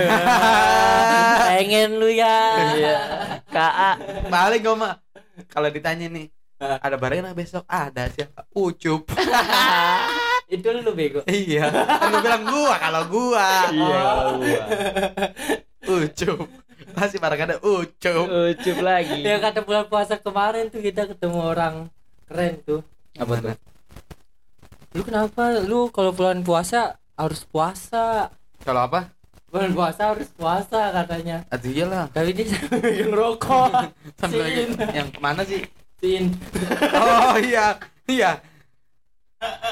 pengen 1.48 1.95
lu 1.95 2.10
ya. 2.10 2.39
Iya. 2.74 2.95
KA. 3.48 3.91
paling 4.28 4.60
gue 4.60 4.76
mah 4.76 4.93
kalau 5.48 5.67
ditanya 5.67 6.08
nih 6.08 6.28
ada 6.58 6.95
barangan 6.95 7.30
nggak 7.30 7.38
besok 7.38 7.63
ada 7.65 8.08
siapa 8.08 8.48
ucup 8.52 9.08
Itu 10.45 10.69
lu 10.71 10.91
bego. 10.91 11.26
iya 11.26 11.67
kan 11.67 12.08
gue 12.08 12.21
bilang 12.21 12.43
gua 12.45 12.76
kalau 12.78 13.02
gua 13.08 13.48
Iya, 13.67 14.00
Oh. 15.86 15.98
ucup 15.98 16.48
masih 16.93 17.17
barangan 17.17 17.56
ada 17.56 17.58
ucup 17.63 18.26
Ucup 18.30 18.78
lagi. 18.80 19.26
Ya 19.26 19.41
kata 19.41 19.65
bulan 19.65 19.89
puasa 19.89 20.19
kemarin 20.19 20.69
tuh 20.69 20.80
kita 20.80 21.10
ketemu 21.10 21.39
orang 21.41 21.76
keren 22.30 22.62
tuh. 22.62 22.82
Apa 23.17 23.34
tuh? 23.39 23.56
Lu 24.93 25.02
kenapa? 25.02 25.60
Lu 25.63 25.89
kalau 25.89 26.13
bulan 26.13 26.45
puasa 26.45 27.00
harus 27.15 27.41
puasa. 27.43 28.30
kalau 28.62 28.86
apa 28.86 29.10
Bulan 29.48 29.71
puasa 29.71 30.12
harus 30.12 30.28
puasa 30.36 30.91
katanya. 30.91 31.48
Aduh 31.48 31.71
iyalah 31.71 32.12
Tapi 32.12 32.36
dia 32.36 32.43
sambil 32.52 33.08
rokok. 33.10 33.71
sambil 34.19 34.43
Sin. 34.45 34.69
yang 34.91 35.08
ke 35.08 35.19
mana 35.24 35.41
sih 35.48 35.63
Sin. 35.98 36.36
oh 36.91 37.39
iya 37.39 37.80
iya 38.06 38.43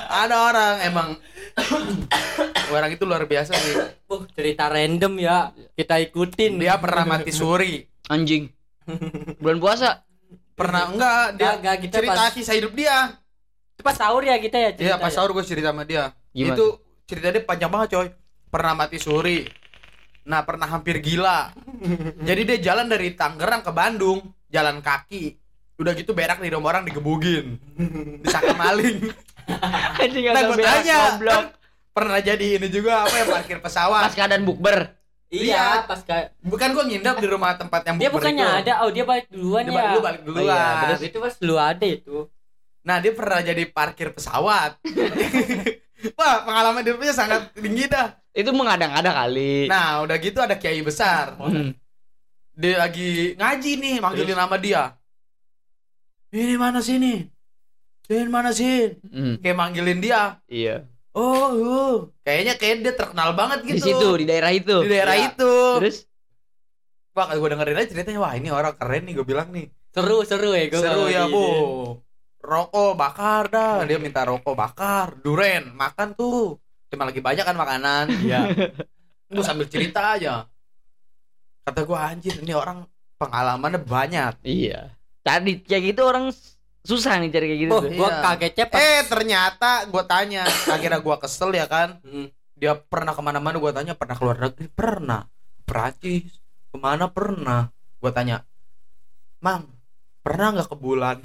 ada 0.08 0.54
orang 0.54 0.76
emang 0.86 1.10
orang 2.76 2.92
itu 2.92 3.04
luar 3.04 3.24
biasa 3.24 3.54
sih 3.54 3.76
Uh, 4.06 4.30
cerita 4.30 4.70
random 4.70 5.18
ya. 5.18 5.50
Kita 5.74 5.98
ikutin. 5.98 6.62
dia 6.62 6.78
pernah 6.78 7.02
mati 7.04 7.34
suri 7.34 7.82
Anjing. 8.06 8.46
Bulan 9.40 9.58
puasa. 9.58 10.06
pernah 10.54 10.86
enggak 10.86 11.26
dia 11.34 11.58
Kagak, 11.58 11.76
kita 11.82 11.96
cerita 11.98 12.14
pas- 12.20 12.30
kisah 12.32 12.54
hidup 12.54 12.74
dia 12.74 13.18
pas 13.82 13.92
sahur 13.92 14.22
ya 14.22 14.38
kita 14.38 14.54
ya 14.56 14.70
Iya 14.70 14.78
cerita 14.78 14.96
pas 14.98 15.10
ya? 15.10 15.16
sahur 15.18 15.34
gue 15.34 15.42
cerita 15.42 15.74
sama 15.74 15.82
dia 15.82 16.14
Gimana 16.30 16.54
Itu 16.54 16.66
cerita 17.04 17.28
dia 17.28 17.42
panjang 17.42 17.68
banget 17.68 17.90
coy 17.92 18.08
Pernah 18.48 18.74
mati 18.78 18.96
suri 18.96 19.44
Nah 20.24 20.40
pernah 20.42 20.70
hampir 20.70 21.02
gila 21.02 21.50
Jadi 22.30 22.42
dia 22.46 22.58
jalan 22.64 22.86
dari 22.86 23.12
Tangerang 23.12 23.60
ke 23.60 23.72
Bandung 23.72 24.22
Jalan 24.46 24.78
kaki 24.80 25.36
Udah 25.76 25.92
gitu 25.92 26.14
berak 26.14 26.38
di 26.38 26.48
rumah 26.48 26.70
orang 26.72 26.86
digebugin 26.86 27.58
Disangka 28.22 28.54
maling 28.54 29.10
Anjing 29.98 30.24
Nah 30.28 30.42
gue 30.46 30.58
tanya 30.60 30.98
goblok. 31.12 31.34
kan 31.34 31.44
Pernah 31.94 32.20
jadi 32.20 32.58
ini 32.58 32.68
juga 32.68 33.06
apa 33.06 33.14
ya 33.14 33.26
parkir 33.28 33.58
Pas 33.58 33.70
pesawat 33.70 34.12
keadaan 34.12 34.44
bukber. 34.44 34.98
Iya, 35.30 35.82
pas 35.84 35.98
kayak 36.00 36.38
Bukan 36.40 36.70
gue 36.72 36.84
ngindap 36.88 37.18
di 37.18 37.26
rumah 37.26 37.54
tempat 37.54 37.82
yang 37.84 37.98
dia 37.98 38.06
bukber 38.08 38.30
bukannya 38.30 38.44
itu. 38.44 38.60
ada, 38.60 38.74
oh 38.82 38.90
dia 38.90 39.02
balik 39.04 39.26
duluan 39.28 39.62
Dia 39.62 39.70
ya. 39.70 39.74
balik 39.76 39.90
dulu 39.90 40.02
balik 40.02 40.22
duluan 40.24 40.42
Oh, 40.42 40.46
iya, 40.46 40.66
Terus 40.84 41.02
itu 41.04 41.18
pas 41.20 41.34
lu 41.40 41.56
ada 41.56 41.86
itu. 41.86 42.18
Nah 42.84 42.98
dia 42.98 43.12
pernah 43.12 43.40
jadi 43.40 43.64
parkir 43.68 44.10
pesawat 44.10 44.78
Wah 46.20 46.36
pengalaman 46.44 46.82
hidupnya 46.82 47.10
sangat 47.12 47.50
tinggi 47.56 47.88
dah 47.88 48.14
Itu 48.30 48.52
mengadang-ada 48.52 49.10
kali. 49.16 49.66
Nah 49.66 50.02
udah 50.02 50.18
gitu 50.18 50.38
ada 50.38 50.54
kiai 50.54 50.82
besar 50.82 51.34
Hmm. 51.36 51.74
dia 52.52 52.78
lagi 52.78 53.34
ngaji 53.34 53.72
nih 53.76 53.96
manggilin 53.98 54.36
nama 54.36 54.56
dia 54.56 54.94
ini 56.32 56.54
mana 56.54 56.78
sini 56.80 57.26
Sin 58.04 58.28
mana 58.28 58.52
sin 58.52 59.02
Hmm. 59.04 59.40
kayak 59.40 59.56
manggilin 59.56 59.98
dia 59.98 60.38
Iya. 60.46 60.86
Oh 61.14 61.50
uh. 61.54 61.94
kayaknya 62.22 62.54
kayak 62.58 62.76
dia 62.82 62.94
terkenal 62.94 63.34
banget 63.34 63.64
Di 63.64 63.78
gitu. 63.78 63.86
situ, 63.94 64.08
di 64.18 64.26
daerah 64.26 64.52
itu. 64.52 64.76
di 64.82 64.90
daerah 64.90 65.16
Iya. 65.16 65.28
itu. 65.32 65.54
Terus? 65.82 65.98
Wah, 67.14 67.30
gue 67.30 67.46
dengerin 67.46 67.78
aja 67.78 67.88
ceritanya. 67.88 68.20
Wah 68.20 68.34
ini 68.34 68.50
orang 68.50 68.74
keren 68.74 69.06
nih 69.06 69.14
gue 69.14 69.26
bilang 69.26 69.50
nih. 69.50 69.70
Seru 69.94 70.26
seru 70.26 70.52
ya 70.52 70.66
gua 70.68 70.82
seru 70.82 71.04
ya 71.06 71.30
di- 71.30 71.34
bu. 71.34 71.46
Rokok 72.42 72.98
bakar 72.98 73.44
dah. 73.48 73.86
Dia 73.86 74.02
minta 74.02 74.26
rokok 74.26 74.52
bakar. 74.52 75.16
Duren 75.22 75.72
makan 75.72 76.18
tuh. 76.18 76.58
Cuma 76.90 77.06
lagi 77.06 77.22
banyak 77.22 77.46
kan 77.46 77.54
makanan. 77.56 78.06
Iya. 78.26 78.42
gue 79.30 79.44
sambil 79.46 79.70
cerita 79.70 80.18
aja. 80.18 80.50
Kata 81.64 81.86
gue 81.86 81.96
anjir 81.96 82.36
ini 82.42 82.52
orang 82.52 82.84
pengalamannya 83.16 83.80
banyak. 83.80 84.34
Iya. 84.44 84.92
Tadi 85.22 85.64
kayak 85.64 85.94
gitu 85.94 86.02
orang 86.04 86.34
susah 86.84 87.16
nih 87.20 87.32
cari 87.32 87.46
kayak 87.48 87.62
gitu. 87.64 87.72
Oh, 87.74 87.82
tuh. 87.82 87.92
gua 87.96 88.10
Iya. 88.12 88.20
kagetnya 88.22 88.66
pas 88.68 88.80
Eh 88.80 89.02
ternyata 89.08 89.72
gue 89.88 90.04
tanya, 90.04 90.44
akhirnya 90.68 91.00
gue 91.00 91.16
kesel 91.20 91.52
ya 91.56 91.66
kan. 91.66 92.04
Hmm. 92.04 92.28
Dia 92.60 92.76
pernah 92.76 93.16
ke 93.16 93.22
mana-mana 93.24 93.58
gue 93.60 93.72
tanya 93.72 93.96
pernah 93.96 94.16
keluar 94.20 94.38
negeri 94.40 94.68
pernah. 94.72 95.26
Perancis 95.64 96.44
ke 96.74 96.78
mana 96.82 97.06
pernah 97.06 97.70
gue 98.02 98.12
tanya 98.12 98.42
mang 99.40 99.70
pernah 100.26 100.56
nggak 100.58 100.70
ke 100.72 100.78
bulan 100.80 101.18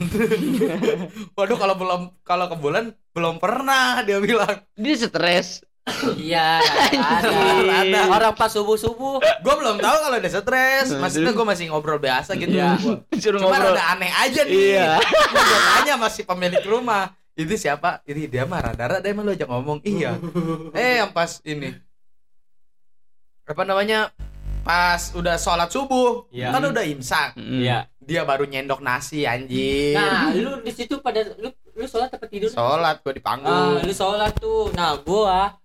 waduh 1.39 1.57
kalau 1.57 1.75
belum 1.79 2.03
kalau 2.21 2.47
ke 2.53 2.57
bulan 2.61 2.85
belum 3.17 3.41
pernah 3.41 4.05
dia 4.05 4.21
bilang 4.21 4.61
Dia 4.77 4.95
stres. 4.95 5.65
Iya, 6.17 6.61
ada. 6.95 7.37
Ada. 7.81 8.01
Orang 8.09 8.35
pas 8.35 8.49
subuh-subuh 8.49 9.19
gue 9.19 9.55
belum 9.55 9.77
tahu 9.77 9.97
kalau 10.01 10.17
dia 10.17 10.31
stres 10.31 10.87
maksudnya 10.93 11.31
gue 11.31 11.47
masih 11.47 11.65
ngobrol 11.69 11.97
biasa 11.97 12.35
gitu 12.35 12.53
Iya. 12.53 12.77
Suruh 13.15 13.39
Cuma 13.39 13.55
ngobrol. 13.55 13.73
rada 13.73 13.85
aneh 13.93 14.11
aja 14.11 14.41
nih. 14.43 14.55
Iya. 14.75 14.91
Gue 15.29 15.59
tanya 15.69 15.95
masih 15.97 16.23
pemilik 16.23 16.63
rumah. 16.63 17.13
Itu 17.33 17.55
siapa? 17.55 18.03
Ini 18.03 18.27
dia 18.27 18.43
mah 18.43 18.61
rada-rada 18.61 19.05
emang 19.05 19.23
lu 19.23 19.31
ajak 19.31 19.47
ngomong. 19.47 19.79
Iya. 19.83 20.19
Eh 20.73 20.99
yang 20.99 21.11
pas 21.11 21.39
ini. 21.43 21.71
Apa 23.45 23.63
namanya? 23.63 24.11
Pas 24.61 25.15
udah 25.15 25.39
sholat 25.39 25.71
subuh, 25.71 26.29
Iya. 26.29 26.53
kan 26.53 26.61
udah 26.61 26.85
imsak. 26.85 27.33
Mm. 27.35 27.61
Iya. 27.63 27.79
Dia 27.99 28.21
baru 28.23 28.45
nyendok 28.45 28.81
nasi 28.81 29.25
anjing. 29.25 29.97
Nah, 29.97 30.29
lu 30.31 30.61
di 30.61 30.69
situ 30.69 31.01
pada 31.01 31.25
lu 31.39 31.49
lu 31.73 31.85
sholat 31.85 32.11
apa 32.11 32.27
tidur? 32.27 32.49
sholat 32.49 32.99
gue 32.99 33.13
di 33.15 33.23
Ah, 33.23 33.27
panggung. 33.31 33.81
lu 33.81 33.95
sholat 33.95 34.33
tuh. 34.35 34.69
Nah, 34.75 34.99
gua 34.99 35.57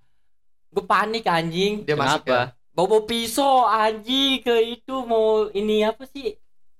gua 0.73 0.85
panik 0.89 1.23
anjing. 1.29 1.85
dia 1.85 1.93
masuk 1.93 2.25
ya. 2.25 2.49
Kenapa? 2.51 2.61
Bawa 2.73 3.05
pisau 3.05 3.69
anjing 3.69 4.41
ke 4.41 4.81
itu 4.81 4.95
mau 5.05 5.45
ini 5.53 5.85
apa 5.85 6.09
sih? 6.09 6.33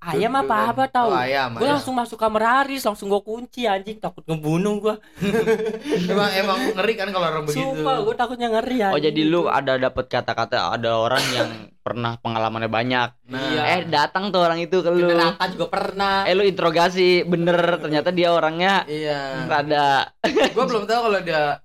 Ayam 0.04 0.36
apa 0.36 0.76
apa 0.76 0.84
tahu? 0.92 1.16
Oh, 1.16 1.16
ayam. 1.16 1.56
Gue 1.56 1.64
ayam. 1.64 1.80
langsung 1.80 1.96
masuk 1.96 2.20
kamar 2.20 2.44
Haris, 2.44 2.84
langsung 2.84 3.08
gue 3.08 3.24
kunci 3.24 3.64
anjing, 3.64 4.04
takut 4.04 4.20
ngebunuh 4.28 4.84
gue. 4.84 4.96
emang 6.12 6.30
emang 6.36 6.60
ngeri 6.76 6.94
kan 7.00 7.08
kalau 7.16 7.32
orang 7.32 7.44
begitu. 7.48 7.64
Sumpah, 7.64 8.04
gue 8.04 8.16
takutnya 8.20 8.52
ngeri 8.52 8.78
Oh 8.84 9.00
anjing. 9.00 9.04
jadi 9.08 9.22
lu 9.24 9.48
ada 9.48 9.80
dapat 9.80 10.12
kata-kata 10.12 10.76
ada 10.76 11.00
orang 11.00 11.24
yang 11.32 11.50
pernah 11.80 12.20
pengalamannya 12.20 12.68
banyak. 12.68 13.10
Nah, 13.32 13.40
Iya. 13.48 13.62
Eh 13.64 13.82
datang 13.88 14.28
tuh 14.36 14.44
orang 14.44 14.60
itu 14.60 14.84
ke 14.84 14.92
lu. 14.92 15.08
neraka 15.08 15.48
juga 15.56 15.66
pernah. 15.72 16.28
Eh 16.28 16.36
lu 16.36 16.44
interogasi 16.44 17.24
bener 17.24 17.80
ternyata 17.80 18.12
dia 18.12 18.36
orangnya 18.36 18.84
iya. 18.92 19.48
rada 19.48 20.12
gue 20.28 20.66
belum 20.68 20.84
tahu 20.84 21.00
kalau 21.12 21.20
dia 21.24 21.63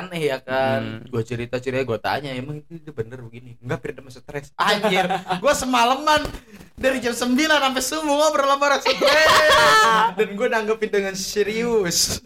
aneh 0.00 0.22
ya 0.32 0.38
kan. 0.40 0.80
Hmm. 0.80 1.10
gue 1.10 1.22
cerita 1.26 1.60
cerita 1.60 1.84
gue 1.84 1.98
tanya 2.00 2.30
emang 2.32 2.62
itu 2.62 2.80
dia 2.80 2.92
bener 2.94 3.20
begini? 3.20 3.60
Enggak 3.60 3.78
Pir 3.84 3.98
masih 4.00 4.22
stres. 4.24 4.50
Anjir 4.56 5.04
gue 5.42 5.52
semalaman 5.52 6.24
dari 6.78 6.98
jam 6.98 7.12
9 7.12 7.36
sampai 7.36 7.82
subuh 7.82 8.14
ngobrol 8.16 8.48
sama 8.48 8.78
stres. 8.80 9.30
Dan 10.18 10.28
gue 10.34 10.48
nanggepin 10.48 10.90
dengan 10.90 11.14
serius. 11.14 12.22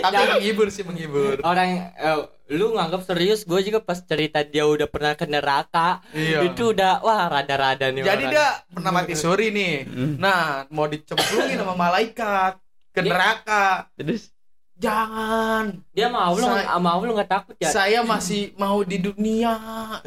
Tapi 0.00 0.22
menghibur 0.38 0.68
sih 0.72 0.82
menghibur. 0.82 1.44
Orang 1.44 1.92
eh, 1.92 2.20
lu 2.50 2.74
nganggap 2.74 3.06
serius, 3.06 3.46
gue 3.46 3.60
juga 3.62 3.78
pas 3.78 4.00
cerita 4.00 4.42
dia 4.42 4.66
udah 4.66 4.88
pernah 4.90 5.14
ke 5.14 5.28
neraka, 5.28 6.02
iya. 6.10 6.42
itu 6.42 6.74
udah 6.74 6.98
wah 7.04 7.30
rada-rada 7.30 7.94
nih. 7.94 8.02
jadi 8.02 8.24
orang. 8.26 8.32
dia 8.34 8.46
pernah 8.72 8.90
mati 8.90 9.14
suri 9.14 9.54
nih. 9.54 9.74
Hmm. 9.86 10.14
nah 10.18 10.66
mau 10.74 10.90
dicemplungin 10.90 11.60
sama 11.60 11.78
malaikat 11.78 12.58
ke 12.90 13.00
Dia- 13.04 13.12
neraka. 13.14 13.86
Terus 13.94 14.34
jangan. 14.80 15.64
Dia 15.92 16.08
mau 16.08 16.32
lu 16.32 16.42
Saya- 16.42 16.80
mau 16.80 16.98
lu 17.04 17.12
nggak 17.12 17.30
takut 17.30 17.54
ya? 17.60 17.68
saya 17.68 18.00
masih 18.00 18.56
mau 18.56 18.80
di 18.80 18.96
dunia. 18.96 19.52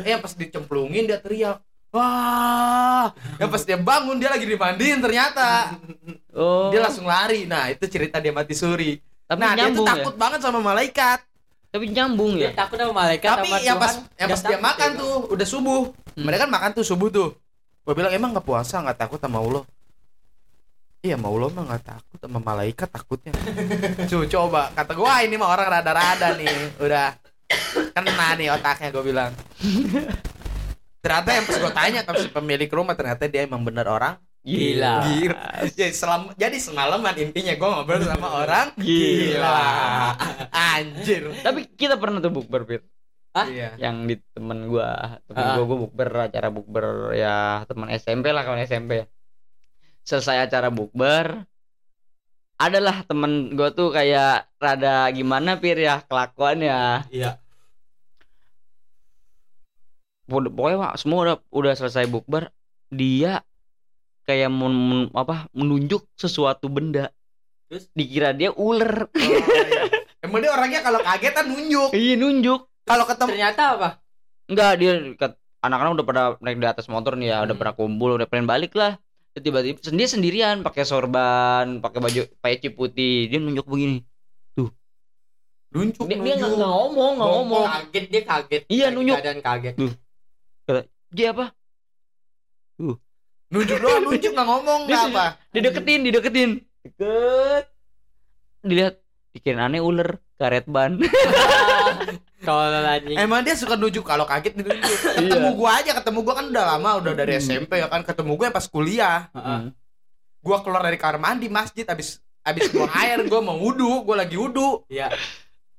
Eh 0.02 0.18
pas 0.18 0.34
dicemplungin 0.34 1.06
dia 1.06 1.22
teriak 1.22 1.62
wah. 1.94 3.14
Ya 3.38 3.46
pas 3.46 3.62
dia 3.62 3.78
bangun 3.78 4.18
dia 4.18 4.34
lagi 4.34 4.50
dimandiin 4.50 5.00
ternyata. 5.00 5.78
Oh. 6.34 6.74
Dia 6.74 6.82
langsung 6.82 7.06
lari. 7.06 7.46
Nah 7.46 7.70
itu 7.70 7.86
cerita 7.86 8.18
dia 8.18 8.34
mati 8.34 8.58
suri. 8.58 8.98
Tapi 9.30 9.38
nah 9.40 9.54
dia 9.54 9.70
tuh 9.70 9.86
ya. 9.86 9.90
takut 9.94 10.16
banget 10.18 10.40
sama 10.42 10.60
malaikat. 10.60 11.22
Tapi 11.74 11.90
nyambung 11.90 12.38
Dia 12.38 12.54
ya. 12.54 12.66
takut 12.66 12.78
sama 12.78 12.94
malaikat 12.94 13.34
tapi 13.34 13.50
sama 13.50 13.66
yang 13.66 13.78
pas 13.82 13.94
Tuhan, 13.98 14.06
yang 14.14 14.28
nggak 14.30 14.42
pas 14.46 14.50
dia 14.50 14.60
makan 14.62 14.90
ya, 14.94 15.00
tuh 15.02 15.14
udah 15.34 15.48
subuh. 15.48 15.82
Hmm. 16.14 16.26
mereka 16.30 16.46
kan 16.46 16.52
makan 16.54 16.70
tuh 16.78 16.86
subuh 16.86 17.10
tuh. 17.10 17.30
Gue 17.82 17.94
bilang 17.98 18.14
emang 18.14 18.30
nggak 18.34 18.46
puasa 18.46 18.78
nggak 18.82 18.98
takut 18.98 19.18
sama 19.18 19.42
Allah 19.42 19.66
Iya 21.04 21.20
mau 21.20 21.36
Allah 21.36 21.52
mah 21.52 21.64
nggak 21.68 21.84
takut 21.84 22.16
sama 22.16 22.40
malaikat 22.40 22.88
takutnya. 22.88 23.36
Cu 24.10 24.24
coba 24.24 24.72
kata 24.72 24.96
gua 24.96 25.20
ini 25.20 25.36
mah 25.36 25.52
orang 25.52 25.68
rada-rada 25.68 26.32
nih 26.40 26.80
udah 26.80 27.12
kena 27.92 28.40
nih 28.40 28.48
otaknya 28.56 28.88
gue 28.90 29.04
bilang. 29.04 29.32
ternyata 31.04 31.30
yang 31.36 31.44
pas 31.44 31.58
gue 31.60 31.74
tanya 31.76 32.00
ke 32.08 32.12
si 32.16 32.28
pemilik 32.32 32.72
rumah 32.72 32.96
ternyata 32.96 33.28
dia 33.28 33.44
emang 33.44 33.60
bener 33.68 33.84
orang 33.84 34.16
Gila. 34.44 35.04
gila. 35.04 35.44
Jadi 35.68 35.92
selam 35.92 36.32
jadi 36.40 36.56
semalaman 36.56 37.16
intinya 37.20 37.52
gue 37.52 37.68
ngobrol 37.68 38.00
sama 38.08 38.28
orang 38.40 38.72
Gila. 38.80 39.60
Anjir. 40.56 41.36
Tapi 41.44 41.68
kita 41.76 42.00
pernah 42.00 42.24
tuh 42.24 42.32
bukber 42.32 42.64
Pir. 42.64 42.82
Hah? 43.36 43.48
Iya. 43.52 43.76
Yang 43.76 43.96
di 44.08 44.16
temen 44.32 44.70
gua, 44.70 45.20
temen 45.28 45.42
Ah. 45.44 45.56
gua 45.60 45.66
gua 45.68 45.78
bukber 45.84 46.10
acara 46.32 46.48
bukber 46.48 46.86
ya 47.18 47.68
teman 47.68 47.92
SMP 47.92 48.32
lah 48.32 48.48
kawan 48.48 48.64
SMP. 48.64 49.04
Selesai 50.04 50.48
acara 50.48 50.68
bukber 50.68 51.48
adalah 52.60 53.04
temen 53.04 53.56
gua 53.56 53.72
tuh 53.72 53.92
kayak 53.92 54.48
rada 54.60 55.08
gimana 55.12 55.60
Pir 55.60 55.80
ya 55.80 56.04
kelakuannya. 56.06 57.08
Iya. 57.12 57.40
Pokoknya 60.24 60.52
pokoknya, 60.56 60.78
Wak, 60.80 60.94
semua 60.96 61.20
udah 61.28 61.36
udah 61.52 61.74
selesai 61.76 62.08
bukber, 62.08 62.48
dia 62.88 63.44
kayak 64.24 64.48
men, 64.48 64.72
men- 64.72 65.12
apa 65.12 65.52
menunjuk 65.52 66.08
sesuatu 66.16 66.72
benda. 66.72 67.12
Terus? 67.68 67.90
dikira 67.92 68.32
dia 68.32 68.54
ular. 68.54 69.10
Oh, 69.12 69.18
iya. 69.18 69.84
Emang 70.24 70.40
dia 70.40 70.54
orangnya 70.54 70.80
kalau 70.86 71.04
kaget 71.04 71.34
kan 71.36 71.46
nunjuk. 71.50 71.90
Iya 71.92 72.14
nunjuk. 72.16 72.70
Kalau 72.88 73.04
ketemu 73.04 73.30
Ternyata 73.36 73.64
apa? 73.76 73.90
Enggak 74.48 74.72
dia 74.80 74.92
anak-anak 75.60 75.92
udah 76.00 76.06
pada 76.08 76.22
naik 76.40 76.60
di 76.60 76.68
atas 76.70 76.88
motor 76.88 77.20
nih 77.20 77.36
ya, 77.36 77.38
udah 77.44 77.56
Hmm. 77.56 77.64
pada 77.64 77.74
kumpul, 77.76 78.16
udah 78.16 78.28
pengen 78.28 78.48
balik 78.48 78.72
lah. 78.80 78.96
Tiba-tiba 79.34 79.82
sendiri 79.82 80.06
sendirian 80.06 80.62
pakai 80.62 80.86
sorban, 80.86 81.82
pakai 81.82 82.00
baju 82.06 82.22
peci 82.38 82.70
putih, 82.70 83.26
dia 83.26 83.42
nunjuk 83.42 83.66
begini. 83.66 84.06
nunjuk 85.74 86.06
Dia 86.06 86.22
dia 86.22 86.36
nggak 86.38 86.54
ngomong, 86.54 87.18
nggak 87.18 87.30
Ngomong. 87.34 87.66
Kaget 87.66 88.06
dia 88.14 88.22
kaget. 88.22 88.62
Iya, 88.70 88.88
nunjuk. 88.94 89.18
Keadaan 89.18 89.42
kaget. 89.42 89.76
Dia 91.10 91.28
apa? 91.34 91.46
Nunjuk 93.50 93.78
doang, 93.82 94.02
nunjuk 94.06 94.32
nggak 94.38 94.48
ngomong 94.54 94.82
Dia 94.86 94.96
nggak 95.02 95.10
apa. 95.18 95.26
Dideketin, 95.50 96.00
dideketin. 96.06 96.50
Deket. 96.86 97.66
Dilihat 98.62 99.02
dikira 99.34 99.66
aneh 99.66 99.82
ular 99.82 100.22
karet 100.38 100.70
ban. 100.70 101.02
Kalau 102.44 102.60
anjing. 102.84 103.16
Emang 103.16 103.40
dia 103.42 103.56
suka 103.56 103.80
nunjuk 103.80 104.04
kalau 104.04 104.28
kaget 104.28 104.60
ditunjuk. 104.60 104.84
Ketemu 105.18 105.50
Iya. 105.50 105.58
gua 105.58 105.70
aja, 105.80 105.92
ketemu 105.96 106.20
gua 106.22 106.34
kan 106.36 106.46
udah 106.52 106.66
lama, 106.76 106.90
udah 107.00 107.14
dari 107.16 107.40
Hmm. 107.40 107.44
SMP 107.44 107.72
ya 107.80 107.88
kan. 107.88 108.04
Ketemu 108.04 108.32
gua 108.36 108.52
pas 108.52 108.68
kuliah. 108.68 109.32
Hmm. 109.32 109.72
Gua 110.44 110.60
keluar 110.60 110.84
dari 110.84 111.00
kamar 111.00 111.18
mandi 111.18 111.48
masjid 111.48 111.88
abis 111.88 112.20
abis 112.44 112.68
buang 112.70 112.92
air, 112.92 113.24
gua 113.32 113.40
mau 113.40 113.56
wudhu, 113.56 114.04
gua 114.04 114.28
lagi 114.28 114.36
wudhu. 114.36 114.84
Iya. 114.92 115.08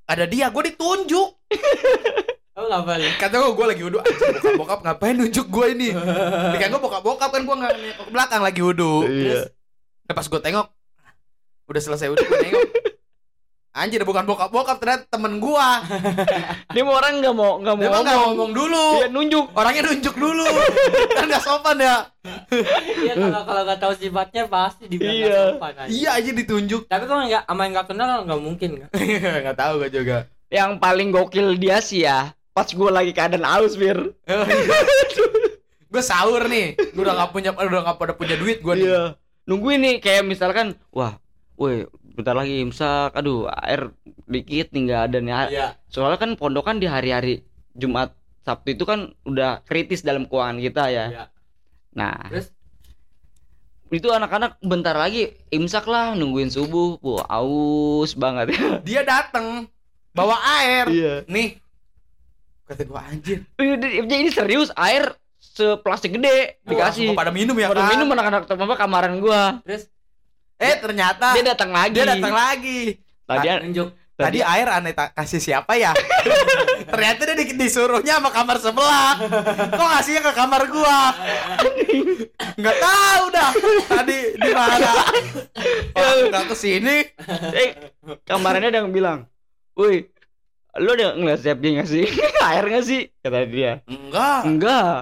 Ada 0.09 0.25
dia, 0.25 0.49
gua 0.49 0.65
ditunjuk. 0.65 1.29
Oh 2.55 2.71
boleh. 2.87 3.19
Kata 3.19 3.43
gua, 3.43 3.51
gua 3.51 3.67
lagi 3.75 3.83
wudhu. 3.83 3.99
Bokap-bokap 3.99 4.81
ngapain 4.87 5.19
nunjuk 5.19 5.51
gua 5.51 5.75
ini? 5.75 5.91
Dikira 6.55 6.71
gua 6.71 6.81
bokap-bokap 6.87 7.35
kan 7.35 7.43
gua 7.43 7.57
nggak 7.59 7.73
ke 7.75 8.03
belakang 8.15 8.43
lagi 8.47 8.63
wudhu. 8.63 9.03
Iya. 9.11 9.51
Pas 10.07 10.31
gua 10.31 10.39
tengok, 10.39 10.71
udah 11.67 11.83
selesai 11.83 12.15
wudhu, 12.15 12.23
gua 12.23 12.39
tengok. 12.39 12.63
Anjir, 13.75 14.07
bukan 14.07 14.23
bokap-bokap 14.23 14.79
ternyata 14.79 15.03
temen 15.11 15.43
gua. 15.43 15.83
Dia 16.75 16.83
mau 16.87 16.95
orang 16.95 17.19
nggak 17.19 17.35
mau 17.35 17.59
nggak 17.59 17.75
mau 17.75 17.83
Dia 17.83 17.91
mah 17.91 18.01
nggak 18.01 18.15
ngomong. 18.15 18.31
ngomong 18.31 18.51
dulu. 18.55 18.85
Dia 19.03 19.09
nunjuk. 19.11 19.45
Orangnya 19.51 19.83
nunjuk 19.85 20.15
dulu. 20.15 20.47
kan 21.19 21.25
nggak 21.27 21.43
sopan 21.43 21.77
ya. 21.83 21.97
Iya 23.03 23.13
kalau 23.19 23.43
kalau 23.43 23.63
nggak 23.67 23.81
tahu 23.83 23.93
sifatnya 23.99 24.43
pasti 24.47 24.87
dibilang 24.87 25.11
nggak 25.11 25.27
Iya. 25.27 25.43
sopan, 25.59 25.73
anjing. 25.75 25.91
Iya 25.91 26.11
aja 26.15 26.31
ditunjuk. 26.31 26.83
Tapi 26.87 27.05
kalau 27.05 27.23
nggak 27.27 27.43
sama 27.45 27.61
yang 27.61 27.73
nggak 27.75 27.89
kenal 27.91 28.09
nggak 28.23 28.41
mungkin 28.41 28.71
kan? 28.79 28.89
Nggak 29.43 29.59
tahu 29.59 29.73
gua 29.83 29.91
juga. 29.91 30.17
Yang 30.55 30.71
paling 30.79 31.09
gokil 31.11 31.49
dia 31.59 31.77
sih 31.83 32.07
ya, 32.07 32.19
pas 32.55 32.71
gue 32.71 32.91
lagi 32.95 33.11
keadaan 33.11 33.43
aus, 33.43 33.75
Bir. 33.75 34.15
gue 35.91 36.03
sahur 36.03 36.47
nih. 36.47 36.79
Gue 36.95 37.03
udah 37.03 37.15
nggak 37.17 37.31
punya 37.31 37.51
udah 37.51 37.81
nggak 37.83 37.99
pada 37.99 38.13
punya 38.15 38.39
duit 38.39 38.63
nih. 38.63 38.87
Iya. 38.87 39.03
Nungguin 39.45 39.83
nih 39.83 39.95
kayak 39.99 40.23
misalkan, 40.23 40.79
wah, 40.89 41.19
woi, 41.59 41.91
bentar 42.15 42.33
lagi 42.33 42.63
imsak, 42.63 43.13
aduh, 43.13 43.51
air 43.51 43.91
dikit 44.25 44.71
nih 44.71 44.81
nggak 44.89 45.03
ada 45.11 45.19
nih. 45.19 45.35
Iya. 45.51 45.67
Soalnya 45.91 46.19
kan 46.19 46.31
pondokan 46.39 46.79
di 46.79 46.87
hari-hari 46.87 47.43
Jumat 47.75 48.15
Sabtu 48.47 48.73
itu 48.73 48.85
kan 48.87 49.11
udah 49.27 49.67
kritis 49.67 50.01
dalam 50.01 50.25
keuangan 50.25 50.63
kita 50.63 50.85
ya. 50.89 51.07
Iya. 51.11 51.25
Nah, 51.95 52.31
Terus 52.31 52.55
itu 53.91 54.11
anak-anak 54.11 54.59
bentar 54.59 54.95
lagi 54.95 55.31
imsak 55.51 55.87
lah 55.87 56.15
nungguin 56.15 56.51
subuh, 56.51 56.99
wah 57.03 57.27
aus 57.31 58.15
banget. 58.15 58.55
Dia 58.87 59.03
datang 59.03 59.67
bawa 60.15 60.39
air. 60.63 60.87
Iya. 60.91 61.15
Nih. 61.27 61.59
Kata 62.65 62.83
gue 62.87 62.97
anjir. 62.97 63.39
Ini 63.61 64.31
serius 64.33 64.73
air 64.73 65.13
seplastik 65.37 66.17
gede 66.17 66.59
dikasih. 66.65 67.13
Langsung 67.13 67.21
pada 67.21 67.31
minum 67.31 67.55
ya 67.55 67.69
Pada 67.71 67.85
kan? 67.87 67.91
minum 67.95 68.09
anak-anak 68.11 68.43
apa 68.49 68.75
kamaran 68.75 69.15
gua. 69.21 69.61
terus 69.63 69.87
Eh 70.57 70.75
ternyata 70.79 71.35
Dia 71.35 71.45
datang 71.47 71.71
lagi. 71.71 71.93
dia 71.93 72.05
datang 72.07 72.35
lagi. 72.35 72.81
Dia 73.41 73.55
nunjuk. 73.61 73.89
tadi 74.15 74.39
air 74.39 74.71
aneh 74.71 74.95
tak 74.95 75.11
kasih 75.13 75.43
siapa 75.43 75.75
ya? 75.75 75.91
Ternyata 76.95 77.21
dia 77.25 77.35
di- 77.35 77.59
disuruhnya 77.59 78.23
sama 78.23 78.31
kamar 78.31 78.63
sebelah. 78.63 79.19
Kok 79.75 79.87
ngasihnya 79.91 80.23
ke 80.23 80.33
kamar 80.33 80.71
gua? 80.71 80.99
Nggak 82.55 82.77
tahu 82.79 83.25
dah. 83.29 83.51
Tadi 83.85 84.19
di 84.39 84.51
mana? 84.55 84.93
Pas 85.91 86.17
nggak 86.23 86.45
ke 86.47 86.55
sini. 86.55 86.97
Eh 87.51 87.69
kamarannya 88.23 88.71
ada 88.71 88.79
yang 88.81 88.95
bilang 88.95 89.27
woi 89.75 90.07
lu 90.75 90.91
udah 90.91 91.15
ngeliat 91.15 91.39
siap 91.39 91.59
dia 91.59 91.83
ngasih 91.83 92.07
air 92.45 92.65
nggak 92.65 92.85
sih? 92.85 93.03
Kata 93.19 93.43
dia. 93.47 93.83
Enggak. 93.87 94.41
Enggak. 94.45 94.97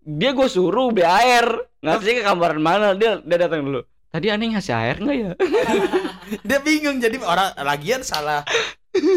Dia 0.00 0.30
gue 0.32 0.48
suruh 0.48 0.88
beli 0.88 1.04
air. 1.04 1.44
Ngasih 1.84 2.12
ke 2.14 2.22
kamar 2.24 2.56
mana? 2.56 2.96
Dia 2.96 3.20
dia 3.20 3.36
datang 3.38 3.60
dulu 3.62 3.84
tadi 4.16 4.32
aneh 4.32 4.48
ngasih 4.50 4.72
air 4.72 4.96
nggak 4.96 5.16
ya? 5.18 5.30
Dia 6.48 6.58
bingung 6.58 6.96
jadi 6.96 7.20
orang 7.20 7.52
lagian 7.60 8.00
salah. 8.00 8.40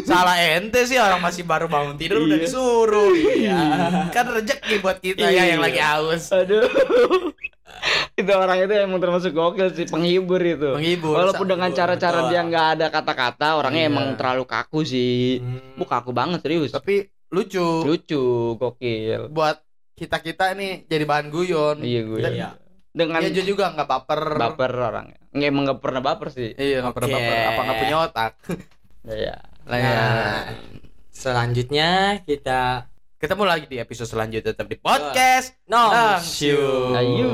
Salah 0.03 0.35
ente 0.35 0.83
sih 0.83 0.99
orang 0.99 1.23
masih 1.23 1.47
baru 1.47 1.71
bangun 1.71 1.95
tidur 1.95 2.19
udah 2.19 2.35
Iya. 2.35 2.43
disuruh. 2.43 3.11
Iya. 3.15 3.59
Kan 4.15 4.27
rezeki 4.27 4.75
buat 4.83 4.99
kita 4.99 5.23
ya 5.25 5.55
yang 5.55 5.63
Iya. 5.63 5.65
lagi 5.65 5.79
haus. 5.79 6.23
Aduh. 6.29 6.67
Itu 8.19 8.27
orang 8.35 8.59
itu 8.59 8.75
emang 8.75 8.99
termasuk 8.99 9.31
gokil 9.31 9.71
sih 9.71 9.87
penghibur 9.87 10.41
itu. 10.43 10.75
Menghibur 10.75 11.15
walaupun 11.15 11.47
dengan 11.47 11.71
cara-cara 11.71 12.27
dia 12.27 12.43
nggak 12.43 12.67
ada 12.75 12.85
kata-kata 12.91 13.55
orangnya 13.55 13.87
Iya. 13.87 13.91
emang 13.95 14.07
terlalu 14.19 14.43
kaku 14.43 14.83
sih. 14.83 15.39
Hmm. 15.39 15.79
bu 15.79 15.87
kaku 15.87 16.11
banget 16.11 16.43
serius. 16.43 16.75
Tapi 16.75 17.07
lucu. 17.31 17.87
Lucu 17.87 18.23
gokil. 18.59 19.31
Buat 19.31 19.63
kita 19.95 20.19
kita 20.19 20.59
nih 20.59 20.83
jadi 20.91 21.07
bahan 21.07 21.31
guyon. 21.31 21.79
Iya 21.79 22.01
Iya. 22.03 22.49
Dengan 22.99 23.23
dia 23.23 23.45
juga 23.47 23.71
nggak 23.71 23.87
baper. 23.87 24.21
Baper 24.35 24.71
orangnya. 24.75 25.19
Nggak 25.31 25.47
emang 25.47 25.63
nggak 25.71 25.79
pernah 25.79 26.01
baper 26.03 26.27
sih. 26.35 26.51
Iya 26.51 26.83
nggak 26.83 26.95
pernah 26.99 27.09
baper. 27.15 27.35
Apa 27.39 27.61
nggak 27.63 27.79
punya 27.79 27.97
otak? 28.03 28.33
Ya 29.09 29.39
lah 29.63 29.79
ya. 29.79 29.95
Nah, 29.95 30.43
selanjutnya 31.09 32.19
kita 32.27 32.91
ketemu 33.15 33.43
lagi 33.47 33.65
di 33.71 33.79
episode 33.79 34.11
selanjutnya 34.11 34.51
tetap 34.51 34.67
di 34.67 34.75
podcast 34.75 35.55
Nong 35.71 36.19
ayo 36.99 37.31